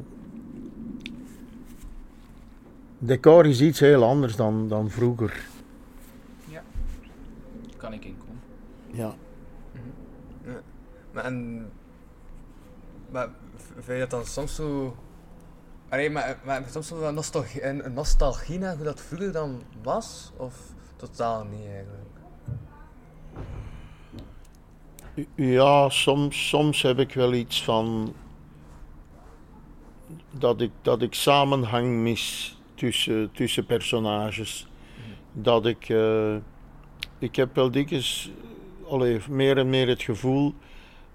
decor 2.98 3.46
is 3.46 3.60
iets 3.60 3.80
heel 3.80 4.04
anders 4.04 4.36
dan, 4.36 4.68
dan 4.68 4.90
vroeger. 4.90 5.46
Kan 7.76 7.92
ik 7.92 8.04
inkomen? 8.04 8.40
Ja. 8.90 9.14
maar 11.12 11.24
en, 11.24 11.70
maar 13.10 13.28
vind 13.74 13.86
je 13.86 13.98
dat 13.98 14.10
dan 14.10 14.26
soms 14.26 14.54
zo... 14.54 14.96
Allee, 15.88 16.10
maar, 16.10 16.38
maar 16.44 16.64
soms 16.70 16.86
zo 16.86 16.98
wel 16.98 17.12
nostalgie, 17.12 17.64
een, 17.64 17.84
een 17.84 17.92
nostalgie 17.92 18.58
naar 18.58 18.74
hoe 18.74 18.84
dat 18.84 19.00
vroeger 19.00 19.32
dan 19.32 19.62
was? 19.82 20.32
Of 20.36 20.54
totaal 20.96 21.44
niet 21.44 21.66
eigenlijk? 21.66 22.08
Ja, 25.34 25.88
soms, 25.88 26.48
soms 26.48 26.82
heb 26.82 26.98
ik 26.98 27.12
wel 27.12 27.34
iets 27.34 27.62
van 27.62 28.14
dat 30.30 30.60
ik, 30.60 30.70
dat 30.82 31.02
ik 31.02 31.14
samenhang 31.14 31.88
mis 31.88 32.56
tussen, 32.74 33.30
tussen 33.32 33.66
personages. 33.66 34.66
Dat 35.32 35.66
ik, 35.66 35.88
eh, 35.88 36.36
ik 37.18 37.36
heb 37.36 37.54
wel 37.54 37.70
dikwijls 37.70 38.30
allee, 38.88 39.20
meer 39.28 39.58
en 39.58 39.68
meer 39.68 39.88
het 39.88 40.02
gevoel 40.02 40.54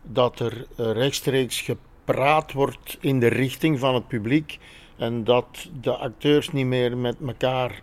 dat 0.02 0.40
er 0.40 0.66
rechtstreeks 0.78 1.62
gepraat 1.62 2.52
wordt 2.52 2.98
in 3.00 3.20
de 3.20 3.28
richting 3.28 3.80
van 3.80 3.94
het 3.94 4.08
publiek 4.08 4.60
en 4.98 5.24
dat 5.24 5.70
de 5.82 5.96
acteurs 5.96 6.52
niet 6.52 6.66
meer 6.66 6.98
met 6.98 7.16
elkaar 7.26 7.82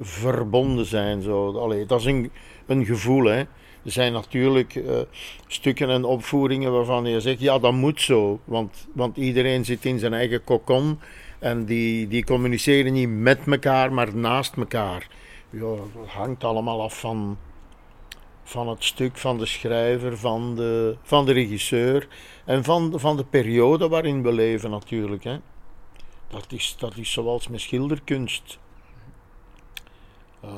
verbonden 0.00 0.86
zijn. 0.86 1.22
Zo. 1.22 1.58
Allee, 1.58 1.86
dat 1.86 2.00
is 2.00 2.06
een, 2.06 2.30
een 2.66 2.84
gevoel, 2.84 3.24
hè. 3.24 3.44
Er 3.84 3.90
zijn 3.90 4.12
natuurlijk 4.12 4.74
eh, 4.74 5.00
stukken 5.46 5.90
en 5.90 6.04
opvoeringen 6.04 6.72
waarvan 6.72 7.04
je 7.04 7.20
zegt, 7.20 7.40
ja, 7.40 7.58
dat 7.58 7.72
moet 7.72 8.00
zo. 8.00 8.40
Want, 8.44 8.86
want 8.92 9.16
iedereen 9.16 9.64
zit 9.64 9.84
in 9.84 9.98
zijn 9.98 10.14
eigen 10.14 10.44
kokon 10.44 10.98
en 11.38 11.64
die, 11.64 12.08
die 12.08 12.24
communiceren 12.24 12.92
niet 12.92 13.08
met 13.08 13.46
elkaar, 13.46 13.92
maar 13.92 14.16
naast 14.16 14.56
elkaar. 14.56 15.08
Ja, 15.50 15.60
dat 15.60 16.06
hangt 16.06 16.44
allemaal 16.44 16.82
af 16.82 17.00
van, 17.00 17.38
van 18.42 18.68
het 18.68 18.84
stuk, 18.84 19.16
van 19.16 19.38
de 19.38 19.46
schrijver, 19.46 20.18
van 20.18 20.54
de, 20.54 20.96
van 21.02 21.24
de 21.24 21.32
regisseur 21.32 22.08
en 22.44 22.64
van, 22.64 22.92
van 22.96 23.16
de 23.16 23.24
periode 23.24 23.88
waarin 23.88 24.22
we 24.22 24.32
leven 24.32 24.70
natuurlijk. 24.70 25.24
Hè. 25.24 25.38
Dat, 26.28 26.52
is, 26.52 26.76
dat 26.78 26.96
is 26.96 27.12
zoals 27.12 27.48
met 27.48 27.60
schilderkunst. 27.60 28.58
Eh, 30.40 30.50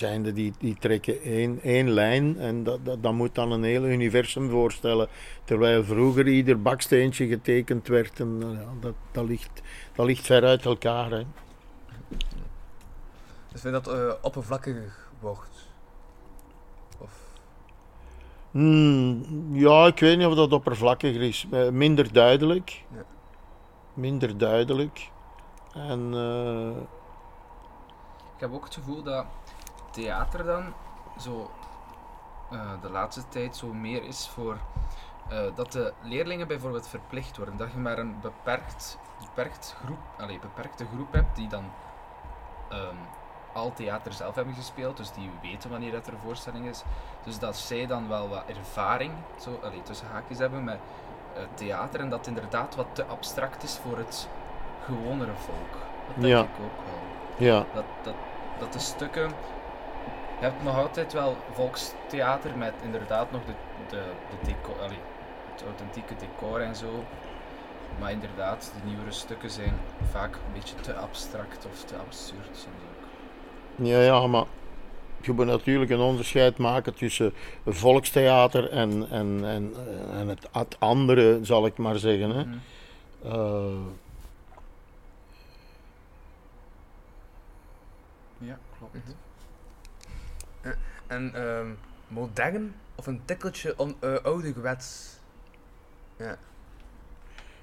zijnde 0.00 0.32
die, 0.32 0.52
die 0.58 0.76
trekken 0.78 1.22
één, 1.22 1.60
één 1.62 1.90
lijn 1.90 2.38
en 2.38 2.64
dat, 2.64 2.84
dat, 2.84 3.02
dat 3.02 3.12
moet 3.12 3.34
dan 3.34 3.52
een 3.52 3.62
heel 3.62 3.84
universum 3.84 4.50
voorstellen. 4.50 5.08
Terwijl 5.44 5.84
vroeger 5.84 6.28
ieder 6.28 6.62
baksteentje 6.62 7.26
getekend 7.26 7.88
werd 7.88 8.20
en 8.20 8.38
nou 8.38 8.52
ja, 8.52 8.66
dat, 8.80 8.94
dat, 9.12 9.24
ligt, 9.24 9.62
dat 9.94 10.06
ligt 10.06 10.26
ver 10.26 10.44
uit 10.44 10.64
elkaar. 10.64 11.10
Hè. 11.10 11.22
Dus 13.52 13.60
vind 13.60 13.74
je 13.74 13.80
dat 13.82 13.88
eh, 13.88 14.12
oppervlakkig 14.22 15.10
wordt? 15.20 15.68
Of... 16.98 17.10
Hmm, 18.50 19.24
ja, 19.52 19.86
ik 19.86 19.98
weet 19.98 20.18
niet 20.18 20.26
of 20.26 20.34
dat 20.34 20.52
oppervlakkiger 20.52 21.22
is. 21.22 21.46
Eh, 21.50 21.68
Minder 21.68 22.12
duidelijk. 22.12 22.84
Ja. 22.94 23.04
Minder 23.94 24.38
duidelijk. 24.38 25.10
En 25.72 26.14
eh, 26.14 26.82
Ik 28.34 28.40
heb 28.40 28.52
ook 28.52 28.64
het 28.64 28.74
gevoel 28.74 29.02
dat 29.02 29.26
theater 29.90 30.44
dan 30.44 30.72
zo 31.18 31.50
eh, 32.50 32.60
de 32.82 32.90
laatste 32.90 33.28
tijd 33.28 33.56
zo 33.56 33.72
meer 33.72 34.04
is 34.04 34.28
voor 34.28 34.56
eh, 35.28 35.38
dat 35.54 35.72
de 35.72 35.92
leerlingen 36.02 36.46
bijvoorbeeld 36.48 36.88
verplicht 36.88 37.36
worden. 37.36 37.56
Dat 37.56 37.72
je 37.72 37.78
maar 37.78 37.98
een 37.98 38.20
beperkt, 38.20 38.98
beperkt 39.20 39.76
groep, 39.84 39.98
allee, 40.18 40.38
beperkte 40.38 40.86
groep 40.94 41.12
hebt 41.12 41.36
die 41.36 41.48
dan 41.48 41.64
ehm, 42.68 42.96
al 43.52 43.72
theater 43.72 44.12
zelf 44.12 44.34
hebben 44.34 44.54
gespeeld, 44.54 44.96
dus 44.96 45.12
die 45.12 45.30
weten 45.42 45.70
wanneer 45.70 45.92
dat 45.92 46.06
er 46.06 46.12
een 46.12 46.18
voorstelling 46.24 46.66
is. 46.66 46.82
Dus 47.24 47.38
dat 47.38 47.56
zij 47.56 47.86
dan 47.86 48.08
wel 48.08 48.28
wat 48.28 48.42
ervaring, 48.46 49.12
zo, 49.40 49.58
allee, 49.62 49.82
tussen 49.82 50.06
haakjes 50.12 50.38
hebben 50.38 50.64
met 50.64 50.78
eh, 51.34 51.42
theater 51.54 52.00
en 52.00 52.08
dat 52.10 52.26
inderdaad 52.26 52.74
wat 52.76 52.86
te 52.92 53.04
abstract 53.04 53.62
is 53.62 53.78
voor 53.78 53.98
het 53.98 54.28
gewonere 54.84 55.34
volk. 55.34 55.72
Dat 56.06 56.14
denk 56.14 56.26
Ja. 56.26 56.40
ik 56.40 56.48
ook 56.64 56.84
wel 56.84 57.46
ja, 57.48 57.64
dat, 57.74 57.84
dat, 58.02 58.14
dat 58.58 58.72
de 58.72 58.78
stukken. 58.78 59.30
Je 60.40 60.46
hebt 60.46 60.62
nog 60.62 60.76
altijd 60.76 61.12
wel 61.12 61.44
volkstheater 61.50 62.56
met 62.56 62.74
inderdaad 62.82 63.30
nog 63.30 63.44
de, 63.44 63.54
de, 63.88 64.14
de 64.30 64.36
decor, 64.42 64.80
allee, 64.80 65.02
het 65.52 65.62
authentieke 65.64 66.16
decor 66.16 66.60
en 66.60 66.76
zo. 66.76 67.08
Maar 67.98 68.10
inderdaad, 68.12 68.72
de 68.76 68.88
nieuwere 68.88 69.12
stukken 69.12 69.50
zijn 69.50 69.82
vaak 70.10 70.34
een 70.34 70.52
beetje 70.52 70.74
te 70.80 70.94
abstract 70.94 71.66
of 71.66 71.84
te 71.84 71.96
absurd 71.96 72.56
soms 72.56 72.84
ook. 72.84 73.10
ja, 73.74 74.00
ja, 74.00 74.26
maar 74.26 74.44
je 75.20 75.32
moet 75.32 75.46
natuurlijk 75.46 75.90
een 75.90 76.00
onderscheid 76.00 76.58
maken 76.58 76.94
tussen 76.94 77.34
volkstheater 77.66 78.70
en, 78.70 79.10
en, 79.10 79.44
en, 79.44 79.74
en 80.12 80.28
het, 80.28 80.48
het 80.52 80.80
andere, 80.80 81.38
zal 81.42 81.66
ik 81.66 81.78
maar 81.78 81.98
zeggen. 81.98 82.30
Hè. 82.30 82.44
Mhm. 82.44 82.58
Eh, 83.22 83.76
Ja, 88.38 88.58
klopt. 88.78 89.16
En 91.10 91.34
ehm, 91.34 91.66
modern 92.08 92.74
of 92.94 93.06
een 93.06 93.20
tikkeltje 93.24 93.74
on, 93.76 93.96
eh, 94.00 94.14
ouderwets? 94.14 95.18
Ja. 96.16 96.38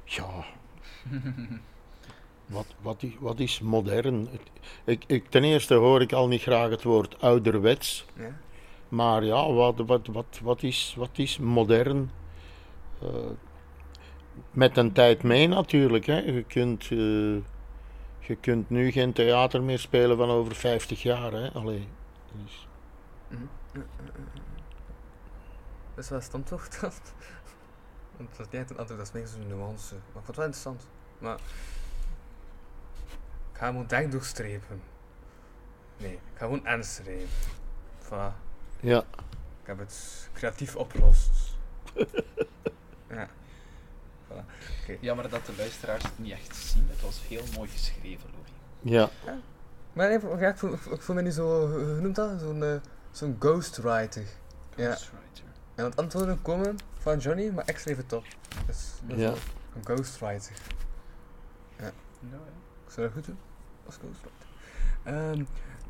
Ja. 0.04 0.46
Wat, 2.46 2.66
wat, 2.82 3.04
is, 3.04 3.12
wat 3.20 3.40
is 3.40 3.60
modern? 3.60 4.28
Ik, 4.86 5.04
ik, 5.08 5.30
ten 5.30 5.44
eerste 5.44 5.74
hoor 5.74 6.02
ik 6.02 6.14
al 6.14 6.28
niet 6.28 6.42
graag 6.42 6.70
het 6.70 6.84
woord 6.84 7.22
ouderwets. 7.22 8.06
ja. 8.16 8.38
Maar 8.90 9.24
ja, 9.24 9.52
wat, 9.52 9.78
wat, 9.78 10.08
wat, 10.08 10.40
wat, 10.44 10.64
is, 10.64 10.94
wat 10.98 11.10
is 11.14 11.38
modern? 11.38 12.12
Eh, 13.02 13.10
met 14.52 14.78
een 14.78 14.92
tijd 14.92 15.24
mee 15.24 15.48
natuurlijk. 15.48 16.06
Hè. 16.06 16.20
Je, 16.20 16.44
kunt, 16.44 16.82
eh, 16.84 16.98
je 18.20 18.36
kunt 18.40 18.70
nu 18.70 18.92
geen 18.92 19.14
theater 19.14 19.64
meer 19.64 19.80
spelen 19.80 20.18
van 20.18 20.30
over 20.30 20.56
50 20.56 21.02
jaar. 21.02 21.32
Hè. 21.32 21.52
Allee, 21.54 21.88
dus, 22.44 22.67
Mhm. 23.28 23.46
Dat 25.96 26.04
is 26.04 26.10
wel 26.10 26.18
een 26.18 26.24
standpunt. 26.24 26.80
Want 28.18 28.30
dat 28.38 28.40
is 28.40 28.52
niet 28.52 28.54
echt 28.62 28.70
een 28.70 28.78
antwoord, 28.78 29.00
dat 29.00 29.08
is 29.08 29.14
meer 29.14 29.28
zo'n 29.28 29.48
nuance. 29.48 29.94
Maar 29.94 30.04
ik 30.06 30.12
vond 30.14 30.28
het 30.28 30.36
wel 30.36 30.46
interessant. 30.46 30.88
Maar 31.18 31.36
ik 33.52 33.58
ga 33.58 33.72
modern 33.72 34.10
doorstrepen. 34.10 34.82
Nee, 35.98 36.14
ik 36.14 36.20
ga 36.34 36.46
gewoon 36.46 36.68
aanstrepen. 36.68 37.28
Voilà. 38.04 38.34
ja. 38.80 39.04
Ik 39.62 39.74
heb 39.74 39.80
het 39.80 40.30
creatief 40.34 40.76
opgelost. 40.76 41.58
ja. 43.10 43.30
Jammer 45.00 45.30
dat 45.30 45.46
de 45.46 45.54
luisteraars 45.58 46.04
het 46.04 46.20
niet 46.20 46.32
echt 46.32 46.56
zien. 46.56 46.88
Het 46.90 47.02
was 47.02 47.22
heel 47.28 47.44
mooi 47.56 47.70
geschreven, 47.70 48.30
Louis. 48.32 48.50
ja. 48.82 49.10
Maar 49.94 50.08
nee, 50.08 50.48
ik, 50.50 50.58
voel, 50.58 50.74
ik 50.74 51.02
voel 51.02 51.16
me 51.16 51.22
niet 51.22 51.34
zo, 51.34 51.66
eh, 51.66 51.72
hoe 51.72 52.02
noemt 52.02 52.16
dat? 52.16 52.40
Zo'n 52.40 52.64
eh, 52.64 52.76
zo'n 53.18 53.36
ghostwriter. 53.40 54.24
Ja. 54.76 54.92
Ghostwriter. 54.92 55.44
En 55.76 55.84
het 55.86 55.96
antwoorden 55.98 56.42
komen 56.42 56.76
van 56.98 57.18
Johnny, 57.18 57.50
maar 57.50 57.70
ik 57.70 57.78
schreef 57.78 57.98
het 57.98 58.14
op. 58.14 58.26
Dus 58.66 58.92
dat 59.04 59.18
is 59.18 59.24
Ja. 59.24 59.34
een 59.76 59.84
ghostwriter. 59.86 60.56
Nou, 61.78 61.92
ja. 62.46 62.52
Ik 62.86 62.92
zou 62.94 63.06
dat 63.08 63.16
goed 63.16 63.26
doen 63.26 63.38
als 63.86 63.96
ghostwriter. 63.96 64.48
Ehm, 65.04 65.44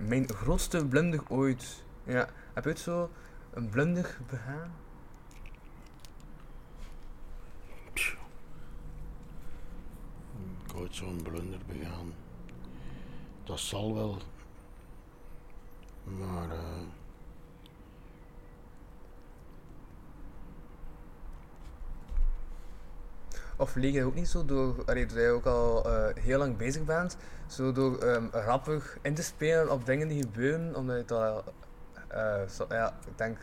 mijn 0.08 0.30
grootste 0.34 0.86
blunder 0.86 1.22
ooit. 1.30 1.84
Ja, 2.04 2.30
heb 2.54 2.64
je 2.64 2.70
ooit 2.70 2.80
zo 2.80 3.10
een 3.54 3.70
blunder 3.70 4.18
begaan? 4.30 4.72
Ik 10.66 10.76
ooit 10.76 10.96
zo'n 10.96 11.22
blunder 11.24 11.60
begaan. 11.68 12.14
Dat 13.44 13.60
zal 13.60 13.94
wel. 13.96 14.18
Maar. 16.04 16.50
eh, 16.52 16.82
Of 23.60 23.76
leek 23.76 23.94
je 23.94 24.04
ook 24.04 24.16
niet 24.16 24.28
zo 24.28 24.46
door, 24.46 24.76
allee, 24.86 25.06
dat 25.06 25.18
je 25.18 25.30
ook 25.30 25.46
al 25.46 25.86
eh, 25.86 26.24
heel 26.24 26.38
lang 26.38 26.58
bezig 26.58 26.84
bent, 26.86 27.18
zo 27.48 27.72
door 27.72 27.98
ehm, 27.98 28.24
rappig 28.32 28.98
in 29.02 29.14
te 29.14 29.24
spelen 29.24 29.72
op 29.72 29.86
dingen 29.86 30.08
die 30.08 30.22
gebeuren, 30.22 30.76
omdat 30.76 31.04
je 31.10 31.16
al, 31.16 31.44
eh, 32.08 32.48
zo, 32.50 32.66
ja, 32.70 32.88
ik 33.08 33.18
denk 33.18 33.38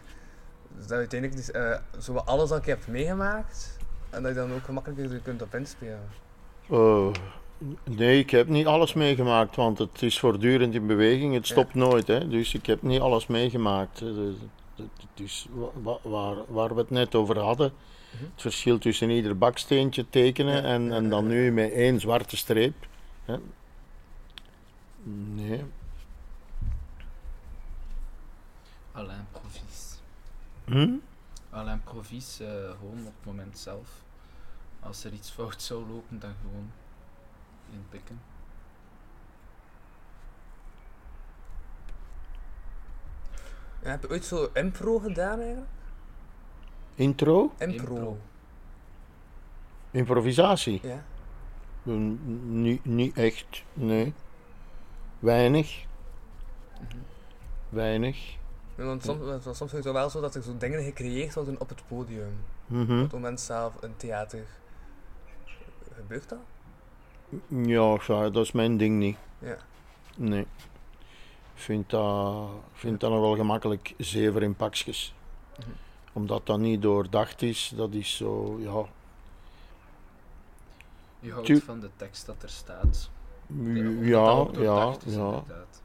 dat 0.79 0.89
je 0.89 0.95
uiteindelijk 0.95 1.41
dus, 1.41 1.51
eh, 1.51 1.77
zo 1.99 2.12
wat 2.12 2.27
alles 2.27 2.51
keer 2.51 2.75
hebt 2.75 2.87
meegemaakt 2.89 3.79
en 4.11 4.23
dat 4.23 4.33
je 4.35 4.39
dan 4.39 4.53
ook 4.53 4.65
gemakkelijker 4.65 5.12
er 5.12 5.21
kunt 5.21 5.43
op 5.43 5.55
inspelen. 5.55 6.01
Eh, 6.71 7.07
nee, 7.85 8.19
ik 8.19 8.31
heb 8.31 8.49
niet 8.49 8.67
alles 8.67 8.93
meegemaakt, 8.95 9.57
want 9.57 9.79
het 9.79 10.03
is 10.03 10.19
voortdurend 10.19 10.75
in 10.75 10.87
beweging. 10.87 11.35
Het 11.35 11.49
Ja. 11.49 11.53
stopt 11.55 11.75
nooit, 11.75 12.07
hè. 12.07 12.29
Dus 12.29 12.55
ik 12.55 12.67
heb 12.67 12.83
niet 12.83 13.01
alles 13.01 13.27
meegemaakt. 13.27 14.03
Wa- 15.83 15.99
waar, 16.03 16.37
waar 16.49 16.75
we 16.75 16.81
het 16.81 16.91
net 16.91 17.15
over 17.15 17.39
hadden. 17.39 17.73
Het 18.19 18.43
verschil 18.43 18.79
tussen 18.79 19.11
ieder 19.11 19.39
baksteentje 19.39 20.09
tekenen 20.11 20.55
Ja, 20.55 20.62
en, 20.62 20.93
en 20.93 21.09
dan 21.09 21.27
nu 21.27 21.53
met 21.53 21.73
één 21.73 22.01
zwarte 22.01 22.37
streep. 22.37 22.87
Hè. 23.25 23.37
Nee. 25.03 25.65
À 28.93 29.03
l'improvise. 29.03 29.97
Hm? 30.65 30.97
À 31.51 31.62
l'improvise, 31.62 32.45
eh, 32.45 32.71
gewoon 32.71 33.07
op 33.07 33.15
het 33.17 33.25
moment 33.25 33.59
zelf. 33.59 34.03
Als 34.81 35.05
er 35.05 35.12
iets 35.12 35.31
fout 35.31 35.62
zou 35.62 35.87
lopen, 35.89 36.19
dan 36.19 36.35
gewoon 36.43 36.71
inpikken. 37.73 38.21
Ja, 43.83 43.91
heb 43.91 44.03
je 44.03 44.11
ooit 44.11 44.25
zo 44.25 44.51
impro 44.53 44.99
gedaan 44.99 45.41
eigenlijk? 45.41 45.69
Intro? 46.95 47.53
Impro. 47.59 47.95
Impro. 47.95 48.19
Improvisatie? 49.91 50.81
Ja. 50.83 51.05
Niet, 51.83 52.85
niet 52.85 53.17
echt, 53.17 53.63
nee. 53.73 54.13
Weinig. 55.19 55.85
Mhm. 56.81 56.97
Weinig. 57.69 58.37
Ja, 58.77 58.85
Want 58.85 59.05
soms, 59.05 59.43
want 59.43 59.57
soms 59.57 59.73
is 59.73 59.85
het 59.85 59.93
wel 59.93 60.11
zo 60.11 60.21
dat 60.21 60.35
er 60.35 60.43
zo 60.43 60.57
dingen 60.57 60.83
gecreëerd 60.85 61.35
worden 61.35 61.61
op 61.61 61.69
het 61.69 61.83
podium. 61.89 62.37
Mhm. 62.67 62.93
Op 62.97 63.03
het 63.03 63.13
moment 63.13 63.41
zelf, 63.41 63.83
in 63.83 63.95
theater. 63.97 64.45
Gebeurt 65.95 66.29
dat? 66.29 66.39
Ja, 67.49 67.99
ja, 68.07 68.31
dat 68.31 68.45
is 68.45 68.53
mijn 68.53 68.77
ding 68.77 68.99
niet. 68.99 69.17
Ja. 69.39 69.57
Nee. 70.17 70.47
Ik 71.55 71.61
vind 71.61 71.91
dat, 71.91 72.49
vind 72.73 73.01
dat 73.01 73.11
nog 73.11 73.21
wel 73.21 73.37
gemakkelijk 73.37 73.95
zever 73.99 74.43
in 74.43 74.55
pakjes. 74.55 75.15
Mhm. 75.59 75.71
Omdat 76.17 76.47
dat 76.47 76.59
niet 76.59 76.83
doordacht 76.83 77.43
is, 77.43 77.73
dat 77.77 77.93
is 77.93 78.17
zo, 78.17 78.59
ja. 78.61 78.85
Je 81.21 81.33
houdt 81.33 81.47
Tu- 81.47 81.61
van 81.61 81.81
de 81.81 81.91
tekst 81.97 82.27
dat 82.27 82.43
er 82.43 82.49
staat. 82.49 83.11
omdat 83.49 83.85
dat 84.55 84.57
Ja, 84.57 84.62
ja, 84.62 84.97
is, 85.07 85.15
ja. 85.15 85.21
inderdaad. 85.27 85.83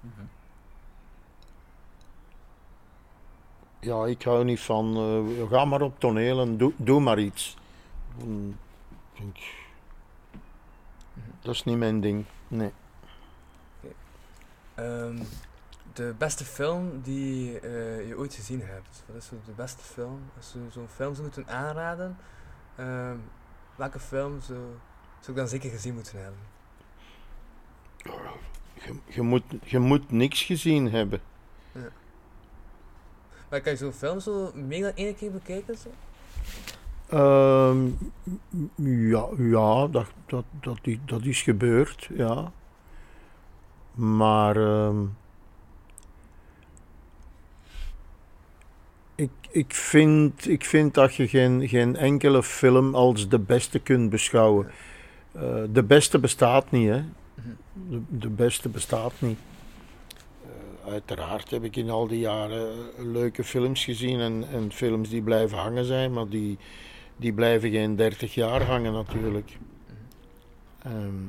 Mhm. 0.00 0.24
Ja, 3.80 4.06
ik 4.06 4.22
hou 4.22 4.44
niet 4.44 4.60
van, 4.60 4.96
eh, 4.96 5.50
ga 5.50 5.64
maar 5.64 5.80
op 5.82 6.00
toneel 6.00 6.40
en 6.40 6.56
doe, 6.56 6.72
doe 6.76 7.00
maar 7.00 7.18
iets. 7.18 7.56
Mm, 8.24 8.56
ik- 9.12 9.54
Mhm. 11.12 11.26
dat 11.40 11.54
is 11.54 11.64
niet 11.64 11.76
mijn 11.78 12.00
ding, 12.00 12.24
nee. 12.48 12.72
Oké. 14.74 15.14
De 15.96 16.14
beste 16.18 16.44
film 16.44 17.00
die 17.02 17.60
eh, 17.60 18.08
je 18.08 18.16
ooit 18.16 18.34
gezien 18.34 18.60
hebt. 18.60 19.04
Wat 19.06 19.16
is 19.16 19.26
zo 19.26 19.36
de 19.44 19.52
beste 19.52 19.82
film? 19.82 20.20
Als 20.36 20.52
je 20.52 20.58
zo'n 20.70 20.88
film 20.88 21.14
zou 21.14 21.26
moeten 21.26 21.48
aanraden, 21.48 22.16
ehm, 22.76 23.16
welke 23.76 23.98
film 23.98 24.40
zou, 24.40 24.58
zou 25.20 25.30
ik 25.30 25.36
dan 25.36 25.48
zeker 25.48 25.70
gezien 25.70 25.94
moeten 25.94 26.22
hebben? 26.22 26.40
Je, 28.74 28.96
je, 29.04 29.22
moet, 29.22 29.42
je 29.62 29.78
moet 29.78 30.10
niks 30.10 30.42
gezien 30.42 30.90
hebben. 30.90 31.20
Maar 33.48 33.60
kan 33.60 33.72
je 33.72 33.78
zo'n 33.78 33.92
film 33.92 34.20
zo 34.20 34.52
meer 34.54 34.82
dan 34.82 34.92
één 34.94 35.16
keer 35.16 35.30
bekijken? 35.30 35.76
Zo? 35.76 35.90
Ehm, 37.06 37.88
ja, 39.08 39.28
ja 39.36 39.86
dat, 39.86 40.06
dat, 40.26 40.44
dat, 40.60 40.78
is, 40.82 40.98
dat 41.04 41.24
is 41.24 41.42
gebeurd, 41.42 42.08
ja. 42.14 42.52
Maar 43.94 44.56
ehm, 44.56 45.04
ik, 49.16 49.30
ik, 49.50 49.74
vind, 49.74 50.48
ik 50.48 50.64
vind 50.64 50.94
dat 50.94 51.14
je 51.14 51.28
geen, 51.28 51.68
geen 51.68 51.96
enkele 51.96 52.42
film 52.42 52.94
als 52.94 53.28
de 53.28 53.38
beste 53.38 53.78
kunt 53.78 54.10
beschouwen. 54.10 54.70
Eh, 55.32 55.62
de 55.72 55.82
beste 55.82 56.18
bestaat 56.18 56.70
niet, 56.70 56.88
hè. 56.88 57.02
De, 57.88 58.00
de 58.08 58.28
beste 58.28 58.68
bestaat 58.68 59.12
niet. 59.18 59.38
Eh, 60.42 60.92
uiteraard 60.92 61.50
heb 61.50 61.64
ik 61.64 61.76
in 61.76 61.90
al 61.90 62.06
die 62.06 62.18
jaren 62.18 62.74
leuke 63.12 63.44
films 63.44 63.84
gezien 63.84 64.20
en, 64.20 64.44
en 64.52 64.72
films 64.72 65.08
die 65.08 65.22
blijven 65.22 65.58
hangen 65.58 65.84
zijn, 65.84 66.12
maar 66.12 66.28
die, 66.28 66.58
die 67.16 67.32
blijven 67.32 67.70
geen 67.70 67.96
30 67.96 68.34
jaar 68.34 68.62
hangen 68.62 68.92
natuurlijk. 68.92 69.58
Ehm, 70.82 71.24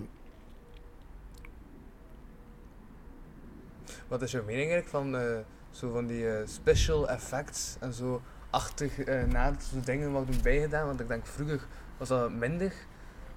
Wat 4.07 4.21
is 4.21 4.31
jouw 4.31 4.43
mening 4.43 4.71
eigenlijk 4.71 4.89
van, 4.89 5.15
eh, 5.15 5.37
zo 5.77 5.91
van 5.91 6.05
die 6.07 6.29
eh, 6.29 6.47
special 6.47 7.09
effects 7.09 7.75
en 7.79 7.93
zo 7.93 8.21
achtig 8.49 8.99
eh 8.99 9.23
na 9.23 9.53
zo 9.71 9.79
dingen 9.83 10.11
wat 10.11 10.27
doen 10.27 10.41
bijgedaan? 10.43 10.85
Want 10.85 10.99
ik 10.99 11.07
denk 11.07 11.25
vroeger 11.25 11.61
was 11.97 12.07
dat 12.07 12.31
minder 12.31 12.73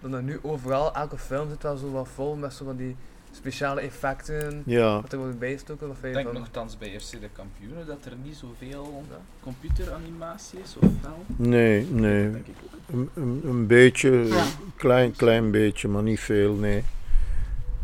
dan 0.00 0.10
dat 0.10 0.22
nu 0.22 0.38
overal, 0.42 0.94
elke 0.94 1.18
film 1.18 1.48
zit 1.48 1.62
wel 1.62 1.76
zo 1.76 1.90
wat 1.90 2.08
vol 2.14 2.36
met 2.36 2.52
zo 2.52 2.64
van 2.64 2.76
die 2.76 2.96
speciale 3.32 3.80
effecten. 3.80 4.62
ja, 4.66 5.00
Wat 5.00 5.12
er 5.12 5.18
wordt 5.18 5.38
bijgestoken. 5.38 5.90
Ik 5.90 6.02
denk 6.02 6.26
van? 6.26 6.34
nogthans 6.34 6.78
bij 6.78 7.00
FC 7.00 7.10
de 7.10 7.28
kampioenen 7.32 7.86
dat 7.86 8.04
er 8.04 8.16
niet 8.24 8.36
zoveel 8.36 9.04
computeranimatie 9.42 10.58
is, 10.60 10.76
of 10.80 10.88
wel? 11.02 11.24
nee, 11.26 11.86
nee. 11.90 12.30
Denk 12.30 12.46
ik 12.46 12.54
ook. 12.64 12.94
Een, 12.94 13.10
een, 13.14 13.40
een 13.44 13.66
beetje, 13.66 14.10
een 14.10 14.72
klein, 14.76 15.16
klein 15.16 15.50
beetje, 15.50 15.88
maar 15.88 16.02
niet 16.02 16.20
veel, 16.20 16.54
nee. 16.54 16.84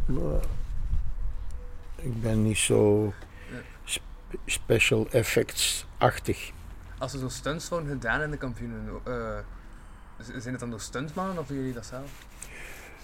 Maar 0.06 0.40
ik 1.96 2.20
ben 2.22 2.42
niet 2.42 2.58
zo 2.58 3.12
special 4.46 5.06
effects-achtig. 5.10 6.50
Als 6.98 7.12
er 7.12 7.18
zo 7.18 7.28
stunts 7.28 7.68
worden 7.68 7.88
gedaan 7.88 8.20
in 8.20 8.30
de 8.30 8.36
kampioenen, 8.36 8.88
eh, 9.04 9.12
zijn 10.18 10.52
het 10.52 10.60
dan 10.60 10.70
door 10.70 10.80
stuntmannen 10.80 11.38
of 11.38 11.46
doen 11.46 11.56
jullie 11.56 11.72
dat 11.72 11.86
zelf? 11.86 12.10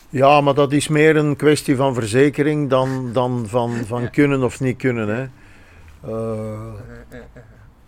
Ja, 0.08 0.40
maar 0.40 0.54
dat 0.54 0.72
is 0.72 0.88
meer 0.88 1.16
een 1.16 1.36
kwestie 1.36 1.76
van 1.76 1.94
verzekering 1.94 2.70
dan, 2.70 3.12
dan 3.12 3.46
van, 3.48 3.74
van 3.86 4.10
kunnen 4.10 4.42
of 4.42 4.60
niet 4.60 4.76
kunnen. 4.76 5.08
Hè. 5.08 5.28
Eh, 6.00 7.18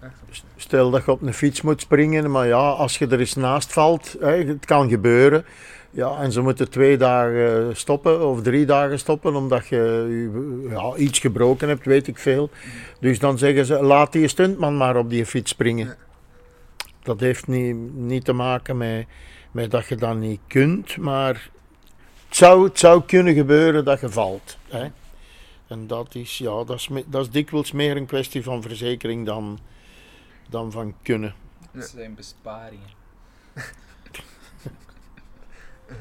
eh. 0.00 0.08
Stel 0.56 0.90
dat 0.90 1.04
je 1.04 1.10
op 1.10 1.22
een 1.22 1.34
fiets 1.34 1.62
moet 1.62 1.80
springen, 1.80 2.30
maar 2.30 2.46
ja, 2.46 2.68
als 2.68 2.98
je 2.98 3.06
er 3.06 3.18
eens 3.18 3.34
naast 3.34 3.72
valt, 3.72 4.16
hè, 4.20 4.44
het 4.44 4.64
kan 4.64 4.88
gebeuren. 4.88 5.44
Ja, 5.94 6.20
en 6.20 6.32
ze 6.32 6.40
moeten 6.40 6.70
twee 6.70 6.96
dagen 6.96 7.76
stoppen 7.76 8.26
of 8.26 8.42
drie 8.42 8.66
dagen 8.66 8.98
stoppen 8.98 9.34
omdat 9.34 9.66
je 9.66 10.66
ja, 10.68 10.96
iets 10.96 11.18
gebroken 11.18 11.68
hebt, 11.68 11.84
weet 11.84 12.06
ik 12.06 12.18
veel. 12.18 12.50
Dus 13.00 13.18
dan 13.18 13.38
zeggen 13.38 13.66
ze, 13.66 13.82
laat 13.82 14.12
die 14.12 14.28
stuntman 14.28 14.76
maar 14.76 14.96
op 14.96 15.10
die 15.10 15.26
fiets 15.26 15.50
springen. 15.50 15.86
Ja. 15.86 15.96
Dat 17.02 17.20
heeft 17.20 17.46
niet, 17.46 17.94
niet 17.94 18.24
te 18.24 18.32
maken 18.32 18.76
met, 18.76 19.06
met 19.50 19.70
dat 19.70 19.86
je 19.86 19.96
dat 19.96 20.16
niet 20.16 20.40
kunt, 20.46 20.96
maar 20.96 21.50
het 22.28 22.36
zou, 22.36 22.64
het 22.64 22.78
zou 22.78 23.02
kunnen 23.06 23.34
gebeuren 23.34 23.84
dat 23.84 24.00
je 24.00 24.08
valt. 24.08 24.58
Hè. 24.68 24.86
En 25.66 25.86
dat 25.86 26.14
is, 26.14 26.38
ja, 26.38 26.64
dat, 26.64 26.76
is, 26.76 26.88
dat 27.06 27.22
is 27.22 27.30
dikwijls 27.30 27.72
meer 27.72 27.96
een 27.96 28.06
kwestie 28.06 28.42
van 28.42 28.62
verzekering 28.62 29.26
dan, 29.26 29.58
dan 30.48 30.72
van 30.72 30.94
kunnen. 31.02 31.34
Dat 31.72 31.88
zijn 31.88 32.14
besparingen. 32.14 32.90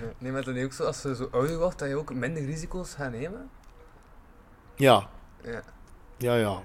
Nee, 0.17 0.31
maar 0.31 0.43
dan 0.43 0.63
ook 0.63 0.73
zo, 0.73 0.83
als 0.83 1.01
je 1.01 1.15
zo 1.15 1.27
ouder 1.31 1.57
wordt, 1.59 1.79
dat 1.79 1.87
je 1.89 1.95
ook 1.95 2.13
minder 2.13 2.45
risico's 2.45 2.93
gaat 2.93 3.11
nemen? 3.11 3.49
Ja, 4.75 5.09
Ja. 5.43 5.61
ja, 6.17 6.35
ja. 6.35 6.61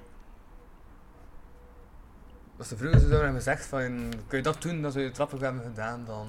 Als 2.58 2.68
ze 2.68 2.76
vroeger 2.76 2.98
zouden 2.98 3.18
hebben 3.20 3.36
gezegd 3.42 3.66
van, 3.66 4.12
kun 4.26 4.36
je 4.38 4.42
dat 4.44 4.62
doen, 4.62 4.82
dan 4.82 4.92
zou 4.92 5.04
je 5.04 5.10
trappen 5.10 5.38
hebben 5.38 5.62
gedaan, 5.62 6.04
dan... 6.04 6.26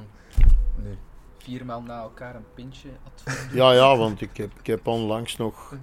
Nu. 0.75 0.97
Viermaal 1.37 1.81
na 1.81 2.01
elkaar 2.01 2.35
een 2.35 2.45
pintje. 2.53 2.89
Ja, 3.51 3.71
ja, 3.71 3.97
want 3.97 4.21
ik 4.21 4.37
heb, 4.37 4.51
ik 4.59 4.67
heb 4.67 4.87
onlangs 4.87 5.37
nog, 5.37 5.73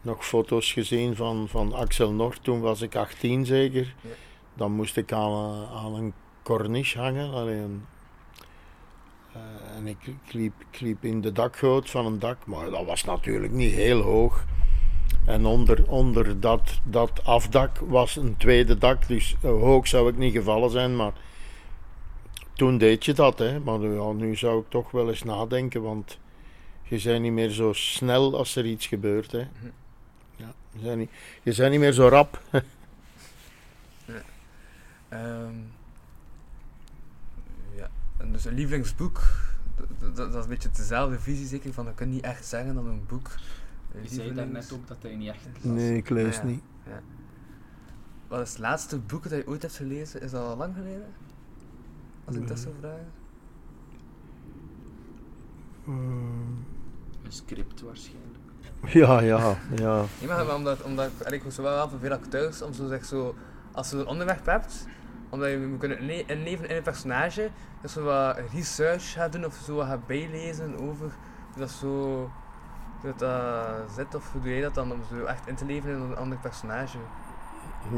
nog 0.00 0.26
foto's 0.26 0.72
gezien 0.72 1.16
van, 1.16 1.48
van 1.48 1.72
Axel 1.72 2.12
Nord. 2.12 2.44
Toen 2.44 2.60
was 2.60 2.80
ik 2.80 2.94
18 2.96 3.46
zeker. 3.46 3.94
Ja. 4.00 4.08
Dan 4.54 4.72
moest 4.72 4.96
ik 4.96 5.12
aan, 5.12 5.30
een- 5.32 5.66
aan 5.68 5.94
een 5.94 6.14
corniche 6.42 6.98
hangen. 6.98 7.32
Alleen, 7.32 7.86
eh, 9.32 9.76
en 9.76 9.86
ik, 9.86 10.06
ik, 10.06 10.80
liep, 10.80 11.04
in 11.04 11.20
de 11.20 11.32
dakgoot 11.32 11.90
van 11.90 12.06
een 12.06 12.18
dak, 12.18 12.46
maar 12.46 12.70
dat 12.70 12.84
was 12.84 13.04
natuurlijk 13.04 13.52
niet 13.52 13.72
heel 13.72 14.00
hoog. 14.00 14.44
En 15.26 15.44
onder, 15.44 15.88
onder 15.88 16.40
dat, 16.40 16.80
dat 16.84 17.24
afdak 17.24 17.78
was 17.78 18.16
een 18.16 18.36
tweede 18.36 18.78
dak, 18.78 19.08
dus 19.08 19.36
eh, 19.42 19.50
hoog 19.50 19.88
zou 19.88 20.08
ik 20.08 20.16
niet 20.16 20.32
gevallen 20.32 20.70
zijn, 20.70 20.96
maar 20.96 21.12
toen 22.52 22.78
deed 22.78 23.04
je 23.04 23.12
dat. 23.12 23.38
Hè. 23.38 23.60
Maar 23.60 23.78
nu 24.14 24.36
zou 24.36 24.60
ik 24.60 24.66
toch 24.68 24.90
wel 24.90 25.08
eens 25.08 25.22
nadenken, 25.22 25.82
want 25.82 26.18
je 26.82 27.00
bent 27.04 27.22
niet 27.22 27.32
meer 27.32 27.50
zo 27.50 27.72
snel 27.72 28.36
als 28.36 28.56
er 28.56 28.66
iets 28.66 28.86
gebeurt. 28.86 29.32
Hè. 29.32 29.38
Ja, 30.36 30.54
je, 30.70 30.82
bent 30.82 30.98
niet, 30.98 31.10
je 31.42 31.68
niet 31.68 31.80
meer 31.80 31.92
zo 31.92 32.08
rap. 32.08 32.40
Ehm, 35.08 35.54
dus 38.32 38.44
een 38.44 38.54
lievelingsboek, 38.54 39.20
dat, 39.76 39.86
dat, 39.98 40.16
dat 40.16 40.34
is 40.34 40.42
een 40.42 40.48
beetje 40.48 40.68
dezelfde 40.72 41.18
visie 41.20 41.46
zeker, 41.46 41.72
van 41.72 41.84
dat 41.84 41.98
je 41.98 42.04
niet 42.04 42.24
echt 42.24 42.46
zeggen 42.46 42.74
dan 42.74 42.86
een 42.86 43.04
boek. 43.06 43.30
Je 44.02 44.08
zei 44.14 44.34
daarnet 44.34 44.72
ook 44.72 44.86
dat 44.88 44.96
hij 45.00 45.14
niet 45.16 45.28
echt 45.28 45.44
las. 45.62 45.74
Nee, 45.74 45.96
ik 45.96 46.08
lees 46.08 46.36
ja. 46.36 46.44
niet. 46.44 46.62
Wat 48.28 48.40
is 48.40 48.48
het 48.50 48.58
laatste 48.58 48.98
boek 48.98 49.22
dat 49.22 49.32
je 49.38 49.46
ooit 49.46 49.62
hebt 49.62 49.74
gelezen? 49.76 50.20
Is 50.22 50.30
dat 50.30 50.42
al 50.46 50.56
lang 50.56 50.74
geleden? 50.74 51.06
Als 52.24 52.36
ik 52.36 52.48
dat 52.48 52.58
zou 52.58 52.74
vragen. 52.80 53.06
Een 55.86 56.64
script 57.32 57.80
waarschijnlijk. 57.80 58.30
Ja, 58.86 59.20
ja, 59.20 59.56
ja. 59.76 60.04
Nee, 60.18 60.28
maar 60.28 60.54
omdat, 60.54 60.82
omdat 60.82 61.06
ik- 61.10 61.20
en 61.26 61.32
ik 61.32 61.42
hoor 61.42 61.52
zo 61.52 61.62
wel 61.62 61.88
van 61.88 61.98
veel 61.98 62.12
acteurs 62.12 62.62
om 62.62 62.72
zo 62.72 62.86
zeg 62.88 63.04
zo, 63.04 63.34
als 63.72 63.90
je 63.90 63.96
een 63.96 64.06
onderwerp 64.06 64.46
hebt, 64.46 64.86
omdat 65.32 65.50
je 65.50 65.58
moet 65.70 65.78
kunnen 65.78 65.98
inle- 65.98 66.24
inleven 66.26 66.68
in 66.68 66.76
een 66.76 66.82
personage, 66.82 67.50
dat 67.80 67.90
zo 67.90 68.02
wat 68.02 68.38
research 68.52 69.12
gaat 69.12 69.32
doen 69.32 69.44
of 69.44 69.54
zo 69.64 69.74
wat 69.74 69.86
gaat 69.86 70.06
bijlezen 70.06 70.74
over 70.80 71.10
hoe 71.52 71.58
dat 71.60 71.70
zo 71.70 71.86
hoe 73.00 73.12
dat, 73.16 73.18
dat 73.18 73.90
zit 73.96 74.14
of 74.14 74.32
hoe 74.32 74.40
doe 74.40 74.54
je 74.54 74.62
dat 74.62 74.74
dan 74.74 74.92
om 74.92 75.00
zo 75.10 75.24
echt 75.24 75.46
in 75.46 75.54
te 75.54 75.64
leven 75.64 75.90
in 75.90 76.00
een 76.00 76.16
ander 76.16 76.38
personage. 76.38 76.98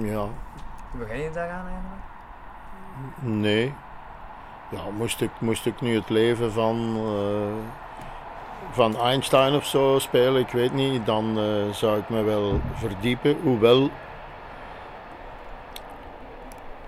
ja. 0.03 0.27
Hoe 0.91 0.99
begin 0.99 1.21
je 1.21 1.31
daaraan 1.31 1.67
eigenlijk? 1.67 2.03
Nee. 3.41 3.75
Ja, 4.71 4.81
moest 4.97 5.21
ik, 5.21 5.31
moest 5.39 5.67
ik 5.67 5.81
nu 5.81 5.95
het 5.95 6.09
leven 6.09 6.53
van, 6.53 6.97
eh, 6.97 7.53
van 8.71 8.97
Einstein 8.97 9.55
of 9.55 9.65
zo 9.67 9.99
spelen, 9.99 10.41
ik 10.41 10.51
weet 10.51 10.73
niet, 10.73 11.07
dan 11.07 11.39
eh, 11.39 11.71
zou 11.73 11.99
ik 11.99 12.09
me 12.09 12.23
wel 12.23 12.61
verdiepen. 12.75 13.37
Hoewel, 13.43 13.91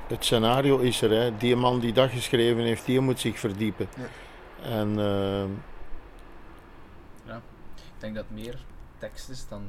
het 0.09 0.25
scenario 0.25 0.79
is 0.79 1.03
er, 1.03 1.11
hè. 1.11 1.37
die 1.37 1.57
man 1.57 1.81
die 1.81 1.93
dat 1.93 2.11
geschreven 2.11 2.63
heeft, 2.63 2.85
die 2.87 3.01
moet 3.01 3.21
zich 3.21 3.39
verdiepen. 3.39 3.89
Ja. 3.97 4.07
En 4.63 4.99
eh, 4.99 5.45
Ik 7.95 8.03
denk 8.03 8.15
dat 8.15 8.31
meer 8.31 8.65
tekst 8.99 9.29
is 9.29 9.49
dan, 9.49 9.63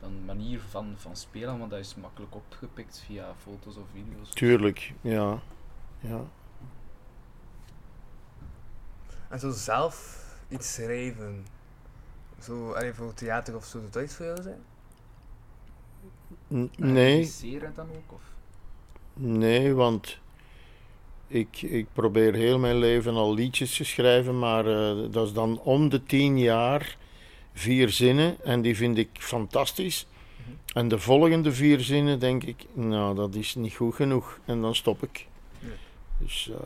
dan 0.00 0.24
manier 0.24 0.60
van, 0.60 0.94
van 0.96 1.16
spelen, 1.16 1.58
want 1.58 1.70
dat 1.70 1.80
is 1.80 1.94
makkelijk 1.94 2.34
opgepikt 2.34 3.02
via 3.06 3.34
foto's 3.42 3.76
of 3.76 3.86
video's. 3.94 4.30
tuurlijk, 4.30 4.92
ja. 5.00 5.38
ja. 6.00 6.20
En 9.28 9.38
zo 9.40 9.50
zelf 9.50 10.26
iets 10.48 10.74
schrijven, 10.74 11.46
zo 12.40 12.72
allee, 12.72 12.92
voor 12.92 13.14
theater 13.14 13.56
of 13.56 13.64
zo, 13.64 13.78
zou 13.78 13.90
dat 13.90 14.02
iets 14.02 14.14
voor 14.16 14.26
jou 14.26 14.42
zijn? 14.42 14.62
N- 16.54 16.70
En 16.78 16.92
nee. 16.92 17.16
regisseren 17.16 17.74
dan 17.74 17.88
ook? 17.90 18.12
Of? 18.12 18.22
Nee, 19.14 19.74
want 19.74 20.18
ik, 21.26 21.62
ik 21.62 21.86
probeer 21.92 22.34
heel 22.34 22.58
mijn 22.58 22.76
leven 22.76 23.14
al 23.14 23.34
liedjes 23.34 23.76
te 23.76 23.84
schrijven, 23.84 24.38
maar 24.38 24.66
eh, 24.66 25.10
dat 25.10 25.26
is 25.26 25.32
dan 25.32 25.60
om 25.60 25.88
de 25.88 26.02
tien 26.02 26.38
jaar 26.38 26.96
vier 27.52 27.88
zinnen 27.88 28.44
en 28.44 28.62
die 28.62 28.76
vind 28.76 28.98
ik 28.98 29.08
fantastisch. 29.12 30.06
En 30.74 30.88
de 30.88 30.98
volgende 30.98 31.52
vier 31.52 31.80
zinnen 31.80 32.18
denk 32.18 32.42
ik, 32.42 32.64
nou 32.72 33.14
dat 33.14 33.34
is 33.34 33.54
niet 33.54 33.74
goed 33.74 33.94
genoeg. 33.94 34.38
En 34.44 34.60
dan 34.60 34.74
stop 34.74 35.02
ik. 35.02 35.26
Nee. 35.60 35.72
Dus 36.18 36.50
eh, 36.50 36.56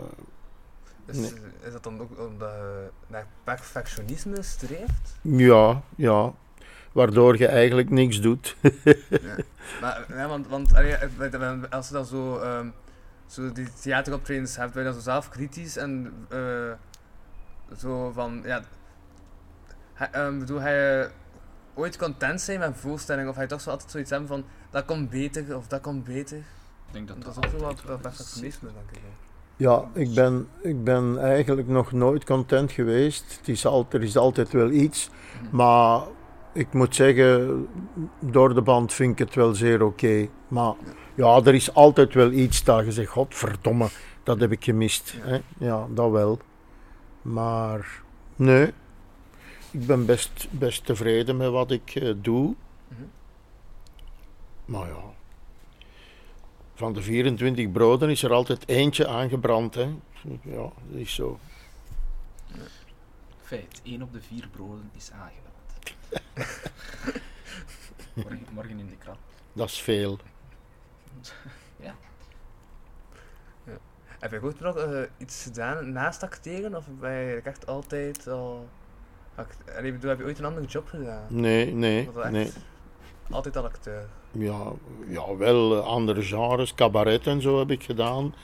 Dus, 1.04 1.16
Nee. 1.16 1.32
Is 1.62 1.72
dat 1.72 1.82
dan 1.82 2.00
ook 2.00 2.10
omdat 2.18 2.50
je 2.52 2.88
naar 3.06 3.26
perfectionisme 3.44 4.42
streeft? 4.42 5.18
ja, 5.22 5.82
ja. 5.96 6.34
Waardoor 6.96 7.38
je 7.38 7.46
eigenlijk 7.46 7.90
niks 7.90 8.20
doet. 8.20 8.56
Maar, 9.80 10.04
ja, 10.08 10.28
want, 10.28 10.46
want 10.48 10.70
dat- 11.30 11.70
als 11.70 11.88
je 11.88 11.92
dan 11.94 12.04
zo, 12.06 12.38
ehm, 12.38 12.66
zo 13.26 13.52
die 13.52 13.66
theateroptredens 13.82 14.56
hebt, 14.56 14.72
ben 14.72 14.82
je 14.82 14.88
dan 14.88 14.98
zo 14.98 15.04
zelf 15.10 15.28
kritisch 15.28 15.76
en 15.76 16.12
eh, 16.28 16.38
zo 17.78 18.10
van, 18.14 18.42
ja, 18.44 18.62
ehm, 20.12 20.38
bedoel, 20.38 20.60
hij 20.60 21.10
ooit 21.74 21.96
content 21.98 22.40
zijn 22.40 22.58
met 22.58 22.68
een 22.68 22.74
voorstelling 22.74 23.28
of 23.28 23.36
hij 23.36 23.46
toch 23.46 23.60
zo 23.60 23.70
altijd 23.70 23.90
zoiets 23.90 24.10
hebben 24.10 24.28
van, 24.28 24.44
dat 24.70 24.84
komt 24.84 25.10
beter 25.10 25.56
of 25.56 25.66
dat 25.66 25.80
komt 25.80 26.04
beter. 26.04 26.36
Ik 26.36 26.44
denk 26.92 27.08
dat 27.08 27.22
Dat 27.22 27.34
dat, 27.34 27.44
is 27.44 27.50
ook 27.50 27.58
zo 27.60 27.66
wat 27.66 27.82
wel 27.82 27.96
dat 28.00 28.12
is. 28.12 28.16
perfectionisme, 28.16 28.68
denk 28.72 28.90
ik. 28.90 28.96
hè. 29.02 29.24
Ja, 29.56 29.84
ik 29.92 30.14
ben, 30.14 30.48
ik 30.62 30.84
ben 30.84 31.18
eigenlijk 31.18 31.68
nog 31.68 31.92
nooit 31.92 32.24
content 32.24 32.72
geweest. 32.72 33.36
Het 33.38 33.48
is 33.48 33.66
altijd, 33.66 34.02
er 34.02 34.08
is 34.08 34.16
altijd 34.16 34.50
wel 34.52 34.70
iets. 34.70 35.10
Mhm. 35.42 35.56
Maar 35.56 36.00
ik 36.56 36.72
moet 36.72 36.94
zeggen, 36.94 37.68
door 38.20 38.54
de 38.54 38.62
band 38.62 38.92
vind 38.92 39.12
ik 39.12 39.18
het 39.18 39.34
wel 39.34 39.54
zeer 39.54 39.82
oké. 39.82 40.28
Maar 40.48 40.74
ja, 41.14 41.40
er 41.44 41.54
is 41.54 41.74
altijd 41.74 42.14
wel 42.14 42.30
iets 42.32 42.64
dat 42.64 42.84
je 42.84 42.92
zegt, 42.92 43.10
godverdomme, 43.10 43.88
dat 44.22 44.40
heb 44.40 44.52
ik 44.52 44.64
gemist. 44.64 45.16
Ja. 45.16 45.28
Hè? 45.30 45.40
Ja, 45.58 45.86
dat 45.90 46.10
wel. 46.10 46.38
Maar 47.22 48.02
nee, 48.36 48.72
ik 49.70 49.86
ben 49.86 50.06
best, 50.06 50.46
best 50.50 50.86
tevreden 50.86 51.36
met 51.36 51.50
wat 51.50 51.70
ik 51.70 51.94
eh, 51.94 52.14
doe. 52.16 52.54
Mhm. 52.88 53.02
Maar 54.64 54.88
ja, 54.88 55.02
van 56.74 56.92
de 56.92 57.02
24 57.02 57.72
broden 57.72 58.10
is 58.10 58.22
er 58.22 58.32
altijd 58.32 58.68
eentje 58.68 59.06
aangebrand. 59.06 59.74
Hè? 59.74 59.94
Ja, 60.42 60.72
dat 60.88 60.94
is 60.94 61.14
zo. 61.14 61.38
Feit, 63.42 63.80
één 63.82 64.02
op 64.02 64.12
de 64.12 64.20
vier 64.20 64.48
broden 64.52 64.90
is 64.96 65.10
aangebrand. 65.12 65.45
Morgen, 68.14 68.46
morgen 68.50 68.78
in 68.78 68.86
de 68.86 68.96
krant. 68.96 69.18
Dat 69.52 69.68
is 69.68 69.80
veel. 69.80 70.18
Heb 74.18 74.30
je 74.30 74.42
ook 74.42 74.60
nog 74.60 74.76
eh, 74.76 75.00
iets 75.18 75.42
gedaan 75.42 75.92
naast 75.92 76.22
acteren 76.22 76.74
of 76.74 76.84
ben 77.00 77.12
je 77.12 77.40
echt 77.44 77.66
altijd 77.66 78.28
al... 78.28 78.68
Act 79.34 79.56
allee, 79.76 79.92
bedoel, 79.92 80.10
heb 80.10 80.18
je 80.18 80.24
ooit 80.24 80.38
een 80.38 80.44
andere 80.44 80.66
job 80.66 80.88
gedaan? 80.88 81.24
Nee, 81.28 81.74
nee, 81.74 82.08
nee. 82.30 82.52
Altijd 83.30 83.56
al 83.56 83.64
acteur. 83.64 84.06
Ja, 84.30 84.72
ja, 85.08 85.36
wel 85.36 85.76
eh, 85.76 85.86
andere 85.86 86.22
genres, 86.22 86.74
cabaret 86.74 87.26
en 87.26 87.40
zo 87.40 87.58
heb 87.58 87.70
ik 87.70 87.82
gedaan 87.82 88.34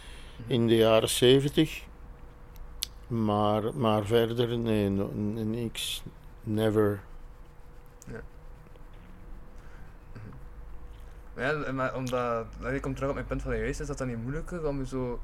in 0.46 0.66
de 0.66 0.76
jaren 0.76 1.08
70. 1.08 1.82
Maar, 3.06 3.74
maar 3.74 4.04
verder, 4.04 4.58
nee, 4.58 4.88
niks. 4.88 6.02
Never. 6.42 7.00
Ja, 11.36 11.72
maar 11.72 11.94
omdat, 11.94 12.46
ik 12.70 12.82
kom 12.82 12.94
terug 12.94 13.08
op 13.08 13.14
mijn 13.14 13.26
punt 13.26 13.42
van 13.42 13.56
juist, 13.56 13.80
is 13.80 13.86
dat 13.86 13.98
dan 13.98 14.06
niet 14.06 14.22
moeilijker 14.22 14.66
om 14.66 14.78
je 14.78 14.86
zo 14.86 15.20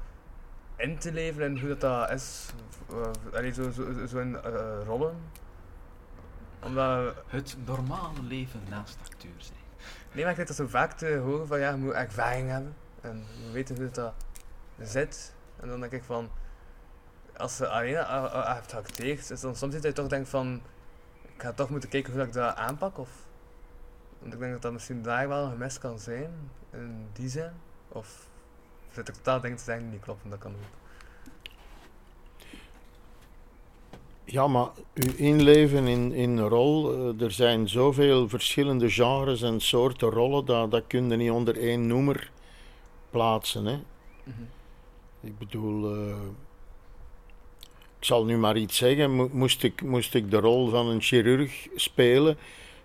in 0.75 0.97
te 0.97 1.11
leven 1.11 1.43
in 1.43 1.59
hoe 1.59 1.67
dat, 1.67 1.79
dat 1.79 2.11
is, 2.11 2.49
uh, 2.91 3.53
zo, 3.53 3.71
zo, 3.71 4.05
zo, 4.07 4.19
in 4.19 4.41
eh, 4.41 4.79
rollen? 4.85 5.15
Omdat, 6.63 7.15
Het 7.27 7.57
normale 7.65 8.21
leven 8.21 8.59
naast 8.69 8.97
acteur 9.05 9.31
zijn. 9.37 9.59
nee, 10.11 10.23
maar 10.23 10.27
ik 10.27 10.33
krijg 10.33 10.47
dat 10.47 10.55
zo 10.55 10.67
vaak 10.67 10.91
te 10.91 11.15
horen 11.23 11.47
van 11.47 11.59
ja, 11.59 11.69
je 11.69 11.77
moet 11.77 11.93
ervaring 11.93 12.49
hebben 12.49 12.75
en 13.01 13.25
we 13.45 13.51
weten 13.51 13.75
hoe 13.75 13.89
dat, 13.89 14.13
dat 14.75 14.89
zit. 14.89 15.33
En 15.59 15.67
dan 15.67 15.79
denk 15.79 15.91
ik 15.91 16.03
van, 16.03 16.29
als 17.37 17.57
je 17.57 17.67
alleen 17.67 17.93
uh, 17.93 18.53
hebt 18.53 18.71
geacteerd, 18.71 19.29
is 19.29 19.41
dan 19.41 19.55
soms 19.55 19.73
dat 19.73 19.83
je 19.83 19.93
toch 19.93 20.07
denkt 20.07 20.29
van, 20.29 20.61
ik 21.39 21.45
ga 21.45 21.53
toch 21.53 21.69
moeten 21.69 21.89
kijken 21.89 22.11
hoe 22.11 22.19
dat 22.19 22.27
ik 22.27 22.33
dat 22.33 22.55
aanpak 22.55 22.97
of... 22.97 23.09
Want 24.19 24.33
ik 24.33 24.39
denk 24.39 24.51
dat 24.51 24.61
dat 24.61 24.71
misschien 24.71 25.01
daar 25.01 25.27
wel 25.27 25.43
een 25.43 25.51
gemis 25.51 25.79
kan 25.79 25.99
zijn, 25.99 26.31
in 26.71 27.07
die 27.13 27.29
zin. 27.29 27.51
Of 27.87 28.27
zit 28.91 29.07
ik 29.07 29.13
totaal 29.13 29.41
denk 29.41 29.57
te 29.57 29.77
die 29.77 29.81
niet 29.81 30.01
kloppen, 30.01 30.29
dat 30.29 30.39
kan 30.39 30.51
ook. 30.51 30.77
Ja, 34.23 34.47
maar 34.47 34.69
uw 34.93 35.13
inleven 35.15 35.87
in, 35.87 36.13
in 36.13 36.37
een 36.37 36.47
rol, 36.47 36.93
eh, 36.93 37.21
er 37.21 37.31
zijn 37.31 37.69
zoveel 37.69 38.29
verschillende 38.29 38.89
genres 38.89 39.41
en 39.41 39.59
soorten 39.59 40.09
rollen, 40.09 40.45
dat, 40.45 40.71
dat 40.71 40.83
kun 40.87 41.09
je 41.09 41.15
niet 41.15 41.31
onder 41.31 41.57
één 41.57 41.87
noemer 41.87 42.31
plaatsen. 43.09 43.65
Hè? 43.65 43.79
Ik 45.19 45.37
bedoel, 45.37 45.95
eh, 45.95 46.15
ik 47.99 48.05
zal 48.05 48.25
nu 48.25 48.37
maar 48.37 48.57
iets 48.57 48.77
zeggen. 48.77 49.15
Mo- 49.15 49.29
Moest 49.31 49.63
ik, 49.63 49.81
moest 49.81 50.13
ik 50.13 50.31
de 50.31 50.37
rol 50.39 50.69
van 50.69 50.87
een 50.87 51.01
chirurg 51.01 51.67
spelen, 51.75 52.37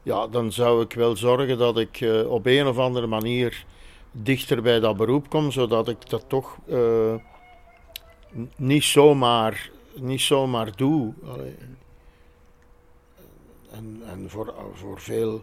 ja, 0.02 0.26
dan 0.26 0.52
zou 0.52 0.82
ik 0.82 0.92
wel 0.92 1.16
zorgen 1.16 1.58
dat 1.58 1.78
ik 1.78 2.00
eh, 2.00 2.30
op 2.30 2.46
een 2.46 2.66
of 2.66 2.78
andere 2.78 3.06
manier 3.06 3.64
dichter 4.12 4.62
bij 4.62 4.80
dat 4.80 4.96
beroep 4.96 5.28
kom, 5.28 5.50
zodat 5.50 5.88
ik 5.88 6.10
dat 6.10 6.24
toch 6.28 6.56
eh, 6.68 7.14
niet, 8.56 8.84
zomaar, 8.84 9.70
niet 9.94 10.20
zomaar 10.20 10.76
doe. 10.76 11.12
En, 13.70 14.02
en 14.06 14.30
voor, 14.30 14.54
voor, 14.74 15.00
veel, 15.00 15.42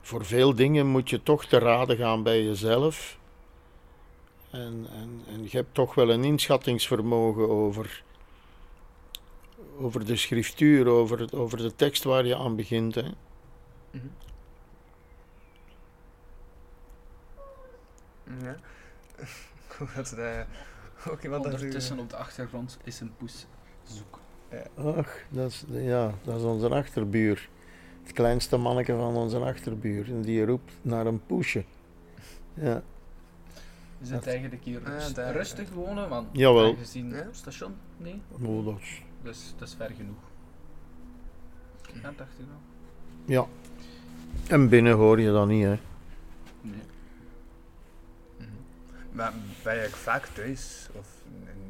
voor 0.00 0.24
veel 0.24 0.54
dingen 0.54 0.86
moet 0.86 1.10
je 1.10 1.22
toch 1.22 1.44
te 1.44 1.58
raden 1.58 1.96
gaan 1.96 2.22
bij 2.22 2.42
jezelf. 2.44 3.18
En, 4.50 4.86
en, 4.92 5.22
en 5.26 5.42
je 5.42 5.56
hebt 5.56 5.74
toch 5.74 5.94
wel 5.94 6.10
een 6.10 6.24
inschattingsvermogen 6.24 7.48
over, 7.48 8.02
over 9.80 10.04
de 10.04 10.16
schriftuur, 10.16 10.86
over, 10.86 11.18
het- 11.20 11.34
over 11.34 11.58
de 11.58 11.74
tekst 11.74 12.04
waar 12.04 12.26
je 12.26 12.36
aan 12.36 12.56
begint. 12.56 12.94
Hè. 12.94 13.02
Mhm. 13.90 14.06
Ja. 18.44 18.56
Hoe 19.78 19.86
gaat 19.86 20.10
het? 20.10 20.18
eh, 20.18 20.40
Ook 21.12 21.22
iemand 21.22 21.44
dat 21.44 21.52
Ondertussen 21.52 21.98
op 21.98 22.10
de 22.10 22.16
achtergrond 22.16 22.78
is 22.84 23.00
een 23.00 23.12
poes 23.16 23.46
zoek. 23.84 24.18
Ach, 24.74 25.16
dat 25.28 25.50
is, 25.50 25.64
ja, 25.70 26.14
dat 26.24 26.36
is 26.38 26.42
onze 26.42 26.68
achterbuur. 26.68 27.48
Het 28.02 28.12
kleinste 28.12 28.56
manneke 28.56 28.96
van 28.96 29.16
onze 29.16 29.38
achterbuur. 29.38 30.06
En 30.08 30.22
die 30.22 30.44
roept 30.44 30.72
naar 30.82 31.06
een 31.06 31.26
poesje. 31.26 31.64
Ja, 32.54 32.82
Is 34.00 34.10
het 34.10 34.26
eigenlijk 34.26 34.64
hier 34.64 34.80
Ah, 34.84 35.32
rustig 35.32 35.70
wonen? 35.70 36.08
Want 36.08 36.28
Jawel. 36.32 36.74
Gezien 36.76 37.08
Ja? 37.10 37.14
het 37.16 37.36
station? 37.36 37.74
Nee, 37.96 38.20
oh, 38.42 38.64
dat 38.64 38.78
is- 38.80 39.02
dus 39.22 39.54
dat 39.58 39.68
is 39.68 39.74
ver 39.74 39.90
genoeg. 39.96 40.16
Ja, 42.02 42.12
dacht 42.16 42.30
ik 42.38 42.46
wel. 42.46 43.36
ja. 43.36 43.46
En 44.48 44.68
binnen 44.68 44.92
hoor 44.92 45.20
je 45.20 45.30
dat 45.32 45.46
niet, 45.48 45.64
hè. 45.64 45.76
Nee. 46.60 46.80
Mhm. 48.36 48.48
Maar 49.12 49.32
ben 49.62 49.74
je 49.74 49.88
vaak 49.88 50.26
thuis? 50.26 50.88
Of 50.98 51.06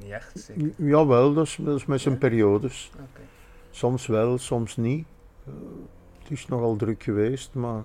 niet 0.02 0.10
echt 0.10 0.40
zeker? 0.40 0.70
Jawel, 0.76 1.34
dat 1.34 1.46
is, 1.46 1.58
dat 1.60 1.76
is 1.76 1.86
met 1.86 2.00
zijn 2.00 2.14
Ja? 2.14 2.20
periodes. 2.20 2.90
Oké. 2.94 3.20
Soms 3.70 4.06
wel, 4.06 4.38
soms 4.38 4.76
niet. 4.76 5.06
Eh, 5.46 5.52
het 6.22 6.30
is 6.30 6.46
nogal 6.46 6.76
druk 6.76 7.02
geweest, 7.02 7.54
maar 7.54 7.82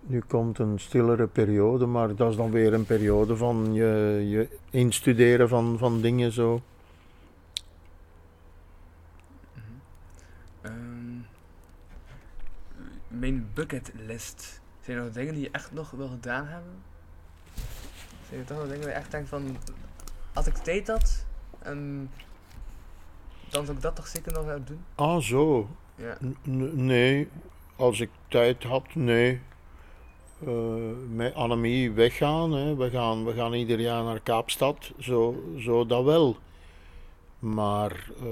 nu 0.00 0.20
komt 0.26 0.58
een 0.58 0.78
stillere 0.80 1.26
periode. 1.26 1.86
Maar 1.86 2.14
dat 2.14 2.30
is 2.30 2.36
dan 2.36 2.50
weer 2.50 2.74
een 2.74 2.86
periode 2.86 3.36
van 3.36 3.68
je, 3.72 4.24
je 4.28 4.48
instuderen 4.70 5.48
van, 5.48 5.78
van 5.78 6.00
dingen 6.00 6.32
zo. 6.32 6.60
Mijn 13.18 13.50
bucketlist. 13.54 14.60
Zijn 14.80 14.96
er 14.96 15.04
nog 15.04 15.12
dingen 15.12 15.34
die 15.34 15.42
je 15.42 15.50
echt 15.50 15.72
nog 15.72 15.90
wil 15.90 16.08
gedaan 16.08 16.46
hebben? 16.46 16.82
Zijn 18.28 18.40
er 18.40 18.46
toch 18.46 18.58
nog 18.58 18.66
dingen 18.66 18.80
waar 18.80 18.92
je 18.92 18.98
echt 18.98 19.10
denkt 19.10 19.28
van... 19.28 19.56
Als 20.32 20.46
ik 20.46 20.54
tijd 20.54 20.88
had, 20.88 21.26
en 21.58 22.10
dan 23.48 23.64
zou 23.64 23.76
ik 23.76 23.82
dat 23.82 23.96
toch 23.96 24.06
zeker 24.06 24.32
nog 24.32 24.46
gaan 24.46 24.64
doen? 24.64 24.84
Ah, 24.94 25.20
zo. 25.20 25.68
Ja. 25.94 26.16
Nee, 26.72 27.28
als 27.76 28.00
ik 28.00 28.10
tijd 28.28 28.62
had, 28.62 28.94
nee. 28.94 29.40
Eh, 30.46 30.74
met 31.08 31.34
Annemie 31.34 31.92
weggaan, 31.92 32.52
hè. 32.52 32.74
We, 32.74 32.90
gaan, 32.90 33.24
we 33.24 33.32
gaan 33.32 33.52
ieder 33.52 33.80
jaar 33.80 34.04
naar 34.04 34.20
Kaapstad, 34.20 34.92
zo, 34.98 35.42
zo 35.58 35.86
dat 35.86 36.04
wel. 36.04 36.36
Maar 37.38 38.10
eh, 38.20 38.28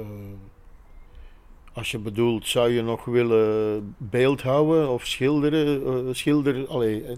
als 1.72 1.90
je 1.90 1.98
bedoelt, 1.98 2.46
zou 2.46 2.70
je 2.70 2.82
nog 2.82 3.04
willen 3.04 3.94
beeldhouden 3.98 4.88
of 4.88 5.06
schilderen, 5.06 5.86
eh, 5.86 6.14
schilder, 6.14 6.66
allee, 6.66 7.04
eh, 7.04 7.16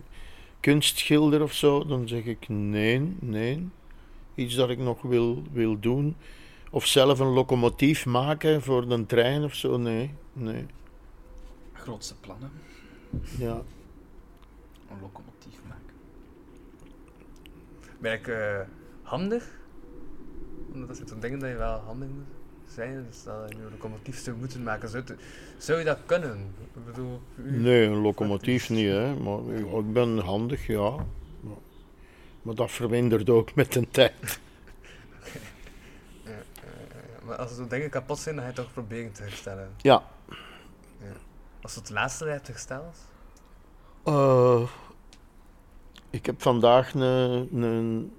kunstschilder 0.60 1.42
of 1.42 1.52
zo, 1.52 1.84
dan 1.84 2.08
zeg 2.08 2.24
ik 2.24 2.48
nee, 2.48 3.16
nee. 3.20 3.68
Iets 4.34 4.54
dat 4.54 4.70
ik 4.70 4.78
nog 4.78 5.02
wil, 5.02 5.42
wil 5.52 5.80
doen. 5.80 6.16
Of 6.70 6.86
zelf 6.86 7.18
een 7.18 7.26
locomotief 7.26 8.06
maken 8.06 8.62
voor 8.62 8.90
een 8.90 9.06
trein 9.06 9.44
of 9.44 9.54
zo, 9.54 9.76
nee, 9.76 10.14
nee. 10.32 10.66
Grootste 11.72 12.14
plannen. 12.20 12.50
Ja. 13.38 13.62
een 14.90 15.00
locomotief 15.00 15.60
maken. 15.68 15.94
Ben 17.98 18.12
ik 18.12 18.28
eh, 18.28 18.60
handig? 19.02 19.58
Omdat 20.72 20.88
dat 20.88 20.96
zijn 20.96 21.08
toch 21.08 21.18
dingen 21.18 21.38
dat 21.38 21.48
je 21.48 21.56
wel 21.56 21.78
handig 21.78 22.08
moet 22.08 22.33
zijn. 22.74 23.06
Dus 23.08 23.22
dat 23.22 23.48
je 23.48 23.54
een 23.56 23.70
locomotief 23.70 24.18
zou 24.22 24.36
moeten 24.36 24.62
maken. 24.62 24.88
Zou, 24.88 25.04
het- 25.06 25.20
zou 25.58 25.78
je 25.78 25.84
dat 25.84 25.98
kunnen? 26.06 26.54
Ik 26.74 26.84
bedoel, 26.84 27.20
u- 27.36 27.60
Nee, 27.60 27.86
een 27.86 27.96
locomotief 28.00 28.70
niet, 28.70 28.88
hè. 28.88 29.14
Maar 29.14 29.38
ik 29.54 29.92
ben 29.92 30.18
handig, 30.18 30.66
ja. 30.66 30.90
Maar- 31.40 31.56
Maar 32.42 32.54
dat 32.54 32.70
vermindert 32.70 33.30
ook 33.30 33.54
met 33.54 33.72
de 33.72 33.88
tijd. 33.90 34.12
Ja, 36.24 36.30
ja, 36.30 36.36
ja. 36.62 37.26
maar 37.26 37.36
als 37.36 37.58
er 37.58 37.68
dingen 37.68 37.90
kapot 37.90 38.18
zijn, 38.18 38.34
dan 38.34 38.44
ga 38.44 38.50
je 38.50 38.56
toch 38.56 38.72
proberen 38.72 39.12
te 39.12 39.22
herstellen. 39.22 39.70
Ja. 39.76 40.02
Als 41.62 41.74
het 41.74 41.90
laatste 41.90 42.24
hebt 42.26 42.46
hersteld? 42.46 42.96
Eh, 44.04 44.62
ik 46.10 46.26
heb 46.26 46.42
vandaag 46.42 46.94
een, 46.94 48.12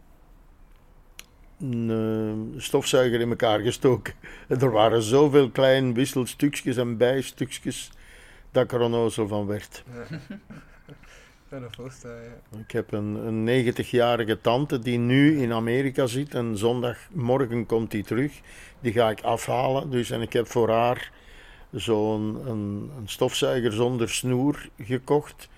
een, 1.59 1.89
een 1.89 2.53
stofzuiger 2.57 3.19
in 3.19 3.29
elkaar 3.29 3.59
gestoken. 3.59 4.13
Er 4.47 4.71
waren 4.71 5.01
zoveel 5.01 5.49
kleine 5.49 5.93
wisselstukjes 5.93 6.77
en 6.77 6.97
bijstukjes 6.97 7.91
dat 8.51 8.63
ik 8.63 8.71
er 8.71 8.81
onnozel 8.81 9.27
van 9.27 9.45
werd. 9.45 9.83
Ja. 9.93 10.17
Ik 11.45 11.51
kan 11.51 11.61
me 11.61 11.67
voorstellen, 11.71 12.23
ja. 12.23 12.57
Ik 12.57 12.71
heb 12.71 12.91
een, 12.91 13.15
een 13.15 13.73
90-jarige 13.73 14.41
tante 14.41 14.79
die 14.79 14.97
nu 14.97 15.41
in 15.41 15.53
Amerika 15.53 16.05
zit 16.05 16.33
en 16.33 16.57
zondagmorgen 16.57 17.65
komt 17.65 17.91
die 17.91 18.03
terug. 18.03 18.31
Die 18.79 18.91
ga 18.91 19.09
ik 19.09 19.21
afhalen. 19.21 19.89
Dus, 19.89 20.09
en 20.09 20.21
ik 20.21 20.33
heb 20.33 20.47
voor 20.47 20.69
haar 20.69 21.11
zo'n 21.71 22.47
een, 22.47 22.91
een 22.97 23.07
stofzuiger 23.07 23.71
zonder 23.71 24.09
snoer 24.09 24.69
gekocht. 24.79 25.49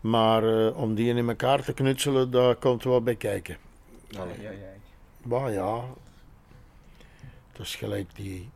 Maar 0.00 0.66
eh, 0.66 0.76
om 0.76 0.94
die 0.94 1.14
in 1.14 1.28
elkaar 1.28 1.62
te 1.64 1.72
knutselen, 1.72 2.30
daar 2.30 2.54
komt 2.54 2.84
wel 2.84 3.02
bij 3.02 3.16
kijken. 3.16 3.56
Allee. 4.16 4.40
Ja, 4.40 4.50
ja. 4.50 4.77
Maar 5.28 5.52
ja, 5.52 5.84
dat 7.52 7.66
is 7.66 7.74
gelijk 7.76 8.08
die, 8.14 8.50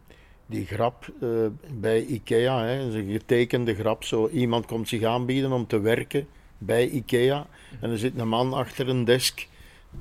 die 0.47 0.66
grap 0.66 1.12
eh, 1.20 1.29
bij 1.70 2.05
IKEA. 2.05 2.64
Hè. 2.64 2.81
Een 2.81 3.11
getekende 3.11 3.75
grap. 3.75 4.05
Zo, 4.05 4.29
iemand 4.29 4.66
komt 4.66 4.89
zich 4.89 5.03
aanbieden 5.03 5.53
om 5.53 5.66
te 5.66 5.81
werken 5.81 6.29
bij 6.59 6.89
IKEA. 6.89 7.47
En 7.81 7.91
er 7.91 7.99
zit 7.99 8.18
een 8.18 8.29
man 8.29 8.53
achter 8.53 8.89
een 8.89 9.05
desk. 9.05 9.49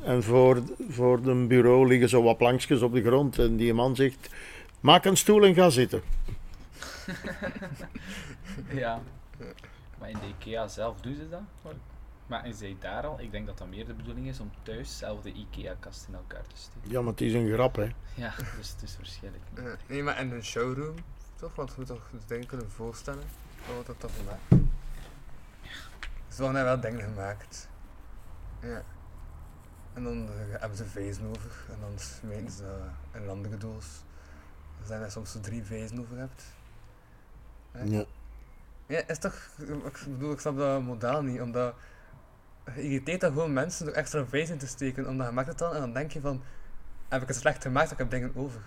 En 0.03 0.24
voor, 0.24 0.63
voor 0.89 1.17
een 1.26 1.47
bureau 1.47 1.88
liggen 1.88 2.09
zo 2.09 2.24
wat 2.24 2.38
plankjes 2.38 2.82
op 2.82 2.93
de 2.93 3.01
grond. 3.01 3.39
En 3.39 3.55
die 3.57 3.74
man 3.74 3.95
zegt, 3.95 4.30
maak 4.80 5.05
een 5.05 5.17
stoel 5.17 5.43
en 5.45 5.53
ga 5.53 5.69
zitten. 5.69 6.01
Ja. 8.74 9.01
Maar 9.99 10.09
in 10.09 10.17
de 10.19 10.28
IKEA 10.28 10.67
zelf 10.67 11.01
doen 11.01 11.15
ze 11.15 11.30
dat. 11.30 11.74
Maar, 12.32 12.47
is 12.47 12.59
hij 12.59 12.75
daar 12.79 13.05
al? 13.05 13.19
Ik 13.19 13.32
denk 13.32 13.45
dat 13.45 13.57
dat 13.57 13.67
meer 13.67 13.86
de 13.86 13.93
bedoeling 13.93 14.27
is 14.27 14.39
om 14.39 14.51
thuis 14.63 14.97
zelf 14.97 15.21
de 15.21 15.32
IKEA-kast 15.32 16.07
in 16.07 16.13
elkaar 16.13 16.47
te 16.47 16.55
steken. 16.55 16.89
Ja, 16.89 17.01
maar 17.01 17.11
het 17.11 17.21
is 17.21 17.34
een 17.34 17.53
grap, 17.53 17.75
hè. 17.75 17.91
Ja, 18.13 18.34
dus 18.57 18.69
het 18.69 18.82
is 18.82 18.97
waarschijnlijk 18.97 19.43
niet. 19.49 19.65
Ja, 19.65 19.75
Nee, 19.88 20.03
maar 20.03 20.19
in 20.19 20.32
een 20.32 20.43
showroom, 20.43 20.95
toch? 21.36 21.55
Want 21.55 21.69
je 21.69 21.75
moet 21.77 21.88
toch 21.88 22.09
het 22.11 22.27
ding 22.27 22.45
kunnen 22.45 22.71
voorstellen? 22.71 23.23
Wat 23.65 23.73
wordt 23.73 23.88
dat 23.88 23.99
toch 23.99 24.11
gemaakt? 24.15 24.67
Ze 26.27 26.41
worden 26.41 26.53
daar 26.53 26.63
wel 26.63 26.79
dingen 26.79 27.01
gemaakt. 27.01 27.69
Ja. 28.61 28.84
En 29.93 30.03
dan 30.03 30.27
eh, 30.27 30.59
hebben 30.59 30.77
ze 30.77 30.86
vezen 30.86 31.25
over. 31.25 31.51
En 31.69 31.77
dan 31.79 31.99
smeten 31.99 32.51
ze 32.51 32.79
een 33.11 33.29
andere 33.29 33.57
doos. 33.57 33.86
Er 34.82 34.88
zijn 34.88 35.01
er 35.01 35.11
soms 35.11 35.32
zo 35.32 35.39
drie 35.39 35.63
vezen 35.63 35.99
over 35.99 36.17
hebt. 36.17 36.43
Ja. 37.84 38.05
Ja, 38.86 39.07
is 39.07 39.19
toch... 39.19 39.49
Ik 39.57 40.03
bedoel, 40.07 40.32
ik 40.32 40.39
snap 40.39 40.57
dat 40.57 40.82
model 40.82 41.21
niet. 41.23 41.41
Omdat... 41.41 41.73
Je 42.66 42.82
irriteert 42.82 43.22
dan 43.22 43.32
gewoon 43.32 43.53
mensen 43.53 43.86
door 43.86 43.93
extra 43.95 44.26
vezen 44.26 44.57
te 44.57 44.68
steken. 44.68 45.07
Omdat 45.07 45.28
je 45.28 45.34
maakt 45.34 45.47
het 45.47 45.57
dan 45.57 45.74
en 45.74 45.80
dan 45.80 45.93
denk 45.93 46.12
je 46.12 46.22
van... 46.22 46.41
Heb 47.07 47.22
ik 47.22 47.28
het 47.28 47.38
slecht 47.38 47.62
gemaakt, 47.62 47.91
ik 47.91 47.97
heb 47.97 48.09
dingen 48.09 48.32
over. 48.36 48.62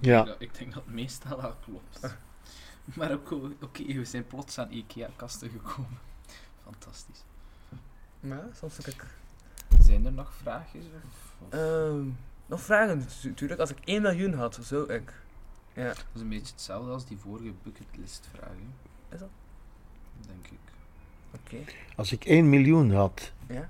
Ja. 0.00 0.24
Ja, 0.24 0.34
ik 0.38 0.58
denk 0.58 0.74
dat 0.74 0.84
het 0.84 0.94
meestal 0.94 1.40
wel 1.40 1.56
klopt. 1.64 2.16
Maar 2.84 3.12
ook, 3.12 3.30
oké, 3.60 3.84
we 3.84 4.04
zijn 4.04 4.26
plots 4.26 4.58
aan 4.58 4.70
IKEA-kasten 4.72 5.50
gekomen. 5.50 5.98
Fantastisch. 6.64 7.24
Maar 8.20 8.44
soms 8.58 8.78
ik... 8.78 9.04
Zijn 9.80 10.06
er 10.06 10.12
nog 10.12 10.32
vraagjes? 10.34 10.84
Of, 10.84 11.34
of- 11.46 11.52
Ehm, 11.52 12.04
nog 12.46 12.60
vragen 12.60 13.06
natuurlijk. 13.22 13.60
Als 13.60 13.70
ik 13.70 13.78
1 13.84 14.02
miljoen 14.02 14.34
had, 14.34 14.58
zou 14.62 14.92
ik. 14.92 15.12
Ja. 15.72 15.86
Dat 15.88 16.04
is 16.14 16.20
een 16.20 16.28
beetje 16.28 16.52
hetzelfde 16.52 16.90
als 16.90 17.06
die 17.06 17.18
vorige 17.18 17.52
bucketlist 17.62 18.28
vragen. 18.34 18.74
Is 19.08 19.18
dat? 19.18 19.28
Denk 20.26 20.46
ik. 20.46 20.71
Als 21.96 22.12
ik 22.12 22.24
1 22.24 22.48
miljoen 22.50 22.90
had, 22.92 23.32
Ja. 23.48 23.68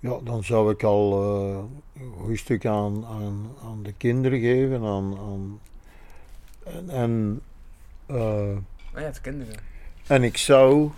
ja, 0.00 0.18
dan 0.24 0.44
zou 0.44 0.72
ik 0.72 0.82
al 0.82 1.22
eh, 1.22 2.02
een 2.02 2.12
goed 2.24 2.38
stuk 2.38 2.66
aan, 2.66 3.04
aan, 3.06 3.48
aan 3.64 3.82
de 3.82 3.92
kinderen 3.92 4.40
geven. 4.40 4.82
Aan, 4.82 5.18
aan, 5.18 5.60
en, 6.64 6.88
en, 6.90 7.40
eh, 8.06 8.56
je 8.94 9.00
hebt 9.00 9.20
kinderen. 9.20 9.54
en 10.06 10.22
ik 10.22 10.36
zou, 10.36 10.90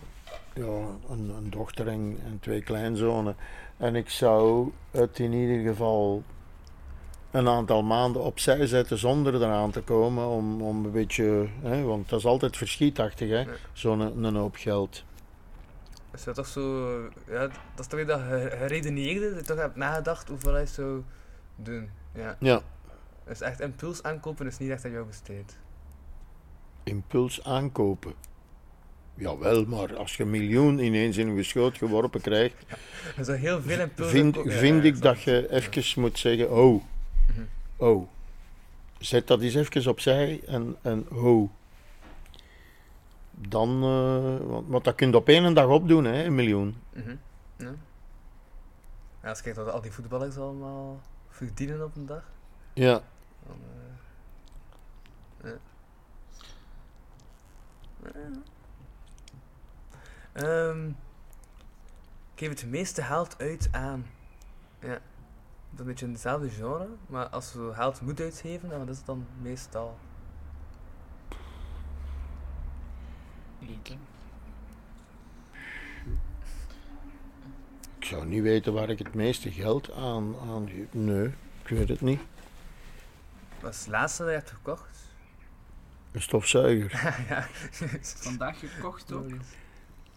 ja, 0.55 0.65
een, 1.11 1.31
een 1.37 1.51
dochter 1.51 1.89
en, 1.89 2.19
en 2.25 2.39
twee 2.41 2.63
kleinzonen. 2.63 3.37
En 3.77 3.97
ik 3.97 4.11
zou 4.11 4.71
het 4.91 5.19
in 5.19 5.33
ieder 5.33 5.67
geval 5.73 6.23
een 7.31 7.49
aantal 7.49 7.83
maanden 7.83 8.23
opzij 8.23 8.67
zetten 8.67 8.99
zonder 8.99 9.35
eraan 9.35 9.71
te 9.71 9.81
komen. 9.81 10.27
Om, 10.29 10.63
om 10.63 10.85
een 10.85 10.91
beetje, 10.93 11.47
hè, 11.61 11.83
want 11.83 12.09
dat 12.09 12.19
is 12.19 12.25
altijd 12.27 12.57
verschietachtig, 12.57 13.29
hè, 13.29 13.39
Ja. 13.41 13.47
zo'n 13.73 14.25
een 14.25 14.35
hoop 14.37 14.57
geld. 14.57 15.05
Is 16.15 16.25
dat 16.25 16.35
toch 16.35 16.47
zo... 16.47 16.99
Ja, 17.29 17.41
dat 17.47 17.79
is 17.79 17.87
toch 17.87 18.05
dat 18.05 18.21
geredeneerde, 18.21 19.29
dat 19.29 19.39
je 19.39 19.45
toch 19.45 19.57
hebt 19.57 19.77
nagedacht 19.77 20.29
hoeveel 20.29 20.59
je 20.59 20.67
zou 20.67 21.03
doen. 21.57 21.91
Ja. 22.15 22.37
Ja. 22.41 22.63
Dus 23.27 23.41
echt 23.41 23.61
impuls 23.61 24.03
aankopen 24.03 24.47
is 24.47 24.59
niet 24.59 24.71
echt 24.71 24.85
aan 24.85 24.91
jou 24.91 25.07
besteed. 25.07 25.57
impuls 26.85 27.45
aankopen. 27.45 28.13
Jawel, 29.15 29.65
maar 29.65 29.97
als 29.97 30.17
je 30.17 30.23
een 30.23 30.31
miljoen 30.31 30.79
ineens 30.79 31.17
in 31.17 31.35
je 31.37 31.43
schoot 31.43 31.77
geworpen 31.79 32.21
krijgt, 32.21 32.55
Je 33.17 33.25
zou 33.25 33.39
heel 33.39 33.63
veel 33.63 33.81
impuls 33.81 34.11
vind, 34.11 34.25
aankopen. 34.37 34.53
Ja, 34.53 34.59
vind 34.59 34.83
ja, 34.83 34.89
ik 34.89 35.01
dat 35.03 35.23
je 35.23 35.51
even 35.51 36.01
moet 36.01 36.19
zeggen, 36.19 36.51
oh, 36.51 36.83
Mhm. 37.29 37.43
oh. 37.77 38.09
Zet 38.99 39.27
dat 39.27 39.41
eens 39.41 39.55
even 39.55 39.91
opzij 39.91 40.41
en, 40.47 40.77
en 40.83 41.07
oh. 41.11 41.51
Dan, 43.49 43.83
eh, 43.83 44.47
want, 44.47 44.69
want 44.69 44.85
dat 44.85 44.95
kun 44.95 45.11
je 45.11 45.17
op 45.17 45.29
één 45.29 45.55
dag 45.55 45.67
opdoen, 45.67 46.05
hè, 46.05 46.25
een 46.25 46.35
miljoen. 46.35 46.77
Mhm. 46.93 47.17
Ja. 47.57 47.75
Als 49.23 49.39
je 49.39 49.45
kijkt 49.45 49.59
wat 49.59 49.71
al 49.71 49.81
die 49.81 49.93
voetballers 49.93 50.37
allemaal 50.37 51.01
verdienen 51.29 51.85
op 51.85 51.97
een 51.97 52.07
dag. 52.07 52.23
Ja, 52.73 53.03
Dan, 53.47 53.57
eh, 55.41 55.51
ja. 55.51 55.59
Ehm, 60.33 60.89
ik 62.35 62.39
geef 62.39 62.49
het 62.49 62.67
meeste 62.67 63.03
geld 63.03 63.39
uit 63.39 63.69
aan. 63.73 64.07
Ja. 64.81 64.89
Dat 64.89 65.01
is 65.75 65.79
een 65.81 65.87
beetje 65.87 66.07
in 66.07 66.13
hetzelfde 66.13 66.51
genre, 66.51 66.89
maar 67.07 67.29
als 67.29 67.53
we 67.53 67.71
geld 67.75 68.01
moet 68.01 68.21
uitgeven, 68.21 68.69
dan 68.69 68.79
wat 68.79 68.89
is 68.89 68.97
het 68.97 69.07
dan 69.07 69.27
meestal? 69.43 69.99
Ik 77.99 78.05
zou 78.09 78.27
niet 78.27 78.43
weten 78.43 78.73
waar 78.73 78.91
ik 78.91 78.99
het 78.99 79.15
meeste 79.15 79.51
geld 79.51 79.93
aan, 79.93 80.35
aan. 80.51 80.69
Nee, 80.91 81.27
ik 81.63 81.69
weet 81.69 81.89
het 81.89 82.01
niet. 82.01 82.21
Wat 83.61 83.73
is 83.75 83.81
het 83.81 83.89
laatste 83.89 84.23
dat 84.23 84.31
je 84.31 84.37
hebt 84.37 84.51
gekocht? 84.51 85.15
Een 86.13 86.23
stofzuiger. 86.23 86.91
ja. 87.29 87.47
Vandaag 88.01 88.59
gekocht 88.59 89.13
ook. 89.13 89.31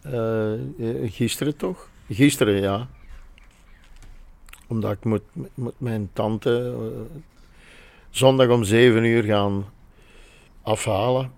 Eh, 0.00 0.52
eh, 0.52 1.12
gisteren 1.12 1.56
toch? 1.56 1.88
Gisteren, 2.08 2.60
ja. 2.60 2.88
Omdat 4.66 4.92
ik 4.92 5.04
moet, 5.04 5.22
moet 5.54 5.80
mijn 5.80 6.10
tante 6.12 6.74
eh, 6.78 7.20
zondag 8.10 8.48
om 8.48 8.64
7 8.64 9.04
uur 9.04 9.22
gaan 9.22 9.64
afhalen. 10.62 11.32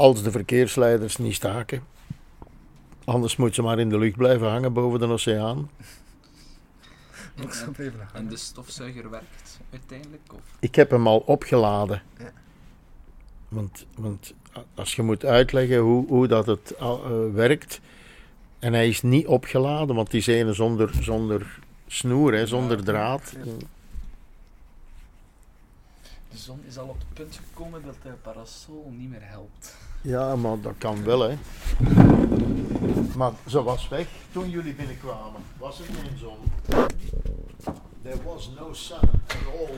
Als 0.00 0.22
de 0.22 0.30
verkeersleiders 0.30 1.16
niet 1.16 1.34
staken. 1.34 1.82
Anders 3.04 3.36
moet 3.36 3.54
ze 3.54 3.62
maar 3.62 3.78
in 3.78 3.88
de 3.88 3.98
lucht 3.98 4.16
blijven 4.16 4.50
hangen 4.50 4.72
boven 4.72 4.98
de 4.98 5.06
oceaan. 5.06 5.70
Ik 7.34 7.52
zal 7.52 7.68
even 7.68 8.08
En 8.12 8.28
de 8.28 8.36
stofzuiger 8.36 9.10
werkt 9.10 9.60
uiteindelijk? 9.70 10.32
Of? 10.32 10.40
Ik 10.60 10.74
heb 10.74 10.90
hem 10.90 11.06
al 11.06 11.18
opgeladen. 11.18 12.02
Ja. 12.18 12.32
Want, 13.48 13.86
want 13.96 14.34
als 14.74 14.94
je 14.94 15.02
moet 15.02 15.24
uitleggen 15.24 15.78
hoe, 15.78 16.06
hoe 16.06 16.26
dat 16.26 16.46
het 16.46 16.74
eh, 16.74 16.98
werkt. 17.32 17.80
En 18.58 18.72
hij 18.72 18.88
is 18.88 19.02
niet 19.02 19.26
opgeladen, 19.26 19.96
want 19.96 20.10
die 20.10 20.20
zijn 20.20 20.54
zonder, 20.54 20.90
zonder 21.00 21.58
snoer, 21.86 22.32
hè, 22.34 22.46
zonder 22.46 22.76
Ja. 22.76 22.82
draad. 22.84 23.32
Ja. 23.44 23.52
De 26.30 26.36
zon 26.38 26.60
is 26.66 26.78
al 26.78 26.88
op 26.88 26.98
het 26.98 27.14
punt 27.14 27.40
gekomen 27.48 27.82
dat 27.84 27.96
de 28.02 28.10
parasol 28.22 28.92
niet 28.96 29.10
meer 29.10 29.22
helpt. 29.28 29.76
Ja, 30.02 30.36
maar 30.36 30.60
dat 30.60 30.74
kan 30.78 31.04
wel, 31.04 31.20
hè. 31.20 31.36
Maar 33.16 33.32
ze 33.46 33.62
was 33.62 33.88
weg 33.88 34.08
toen 34.32 34.50
jullie 34.50 34.74
binnenkwamen. 34.74 35.42
Was 35.58 35.78
er 35.78 35.84
geen 35.84 36.18
zon? 36.18 36.36
There 38.02 38.22
was 38.24 38.50
no 38.58 38.72
sun 38.72 38.96
at 38.98 39.36
all. 39.58 39.76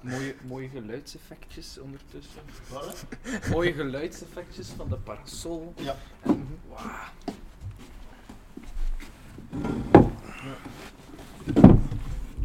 Mooie, 0.00 0.34
mooie 0.46 0.68
geluidseffectjes 0.68 1.78
ondertussen. 1.78 2.40
Wat? 2.68 3.04
mooie 3.50 3.72
geluidseffectjes 3.72 4.68
van 4.68 4.88
de 4.88 4.96
parasol. 4.96 5.74
Ja. 5.76 5.96
En, 6.20 6.58
wauw. 6.68 6.88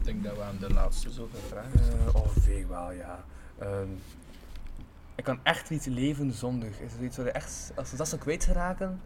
Ik 0.06 0.12
denk 0.12 0.24
dat 0.24 0.36
we 0.36 0.44
aan 0.44 0.58
de 0.60 0.74
laatste 0.74 1.10
zoveel 1.12 1.40
vragen 1.40 1.80
Eh 2.08 2.16
ongeveer 2.16 2.68
wel, 2.68 2.92
ja. 2.92 3.24
Ehm, 3.60 3.88
ik 5.16 5.24
kan 5.24 5.40
echt 5.44 5.70
niet 5.70 5.86
leven 5.86 6.32
zonder. 6.34 6.70
Is 6.82 6.94
er 6.94 7.04
iets 7.04 7.18
waar 7.18 7.26
je 7.26 7.32
echt, 7.32 7.72
als 7.76 7.92
we 7.92 7.98
dat 7.98 8.08
zo 8.08 8.18
kwijtraken. 8.18 9.02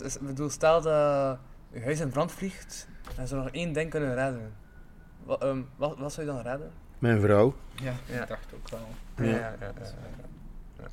is- 0.00 0.18
bedoel, 0.20 0.50
stel 0.50 0.80
dat 0.82 1.38
je 1.72 1.82
huis 1.82 2.00
in 2.00 2.08
brand 2.10 2.32
vliegt 2.32 2.88
en 3.16 3.28
ze 3.28 3.34
nog 3.36 3.50
één 3.50 3.72
ding 3.72 3.90
kunnen 3.90 4.14
redden. 4.14 4.52
Wat, 5.24 5.42
ehm, 5.42 5.62
wat, 5.76 5.98
wat 5.98 6.12
zou 6.12 6.26
je 6.26 6.32
dan 6.32 6.42
redden? 6.42 6.70
Mijn 6.98 7.20
vrouw. 7.20 7.54
Ja, 7.74 7.92
Ja. 8.06 8.22
ik 8.22 8.28
dacht 8.28 8.54
ook 8.54 8.68
wel. 8.68 8.88
Ja. 9.16 9.24
ja, 9.24 9.36
ja, 9.38 9.56
ja, 9.60 9.72
ja. 9.78 9.92
Ja. 10.78 10.84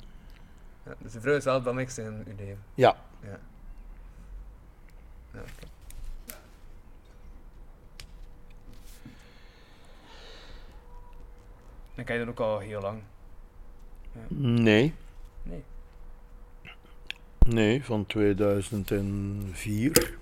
Ja, 0.84 0.94
Dus 0.98 1.12
de 1.12 1.20
vrouw 1.20 1.34
is 1.36 1.44
wel 1.44 1.54
het 1.54 1.62
belangrijkste 1.62 2.02
in 2.02 2.22
je 2.26 2.34
leven. 2.36 2.62
Ja. 2.74 2.96
Ja. 3.22 3.38
Ja, 5.32 5.40
Dan 11.98 12.06
ken 12.06 12.18
je 12.18 12.24
dat 12.24 12.30
ook 12.30 12.40
al 12.40 12.58
heel 12.58 12.80
lang. 12.80 13.02
Nee. 14.28 14.94
Nee. 15.42 15.64
Nee, 17.38 17.84
van 17.84 18.06
2004. 18.06 20.16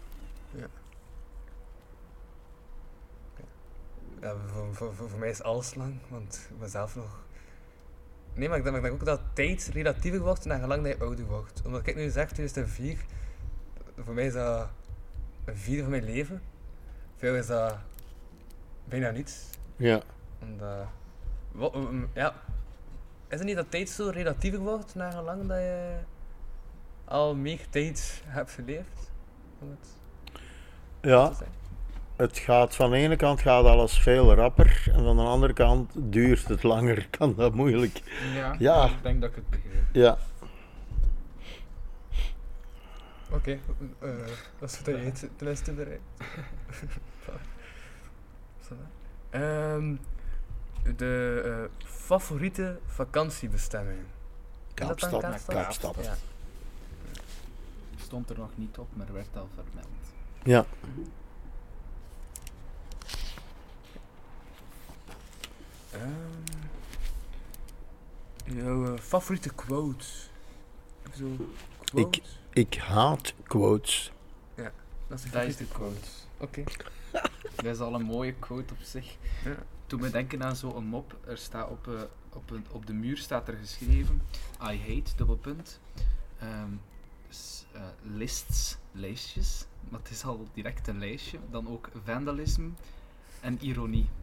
Ja, 4.20 4.36
voor, 4.46 4.74
voor, 4.74 4.94
voor, 4.94 5.08
voor 5.08 5.18
mij 5.18 5.28
is 5.28 5.42
alles 5.42 5.74
lang, 5.74 5.98
want 6.08 6.46
ik 6.50 6.58
ben 6.58 6.68
zelf 6.68 6.96
nog... 6.96 7.24
Nee, 8.34 8.48
maar 8.48 8.58
ik 8.58 8.64
denk, 8.64 8.76
ik 8.76 8.82
denk 8.82 8.94
ook 8.94 9.04
dat 9.04 9.20
tijd 9.32 9.70
relatiever 9.72 10.20
wordt 10.20 10.44
naar 10.44 10.60
gelang 10.60 10.82
dat 10.82 10.92
je 10.92 11.04
ouder 11.04 11.24
wordt. 11.24 11.62
Omdat 11.64 11.86
ik 11.86 11.96
nu 11.96 12.10
zeg, 12.10 12.32
2004, 12.32 12.98
voor 13.98 14.14
mij 14.14 14.26
is 14.26 14.32
dat 14.32 14.68
een 15.44 15.56
vierde 15.56 15.82
van 15.82 15.90
mijn 15.90 16.04
leven. 16.04 16.42
Veel 17.16 17.34
is 17.34 17.46
dat 17.46 17.78
bijna 18.84 19.10
niets. 19.10 19.44
Ja. 19.76 20.02
Omdat, 20.40 20.86
wat, 21.56 21.74
um, 21.74 22.10
ja, 22.14 22.34
is 23.28 23.38
het 23.38 23.46
niet 23.46 23.56
dat 23.56 23.70
tijd 23.70 23.88
zo 23.88 24.08
relatiever 24.08 24.60
wordt 24.60 24.94
naar 24.94 25.12
gelang 25.12 25.46
dat 25.46 25.56
je 25.58 25.94
al 27.04 27.34
meer 27.34 27.66
tijd 27.70 28.22
hebt 28.26 28.50
geleefd? 28.50 29.12
Om 29.58 29.70
het 29.70 29.88
Ja, 31.00 31.32
het 32.16 32.38
gaat 32.38 32.76
van 32.76 32.90
de 32.90 32.96
ene 32.96 33.16
kant 33.16 33.40
gaat 33.40 33.64
alles 33.64 33.98
veel 33.98 34.34
rapper 34.34 34.90
en 34.92 35.04
van 35.04 35.16
de 35.16 35.22
andere 35.22 35.52
kant 35.52 35.92
duurt 35.94 36.48
het 36.48 36.62
langer. 36.62 37.08
Kan 37.18 37.34
dat 37.34 37.54
moeilijk. 37.54 38.02
Ja, 38.34 38.54
Ja. 38.58 38.84
ik 38.84 39.02
denk 39.02 39.20
dat 39.20 39.30
ik 39.30 39.36
het 39.36 39.50
begrijp. 39.50 39.84
Ja. 39.92 40.18
Oké, 43.30 43.50
eh, 43.98 44.08
dat 44.58 44.70
is 44.70 44.80
wat 44.80 44.86
je. 44.86 45.98
Ehm 49.30 49.94
de 50.96 51.42
eh, 51.44 51.84
favoriete 51.84 52.78
vakantiebestemming. 52.86 54.04
Kaapstad. 54.74 55.20
Kaapstad? 55.20 55.54
Kaapstad. 55.54 55.96
Ja. 56.02 56.16
Stond 57.96 58.30
er 58.30 58.38
nog 58.38 58.50
niet 58.54 58.78
op, 58.78 58.88
maar 58.92 59.12
werd 59.12 59.36
al 59.36 59.48
vermeld. 59.54 59.86
Ja. 60.42 60.66
Ehm, 65.90 66.10
jouw 68.44 68.94
eh, 68.94 69.00
favoriete 69.00 69.54
quote? 69.54 70.04
Zo, 71.14 71.26
quote? 71.84 72.20
Ik 72.52 72.74
haat 72.74 73.34
quotes. 73.42 74.12
Dat 75.08 75.18
is 75.18 75.24
de 75.24 75.30
Dat 75.30 75.44
is 75.44 75.56
favoriete 75.56 75.64
de 75.64 75.68
quote. 75.68 76.08
Oké. 76.36 76.62
Dat 77.56 77.64
is 77.64 77.78
al 77.78 77.94
een 77.94 78.02
mooie 78.02 78.32
quote 78.32 78.74
op 78.74 78.80
zich. 78.80 79.16
Ja. 79.44 79.56
Toen 79.86 80.00
we 80.00 80.10
denken 80.10 80.42
aan 80.42 80.56
zo'n 80.56 80.84
mop, 80.84 81.16
er 81.26 81.38
staat 81.38 81.70
op, 81.70 81.88
eh, 81.88 82.02
op, 82.32 82.50
een, 82.50 82.66
op 82.70 82.86
de 82.86 82.92
muur 82.92 83.16
staat 83.16 83.48
er 83.48 83.56
geschreven: 83.56 84.22
I 84.62 84.78
hate, 84.78 85.16
dubbelpunt. 85.16 85.80
ehm, 86.38 86.72
eh, 87.72 87.82
lists, 88.02 88.76
lijstjes. 88.92 89.66
Maar 89.88 90.00
het 90.00 90.10
is 90.10 90.24
al 90.24 90.48
direct 90.52 90.88
een 90.88 90.98
lijstje. 90.98 91.38
Dan 91.50 91.68
ook 91.68 91.90
vandalisme 92.04 92.70
en 93.40 93.58
ironie. 93.64 94.08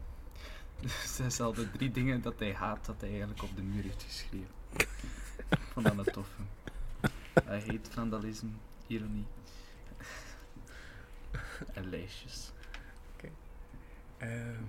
Dus 0.80 1.16
dat 1.16 1.26
is 1.26 1.40
al 1.40 1.52
de 1.52 1.70
drie 1.70 1.90
dingen 1.90 2.22
dat 2.22 2.38
hij 2.38 2.54
haat, 2.54 2.86
dat 2.86 3.00
hij 3.00 3.08
eigenlijk 3.08 3.42
op 3.42 3.56
de 3.56 3.62
muur 3.62 3.82
heeft 3.82 4.02
geschreven. 4.02 4.54
Ik 5.48 5.58
vond 5.72 5.96
dat 5.96 6.12
toffe. 6.12 6.42
I 7.36 7.60
hate 7.66 7.90
vandalisme, 7.90 8.50
ironie. 8.86 9.26
en 11.74 11.90
lijstjes. 11.90 12.52
Ehm, 14.18 14.62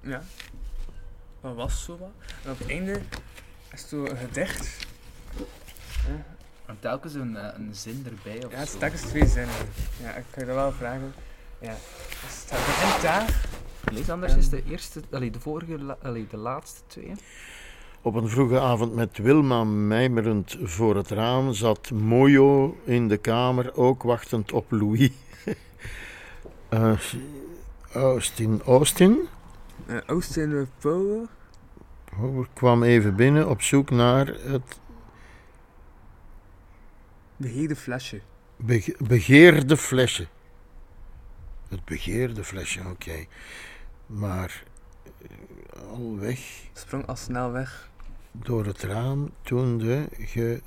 ja. 0.00 0.22
Dat 1.40 1.54
was 1.54 1.84
zo 1.84 1.98
wat. 1.98 2.10
En 2.44 2.50
op 2.50 2.58
het 2.58 2.68
einde 2.68 3.00
is 3.72 3.80
het 3.80 3.88
zo 3.88 4.04
een 4.04 4.16
gedicht. 4.16 4.86
Ja, 6.06 6.24
En 6.66 6.76
telkens 6.80 7.14
een, 7.14 7.36
eh, 7.36 7.58
een 7.58 7.74
zin 7.74 8.06
erbij 8.06 8.44
of 8.44 8.52
ja 8.52 8.58
het 8.58 8.68
zo. 8.68 8.74
is 8.74 8.80
telkens 8.80 9.02
twee 9.02 9.26
zinnen. 9.26 9.54
Ja, 10.02 10.10
ik 10.14 10.24
kan 10.30 10.40
je 10.42 10.46
dat 10.46 10.54
wel 10.54 10.72
vragen. 10.72 11.14
Ja. 11.60 11.74
Dus 12.26 12.44
het 12.48 12.66
begint 12.66 13.02
daar. 13.02 13.40
Lees 13.92 14.10
anders 14.10 14.34
is 14.34 14.48
de 14.48 14.62
eerste, 14.70 15.02
allee, 15.10 15.30
de 15.30 15.40
vorige, 15.40 15.96
allee, 16.02 16.26
de 16.30 16.36
laatste 16.36 16.80
twee. 16.86 17.12
Op 18.02 18.14
een 18.14 18.28
vroege 18.28 18.60
avond 18.60 18.94
met 18.94 19.18
Wilma 19.18 19.64
mijmerend 19.64 20.56
voor 20.62 20.96
het 20.96 21.08
raam 21.10 21.52
zat 21.52 21.90
Mojo 21.90 22.76
in 22.84 23.08
de 23.08 23.16
kamer, 23.16 23.76
ook 23.76 24.02
wachtend 24.02 24.52
op 24.52 24.70
Louis. 24.70 25.10
Eh, 26.68 26.98
Austin, 27.92 28.62
Austin 28.66 29.28
Uh, 29.88 29.96
Austin 30.06 30.68
Power. 30.78 31.26
Power 32.16 32.48
kwam 32.52 32.82
even 32.82 33.16
binnen 33.16 33.48
op 33.48 33.62
zoek 33.62 33.90
naar 33.90 34.26
het 34.26 34.80
Beheerde 37.36 37.76
flesje. 37.76 38.20
bege- 38.56 38.96
begeerde 38.98 39.76
flesje. 39.76 40.26
Het 41.68 41.84
begeerde 41.84 42.44
flesje, 42.44 42.80
oké. 42.90 43.24
Maar 44.06 44.62
eh, 45.22 45.88
al 45.90 46.18
weg 46.18 46.40
Sprong 46.72 47.06
al 47.06 47.16
snel 47.16 47.52
weg. 47.52 47.90
door 48.32 48.64
het 48.66 48.82
raam 48.82 49.30
toen 49.42 49.78
de 49.78 50.06
ge 50.18 50.62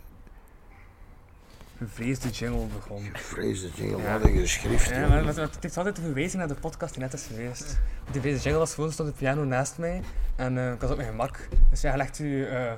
Een 1.81 1.89
vreesde 1.89 2.29
jingle 2.29 2.65
begon. 2.67 3.09
Vreesde 3.13 3.69
jingle 3.75 4.01
Ja. 4.01 4.11
hadden 4.11 4.31
geschrift. 4.31 4.89
Ja, 4.89 4.99
maar, 4.99 5.09
maar, 5.09 5.23
maar 5.23 5.35
het 5.35 5.57
heeft 5.61 5.77
altijd 5.77 5.95
te 5.95 6.01
verwijzen 6.01 6.39
naar 6.39 6.47
de 6.47 6.55
podcast 6.55 6.93
die 6.93 7.03
net 7.03 7.13
is 7.13 7.25
geweest. 7.25 7.79
Die 8.11 8.21
vreesde 8.21 8.41
jingle 8.41 8.59
was 8.59 8.73
gewoon, 8.73 8.91
stond 8.91 9.09
de 9.09 9.15
piano 9.15 9.43
naast 9.43 9.77
mij. 9.77 10.01
En 10.35 10.57
eh, 10.57 10.71
ik 10.73 10.81
was 10.81 10.89
op 10.91 10.97
mijn 10.97 11.09
gemak. 11.09 11.47
Dus 11.69 11.81
ja, 11.81 11.95
legt 11.95 12.17
je 12.17 12.45
eh 12.45 12.73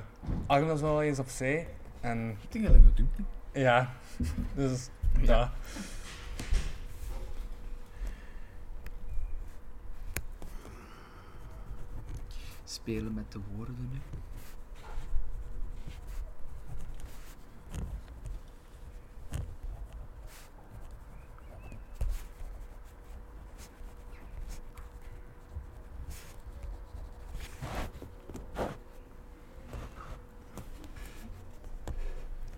arm 0.46 0.80
wel 0.80 1.02
eens 1.02 1.18
opzij. 1.18 1.66
En 2.00 2.36
Tingelingedoe. 2.48 3.06
ja, 3.52 3.92
dus 4.54 4.88
ja. 5.20 5.52
Spelen 12.64 13.14
met 13.14 13.32
de 13.32 13.40
woorden 13.54 13.88
nu. 13.92 14.00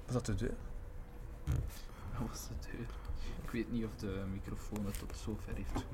Was 0.04 0.14
dat 0.14 0.26
de 0.26 0.34
deur? 0.34 0.54
Dat 1.44 2.28
was 2.28 2.48
de 2.48 2.54
deur. 2.70 2.86
Ik 3.44 3.50
weet 3.50 3.72
niet 3.72 3.84
of 3.84 3.90
de 4.06 4.24
microfoon 4.32 4.86
het 4.86 4.98
tot 4.98 5.16
zover 5.24 5.54
heeft 5.54 5.84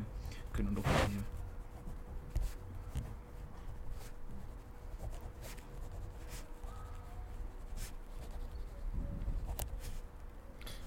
kunnen 0.51 0.77
opnemen. 0.77 1.27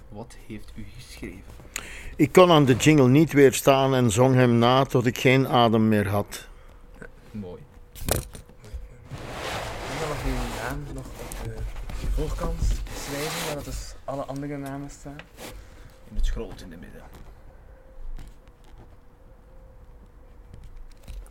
Wat 0.10 0.36
heeft 0.48 0.72
u 0.76 0.86
geschreven? 0.96 1.54
Ik 2.16 2.32
kon 2.32 2.52
aan 2.52 2.66
de 2.66 2.76
jingle 2.76 3.08
niet 3.08 3.34
weerstaan 3.34 3.96
en 3.96 4.12
zong 4.12 4.36
hem 4.36 4.58
na 4.58 4.84
tot 4.84 5.06
ik 5.06 5.18
geen 5.18 5.48
adem 5.48 5.88
meer 5.88 6.08
had. 6.08 6.48
Mooi. 7.32 7.62
En 8.06 8.16
dan 10.00 10.10
nog 10.10 10.26
uw 10.26 10.34
naam 10.62 10.94
nog 10.94 11.06
op 11.06 11.44
de 11.44 11.56
voorkant 12.12 12.62
schrijven, 12.96 13.46
waar 13.46 13.56
dat 13.56 13.66
dus 13.66 13.96
alle 14.04 14.26
andere 14.26 14.58
namen 14.58 14.90
staan. 14.90 15.18
In 16.10 16.16
het 16.16 16.30
groot 16.30 16.62
in 16.62 16.70
de 16.70 16.78
midden. 16.78 17.15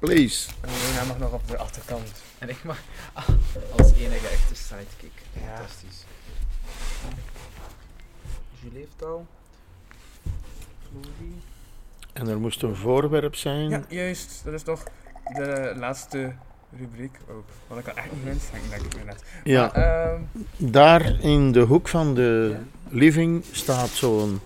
Please. 0.04 0.50
En 0.60 0.70
naam 0.94 1.06
mag 1.06 1.18
nog 1.18 1.32
op 1.32 1.48
de 1.48 1.56
achterkant. 1.56 2.22
En 2.38 2.48
ik 2.48 2.64
mag 2.64 2.78
ah, 3.12 3.28
als 3.78 3.92
enige 3.92 4.28
echte 4.28 4.54
sidekick. 4.54 5.12
Ja. 5.32 5.40
Fantastisch. 5.56 6.04
Jules 8.60 8.78
heeft 8.78 9.04
al. 9.04 9.26
En 12.12 12.28
er 12.28 12.40
moest 12.40 12.62
een 12.62 12.76
voorwerp 12.76 13.34
zijn. 13.34 13.70
Ja, 13.70 13.84
juist. 13.88 14.40
Dat 14.44 14.54
is 14.54 14.64
nog 14.64 14.82
de 15.34 15.72
laatste 15.76 16.32
rubriek. 16.78 17.18
Oh, 17.28 17.34
wat 17.66 17.78
ik 17.78 17.88
al 17.88 17.94
echt 17.94 18.12
niet 18.12 18.24
wens, 18.24 18.44
denk 18.70 18.84
ik 18.84 19.04
net. 19.04 19.24
Ja, 19.44 19.70
Maar, 19.74 20.12
ehm, 20.12 20.20
daar 20.56 21.20
in 21.20 21.52
de 21.52 21.60
hoek 21.60 21.88
van 21.88 22.14
de 22.14 22.56
living 22.88 23.44
staat 23.52 23.88
zo'n 23.88 24.40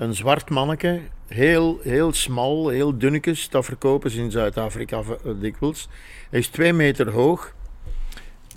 een 0.00 0.14
zwart 0.14 0.50
manneke. 0.50 1.00
Heel, 1.26 1.78
heel 1.82 2.12
smal, 2.12 2.68
heel 2.68 2.98
dunnetjes. 2.98 3.48
Dat 3.48 3.64
verkopen 3.64 4.10
ze 4.10 4.18
in 4.18 4.30
Zuid-Afrika 4.30 4.98
eh, 4.98 5.32
dikwijls. 5.40 5.88
Hij 6.30 6.38
is 6.38 6.48
twee 6.48 6.72
meter 6.72 7.10
hoog. 7.10 7.54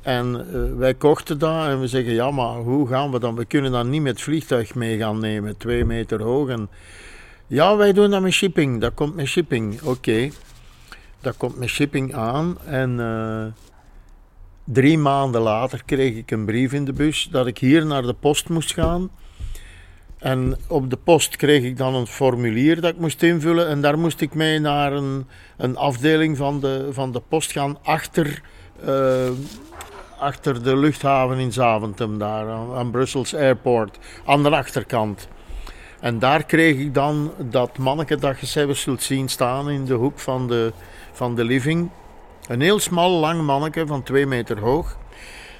En 0.01 0.47
eh, 0.53 0.77
wij 0.77 0.93
kochten 0.93 1.39
dat 1.39 1.67
en 1.67 1.79
we 1.79 1.87
zeggen, 1.87 2.13
ja, 2.13 2.31
maar 2.31 2.55
hoe 2.55 2.87
gaan 2.87 3.11
we 3.11 3.19
dan? 3.19 3.35
We 3.35 3.45
kunnen 3.45 3.71
dat 3.71 3.85
niet 3.85 4.01
met 4.01 4.21
vliegtuig 4.21 4.75
mee 4.75 4.97
gaan 4.97 5.19
nemen, 5.19 5.57
twee 5.57 5.85
meter 5.85 6.21
hoog. 6.21 6.49
En, 6.49 6.69
ja, 7.47 7.75
wij 7.75 7.93
doen 7.93 8.09
dat 8.09 8.21
met 8.21 8.31
shipping. 8.31 8.81
Dat 8.81 8.93
komt 8.93 9.15
met 9.15 9.27
shipping. 9.27 9.81
Oké. 9.81 10.29
Dat 11.21 11.37
komt 11.37 11.57
met 11.57 11.69
shipping 11.69 12.13
aan. 12.13 12.57
En 12.65 12.99
eh, 12.99 13.45
drie 14.63 14.97
maanden 14.97 15.41
later 15.41 15.81
kreeg 15.85 16.15
ik 16.15 16.31
een 16.31 16.45
brief 16.45 16.73
in 16.73 16.85
de 16.85 16.93
bus 16.93 17.27
dat 17.31 17.47
ik 17.47 17.57
hier 17.57 17.85
naar 17.85 18.01
de 18.01 18.13
post 18.13 18.49
moest 18.49 18.73
gaan. 18.73 19.09
En 20.23 20.57
op 20.67 20.89
de 20.89 20.97
post 21.03 21.35
kreeg 21.35 21.63
ik 21.63 21.77
dan 21.77 21.95
een 21.95 22.07
formulier 22.07 22.81
dat 22.81 22.91
ik 22.93 22.99
moest 22.99 23.23
invullen. 23.23 23.67
En 23.67 23.81
daar 23.81 23.99
moest 23.99 24.21
ik 24.21 24.33
mee 24.33 24.59
naar 24.59 24.93
een, 24.93 25.27
een 25.57 25.77
afdeling 25.77 26.37
van 26.37 26.59
de, 26.59 26.87
van 26.91 27.11
de 27.11 27.21
post 27.27 27.51
gaan 27.51 27.77
achter, 27.83 28.41
eh, 28.85 29.29
achter 30.19 30.63
de 30.63 30.77
luchthaven 30.77 31.37
in 31.37 31.53
Zaventem, 31.53 32.17
daar 32.17 32.49
aan, 32.49 32.91
Brussels 32.91 33.35
Airport, 33.35 33.97
aan 34.25 34.43
de 34.43 34.49
achterkant. 34.49 35.27
En 35.99 36.19
daar 36.19 36.43
kreeg 36.43 36.77
ik 36.77 36.93
dan 36.93 37.31
dat 37.37 37.77
manneke 37.77 38.15
dat 38.15 38.39
je 38.39 38.45
zelfs 38.45 38.81
zult 38.81 39.03
zien 39.03 39.29
staan 39.29 39.69
in 39.69 39.85
de 39.85 39.93
hoek 39.93 40.19
van 40.19 40.47
de, 40.47 40.73
van 41.11 41.35
de 41.35 41.43
living. 41.43 41.89
Een 42.47 42.61
heel 42.61 42.79
smal, 42.79 43.11
lang 43.11 43.41
manneke 43.41 43.87
van 43.87 44.03
twee 44.03 44.25
meter 44.25 44.59
hoog. 44.59 44.97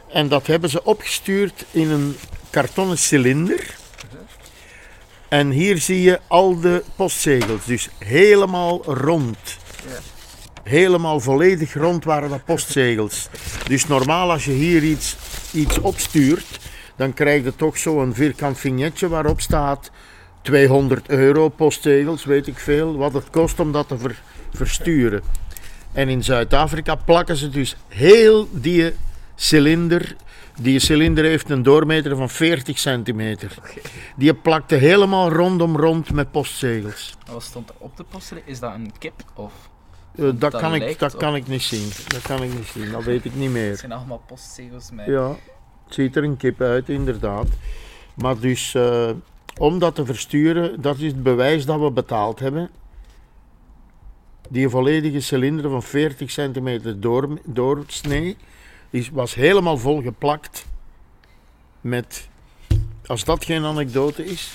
En 0.08 0.28
dat 0.28 0.48
hebben 0.48 0.70
ze 0.70 0.84
opgestuurd 0.84 1.66
in 1.72 1.90
een 1.90 2.16
kartonnen 2.50 2.98
cilinder. 2.98 3.82
En 5.34 5.50
hier 5.50 5.78
zie 5.78 6.02
je 6.02 6.20
al 6.28 6.60
de 6.60 6.84
postzegels. 6.96 7.66
Dus 7.66 7.90
helemaal 7.98 8.84
rond. 8.86 9.38
Helemaal 10.64 11.20
volledig 11.20 11.74
rond 11.74 12.04
waren 12.04 12.30
de 12.30 12.40
postzegels. 12.40 13.30
Dus 13.68 13.88
normaal 13.88 14.32
als 14.32 14.46
je 14.46 14.52
hier 14.52 14.84
iets, 14.84 15.16
iets 15.54 15.80
opstuurt, 15.80 16.60
dan 16.96 17.14
krijg 17.14 17.44
je 17.44 17.56
toch 17.56 17.78
zo'n 17.78 18.14
vierkant 18.14 18.60
vignetje 18.60 19.08
waarop 19.08 19.42
staat 19.42 19.92
200 20.42 21.10
euro 21.10 21.50
postzegels, 21.50 22.26
weet 22.26 22.48
ik 22.48 22.60
veel, 22.60 22.98
wat 22.98 23.14
het 23.14 23.30
kost 23.30 23.60
om 23.60 23.72
dat 23.72 23.88
te 23.88 23.98
ver- 23.98 24.22
versturen. 24.54 25.22
En 25.92 26.10
in 26.10 26.24
Zuid-Afrika 26.24 26.96
plakken 26.96 27.36
ze 27.36 27.50
dus 27.50 27.76
heel 27.88 28.48
die 28.52 28.94
cilinder. 29.36 30.16
Die 30.60 30.80
cilinder 30.80 31.24
heeft 31.24 31.50
een 31.50 31.64
doormeter 31.64 32.16
van 32.16 32.30
40 32.30 32.80
centimeter. 32.80 33.58
Die 34.16 34.34
plakte 34.34 34.76
helemaal 34.76 35.32
rondom 35.32 35.78
rond 35.78 36.12
met 36.12 36.32
postzegels. 36.32 37.18
Wat 37.32 37.44
stond 37.44 37.70
er 37.70 37.76
op 37.78 37.98
de 37.98 38.04
poster? 38.04 38.42
Is 38.46 38.60
dat 38.60 38.74
een 38.74 38.92
kip 39.00 39.14
of? 39.34 39.54
Eh, 40.16 40.24
dat 40.26 40.40
Dat 40.40 40.56
kan, 40.62 40.76
ik, 40.76 41.00
dat 41.00 41.14
op- 41.14 41.20
kan 41.20 41.36
ik 41.36 41.48
niet 41.48 41.62
zien. 41.62 41.90
Dat 42.08 42.22
kan 42.22 42.44
ik 42.44 42.54
niet 42.54 42.66
zien. 42.68 42.92
Dat 42.92 43.04
weet 43.04 43.26
ik 43.26 43.36
niet 43.36 43.44
Het 43.44 43.52
meer. 43.54 43.78
zijn 43.78 43.92
allemaal 43.92 44.22
postzegels 44.28 44.92
met. 44.92 45.06
Ja, 45.06 45.28
het 45.86 45.94
ziet 45.94 46.16
er 46.16 46.24
een 46.24 46.38
kip 46.38 46.62
uit, 46.62 46.90
inderdaad. 46.90 47.48
Maar 48.14 48.40
dus, 48.40 48.74
eh, 48.76 49.10
om 49.60 49.80
dat 49.80 49.96
te 49.96 50.06
versturen, 50.06 50.82
dat 50.82 50.98
is 50.98 51.12
het 51.12 51.24
bewijs 51.24 51.66
dat 51.66 51.80
we 51.80 51.92
betaald 51.92 52.40
hebben. 52.40 52.70
Die 54.50 54.70
volledige 54.70 55.20
cilinder 55.20 55.70
van 55.70 55.84
40 55.84 56.32
centimeter 56.32 57.00
door, 57.00 57.40
doorsnee 57.46 58.38
is, 58.94 59.10
was 59.10 59.34
helemaal 59.34 59.78
vol 59.78 60.02
geplakt 60.02 60.66
met... 61.82 62.28
Als 63.06 63.24
dat 63.24 63.46
geen 63.46 63.66
anekdote 63.66 64.26
is, 64.26 64.52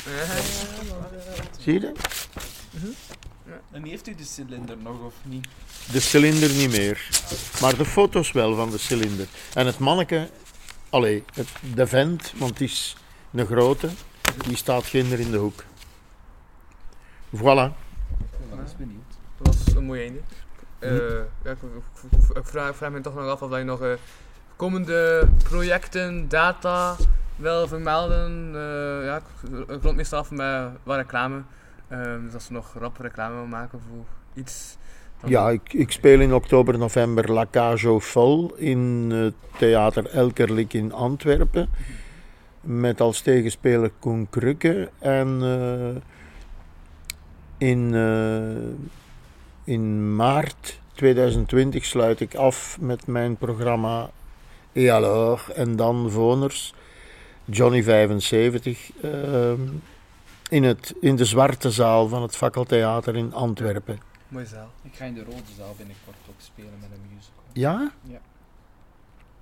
zie 1.59 1.73
je 1.73 1.81
dat? 1.81 2.29
En 3.71 3.85
heeft 3.85 4.09
u 4.09 4.15
de 4.15 4.25
cilinder 4.25 4.77
nog 4.77 5.01
of 5.03 5.15
niet? 5.23 5.47
De 5.93 6.01
cilinder 6.01 6.51
niet 6.51 6.71
meer. 6.71 7.09
Maar 7.61 7.77
de 7.77 7.85
foto's 7.85 8.33
wel 8.33 8.55
van 8.55 8.71
de 8.71 8.79
cilinder. 8.79 9.27
En 9.55 9.67
het 9.67 9.79
manneke, 9.79 10.31
allee, 10.91 11.25
het, 11.35 11.49
de 11.75 11.87
vent, 11.87 12.33
want 12.37 12.51
het 12.51 12.61
is 12.61 12.97
een 13.33 13.47
grote, 13.47 13.89
die 14.47 14.57
staat 14.57 14.85
ginder 14.85 15.21
in 15.21 15.31
de 15.31 15.37
hoek. 15.37 15.65
Voilà. 17.37 17.39
Ik 17.39 18.51
ben 18.51 18.67
benieuwd. 18.79 19.03
Dat 19.43 19.57
was 19.65 19.75
een 19.75 19.85
mooi 19.85 20.01
einde. 20.03 20.21
Eh, 20.79 20.97
ja, 21.45 21.51
ik, 21.51 21.59
ik- 21.63 22.11
ik- 22.31 22.37
ik 22.37 22.47
vraag, 22.47 22.77
vraag 22.77 22.91
me 22.91 23.01
toch 23.01 23.15
nog 23.15 23.27
af 23.27 23.43
of 23.43 23.51
dat 23.51 23.59
je 23.59 23.65
nog 23.65 23.81
eh, 23.83 23.93
komende 24.59 25.29
projecten, 25.43 26.29
data 26.29 26.97
wil 27.37 27.69
vermelden. 27.69 28.51
Eh, 28.55 29.05
ja, 29.05 29.21
ik, 29.69 29.95
meestal 29.95 30.19
af 30.19 30.31
met 30.31 30.71
wat 30.83 30.97
reclame. 30.97 31.43
Ehm, 31.89 32.25
dus 32.25 32.35
als 32.35 32.45
ze 32.45 32.53
nog 32.53 32.75
rap 32.79 32.99
reclame 32.99 33.47
maken 33.47 33.81
voor 33.89 34.05
iets. 34.35 34.77
Ja, 35.25 35.51
ik, 35.51 35.73
ik 35.73 35.93
speel 35.93 36.21
in 36.21 36.35
oktober, 36.35 36.79
november 36.79 37.33
La 37.33 37.47
Cage 37.51 38.01
Folles 38.01 38.51
in 38.57 39.11
het 39.11 39.35
theater 39.59 40.07
Elkerlik 40.07 40.73
in 40.73 40.93
Antwerpen. 40.93 41.69
Met 42.61 43.01
als 43.01 43.21
tegenspeler 43.21 43.91
Koen 43.99 44.27
Krukke. 44.31 44.91
En 44.99 45.39
eh, 45.43 46.03
in, 47.69 47.95
eh, 47.95 49.75
in 49.75 50.17
maart 50.17 50.81
2020 50.93 51.85
sluit 51.85 52.21
ik 52.21 52.35
af 52.35 52.77
met 52.81 53.07
mijn 53.07 53.37
programma 53.37 54.11
Et 54.79 54.91
alors? 54.91 55.51
En 55.55 55.77
dan 55.77 56.11
Voners, 56.11 56.75
Johnny 57.45 57.83
75. 57.83 58.91
ehm, 59.03 59.61
in, 60.49 60.65
het, 60.65 60.95
in 61.01 61.17
de 61.17 61.25
zwarte 61.25 61.71
zaal 61.71 62.09
van 62.09 62.23
het 62.23 62.37
Fakkeltheater 62.37 63.17
in 63.17 63.33
Antwerpen. 63.35 63.99
Mooie 64.29 64.47
zaal. 64.47 64.71
Ik 64.83 64.95
ga 64.95 65.05
in 65.05 65.15
de 65.15 65.25
rode 65.25 65.53
zaal 65.57 65.75
binnenkort 65.77 66.17
ook 66.29 66.35
spelen 66.39 66.73
met 66.81 66.91
een 66.93 67.15
musical. 67.15 67.43
Ja? 67.53 67.91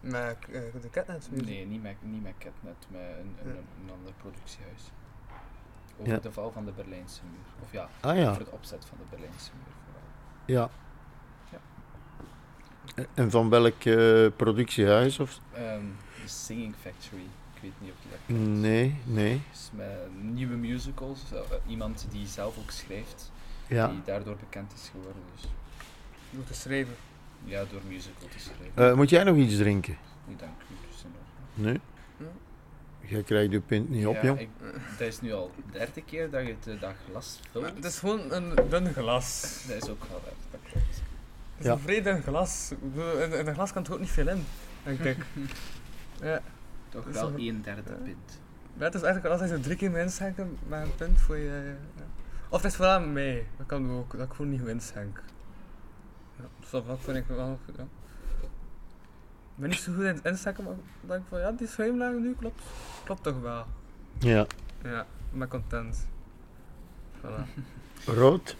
Met 0.01 0.37
eh, 0.53 0.61
de 0.83 0.91
Catnet. 0.91 1.29
Nee, 1.31 1.67
niet 1.67 1.83
met, 1.83 1.95
niet 2.01 2.23
met 2.23 2.33
Catnet, 2.39 2.77
met 2.89 3.01
een, 3.21 3.37
een, 3.45 3.53
Ja. 3.55 3.59
een 3.85 3.91
ander 3.99 4.13
productiehuis. 4.21 4.83
Over 6.01 6.13
Ja. 6.13 6.19
de 6.19 6.33
val 6.33 6.51
van 6.53 6.65
de 6.65 6.73
Berlijnse 6.77 7.21
muur. 7.31 7.47
Of 7.65 7.73
ja, 7.73 7.89
Ah 8.01 8.17
ja, 8.17 8.31
over 8.31 8.41
het 8.43 8.51
opzet 8.51 8.85
van 8.89 8.99
de 9.01 9.05
Berlijnse 9.11 9.51
muur 9.55 9.75
vooral. 9.85 10.03
ja. 10.47 10.61
Ja. 10.61 10.71
En 13.15 13.31
van 13.31 13.49
welk 13.51 13.85
eh, 13.85 14.27
productiehuis? 14.37 15.19
Of? 15.19 15.41
Ehm, 15.53 15.81
The 16.25 16.29
Singing 16.29 16.75
Factory. 16.83 17.23
Ik 17.55 17.63
weet 17.63 17.73
niet 17.79 17.91
of 17.91 17.97
je 18.03 18.09
dat 18.11 18.19
kent. 18.27 18.49
Nee, 18.61 18.95
nee. 19.05 19.41
Met 19.73 19.87
nieuwe 20.21 20.57
musicals. 20.57 21.21
eh, 21.33 21.41
iemand 21.67 22.07
die 22.11 22.27
zelf 22.27 22.59
ook 22.59 22.71
schrijft. 22.71 23.33
Ja. 23.69 23.89
Die 23.89 24.03
daardoor 24.05 24.37
bekend 24.37 24.73
is 24.73 24.89
geworden. 24.91 25.23
Dus 25.35 25.45
Moet 26.31 26.47
geschreven. 26.47 26.95
ja, 27.45 27.65
door 27.71 27.81
musical 27.89 28.29
te 28.29 28.39
schrijven. 28.39 28.91
Eh, 28.91 28.95
moet 28.97 29.11
jij 29.11 29.25
nog 29.25 29.37
iets 29.37 29.57
drinken? 29.57 29.97
Ik 30.29 30.39
dank 30.39 30.53
u. 30.71 30.75
Dus. 30.91 31.05
Nee? 31.55 31.81
Jij 33.09 33.23
krijgt 33.23 33.53
je 33.53 33.61
pint 33.61 33.89
niet 33.89 34.07
op, 34.07 34.15
ja, 34.15 34.23
jong. 34.23 34.41
ik, 34.41 34.49
dat 34.99 35.09
is 35.09 35.21
nu 35.21 35.33
al 35.33 35.51
de 35.57 35.79
derde 35.79 36.03
keer 36.03 36.31
dat 36.31 36.47
je 36.47 36.55
het, 36.61 36.81
dat 36.81 36.93
glas 37.11 37.41
vult. 37.51 37.75
Het 37.75 37.85
is 37.85 37.99
gewoon 37.99 38.33
een 38.33 38.55
dun 38.69 38.93
glas. 38.93 39.63
Dat 39.69 39.83
is 39.83 39.89
ook 39.91 40.05
wel. 40.11 40.21
Het 41.57 41.67
is 41.67 41.87
Ja. 41.87 41.97
een 41.97 42.03
dun 42.03 42.23
glas. 42.23 42.71
Ik 42.73 42.79
In, 43.23 43.33
in 43.39 43.47
een 43.47 43.55
glas 43.55 43.73
kan 43.73 43.85
er 43.87 43.93
ook 43.93 44.01
niet 44.01 44.11
veel 44.11 44.29
in, 44.29 44.45
denk 44.83 44.99
ik. 45.01 45.17
ja. 46.23 46.41
Toch 46.89 47.07
is 47.07 47.15
wel 47.15 47.33
een 47.37 47.63
derde 47.63 47.83
ja. 47.87 47.95
pint. 48.05 48.41
Ja, 48.79 48.85
het 48.85 48.95
is 48.95 49.03
eigenlijk 49.03 49.41
als 49.41 49.51
je 49.51 49.61
drie 49.61 49.77
keer 49.77 49.91
moet 49.91 49.99
inschenken 49.99 50.59
met 50.69 50.83
een 50.83 50.95
punt 50.95 51.21
voor 51.21 51.37
je. 51.37 51.75
ja. 51.97 52.03
Of 52.49 52.63
het 52.63 52.71
is 52.71 52.77
vooral 52.77 53.01
met 53.01 53.13
mij. 53.13 53.47
Dat 53.57 53.67
kan 53.67 53.91
ook, 53.91 54.13
dat 54.17 54.27
ik 54.27 54.33
gewoon 54.33 54.51
niet 54.51 54.61
goed 54.61 54.69
inschenk. 54.69 55.23
Ja, 56.37 56.45
dus 56.61 56.71
dat 56.71 56.85
vind 57.01 57.17
ik 57.17 57.25
wel. 57.27 57.59
Ja. 57.77 57.83
Ik 58.43 59.63
ben 59.63 59.69
niet 59.71 59.79
zo 59.79 59.93
goed 59.93 60.03
in 60.03 60.15
het 60.15 60.25
inschenken, 60.25 60.65
maar 60.65 60.73
ik 60.75 61.09
denk 61.09 61.23
van 61.29 61.41
ja, 61.41 61.51
die 61.53 61.67
schuimlaag 61.67 62.13
nu 62.13 62.35
klopt. 62.39 62.63
Klopt 63.05 63.23
toch 63.23 63.41
wel. 63.41 63.67
Ja. 64.19 64.47
Ja. 64.83 65.07
ben 65.33 65.49
content. 65.49 66.07
Voilà. 67.21 67.61
Rood. 68.05 68.57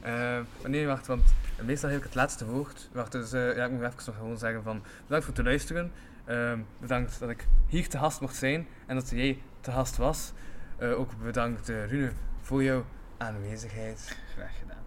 Eh, 0.00 0.12
maar 0.60 0.70
nee, 0.70 0.86
wacht, 0.86 1.06
want 1.06 1.22
meestal 1.64 1.88
heb 1.88 1.98
ik 1.98 2.04
het 2.04 2.14
laatste 2.14 2.46
woord. 2.46 2.88
Wacht, 2.92 3.12
dus 3.12 3.32
eh, 3.32 3.56
ja, 3.56 3.64
ik 3.64 3.70
moet 3.70 3.80
even 3.82 3.94
nog 4.06 4.16
gewoon 4.16 4.38
zeggen 4.38 4.62
van 4.62 4.82
bedankt 5.04 5.24
voor 5.24 5.34
het 5.34 5.44
luisteren. 5.44 5.92
Ehm, 6.24 6.58
bedankt 6.80 7.20
dat 7.20 7.28
ik 7.30 7.46
hier 7.66 7.88
te 7.88 7.98
gast 7.98 8.20
mocht 8.20 8.36
zijn 8.36 8.66
en 8.86 8.94
dat 8.94 9.10
jij 9.10 9.38
te 9.60 9.70
gast 9.70 9.96
was. 9.96 10.32
Eh, 10.78 10.98
ook 10.98 11.10
bedankt 11.22 11.68
eh, 11.68 11.86
Rune 11.86 12.12
voor 12.40 12.62
jouw 12.62 12.84
aanwezigheid. 13.18 14.16
Graag 14.34 14.52
gedaan. 14.58 14.80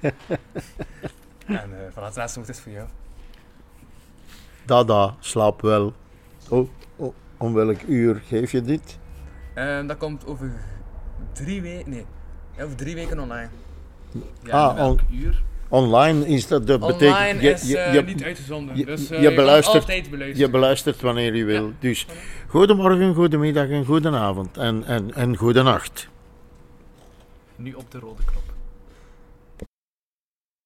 En 1.46 1.70
eh 1.72 1.90
voilà, 1.90 2.02
het 2.04 2.16
laatste 2.16 2.38
woord 2.38 2.50
is 2.50 2.60
voor 2.60 2.72
jou. 2.72 2.88
Dada, 4.64 5.14
slaap 5.20 5.60
wel. 5.60 5.92
Oh, 6.48 6.68
oh, 6.96 7.14
om 7.36 7.54
welk 7.54 7.82
uur 7.82 8.14
geef 8.14 8.52
je 8.52 8.62
dit? 8.62 8.98
Ehm, 9.54 9.86
dat 9.86 9.96
komt 9.96 10.26
over 10.26 10.52
drie 11.32 11.62
weken, 11.62 11.90
nee, 11.90 12.06
over 12.60 12.76
drie 12.76 12.94
weken 12.94 13.18
online. 13.18 13.48
Ja, 14.42 14.66
Ah, 14.66 14.74
welk 14.74 15.00
uur? 15.10 15.42
Online 15.72 16.26
is 16.26 16.46
dat, 16.46 16.66
dat 16.66 16.80
betekent... 16.80 17.16
Online 17.16 17.40
je- 17.42 17.50
is 17.50 17.68
je- 17.68 17.78
eh, 17.78 17.94
je- 17.94 18.02
niet 18.02 18.22
uitgezonden, 18.24 18.76
je- 18.76 18.84
dus 18.84 19.08
je 19.08 19.14
eh, 19.16 19.22
je, 19.22 19.34
beluistert- 19.34 19.84
kan 19.84 19.94
altijd 19.94 20.10
beluisteren. 20.10 20.46
Je 20.46 20.52
beluistert 20.52 21.00
wanneer 21.00 21.34
je 21.36 21.44
wil. 21.44 21.72
Dus 21.78 22.06
goedemorgen, 22.48 23.14
goedemiddag 23.14 23.68
en 23.68 23.84
goedenavond. 23.84 24.56
En, 24.56 24.84
en, 24.86 25.14
en 25.14 25.36
goedenacht. 25.36 26.08
Nu 27.56 27.72
op 27.72 27.90
de 27.90 27.98
rode 27.98 28.22
knop. 28.24 28.42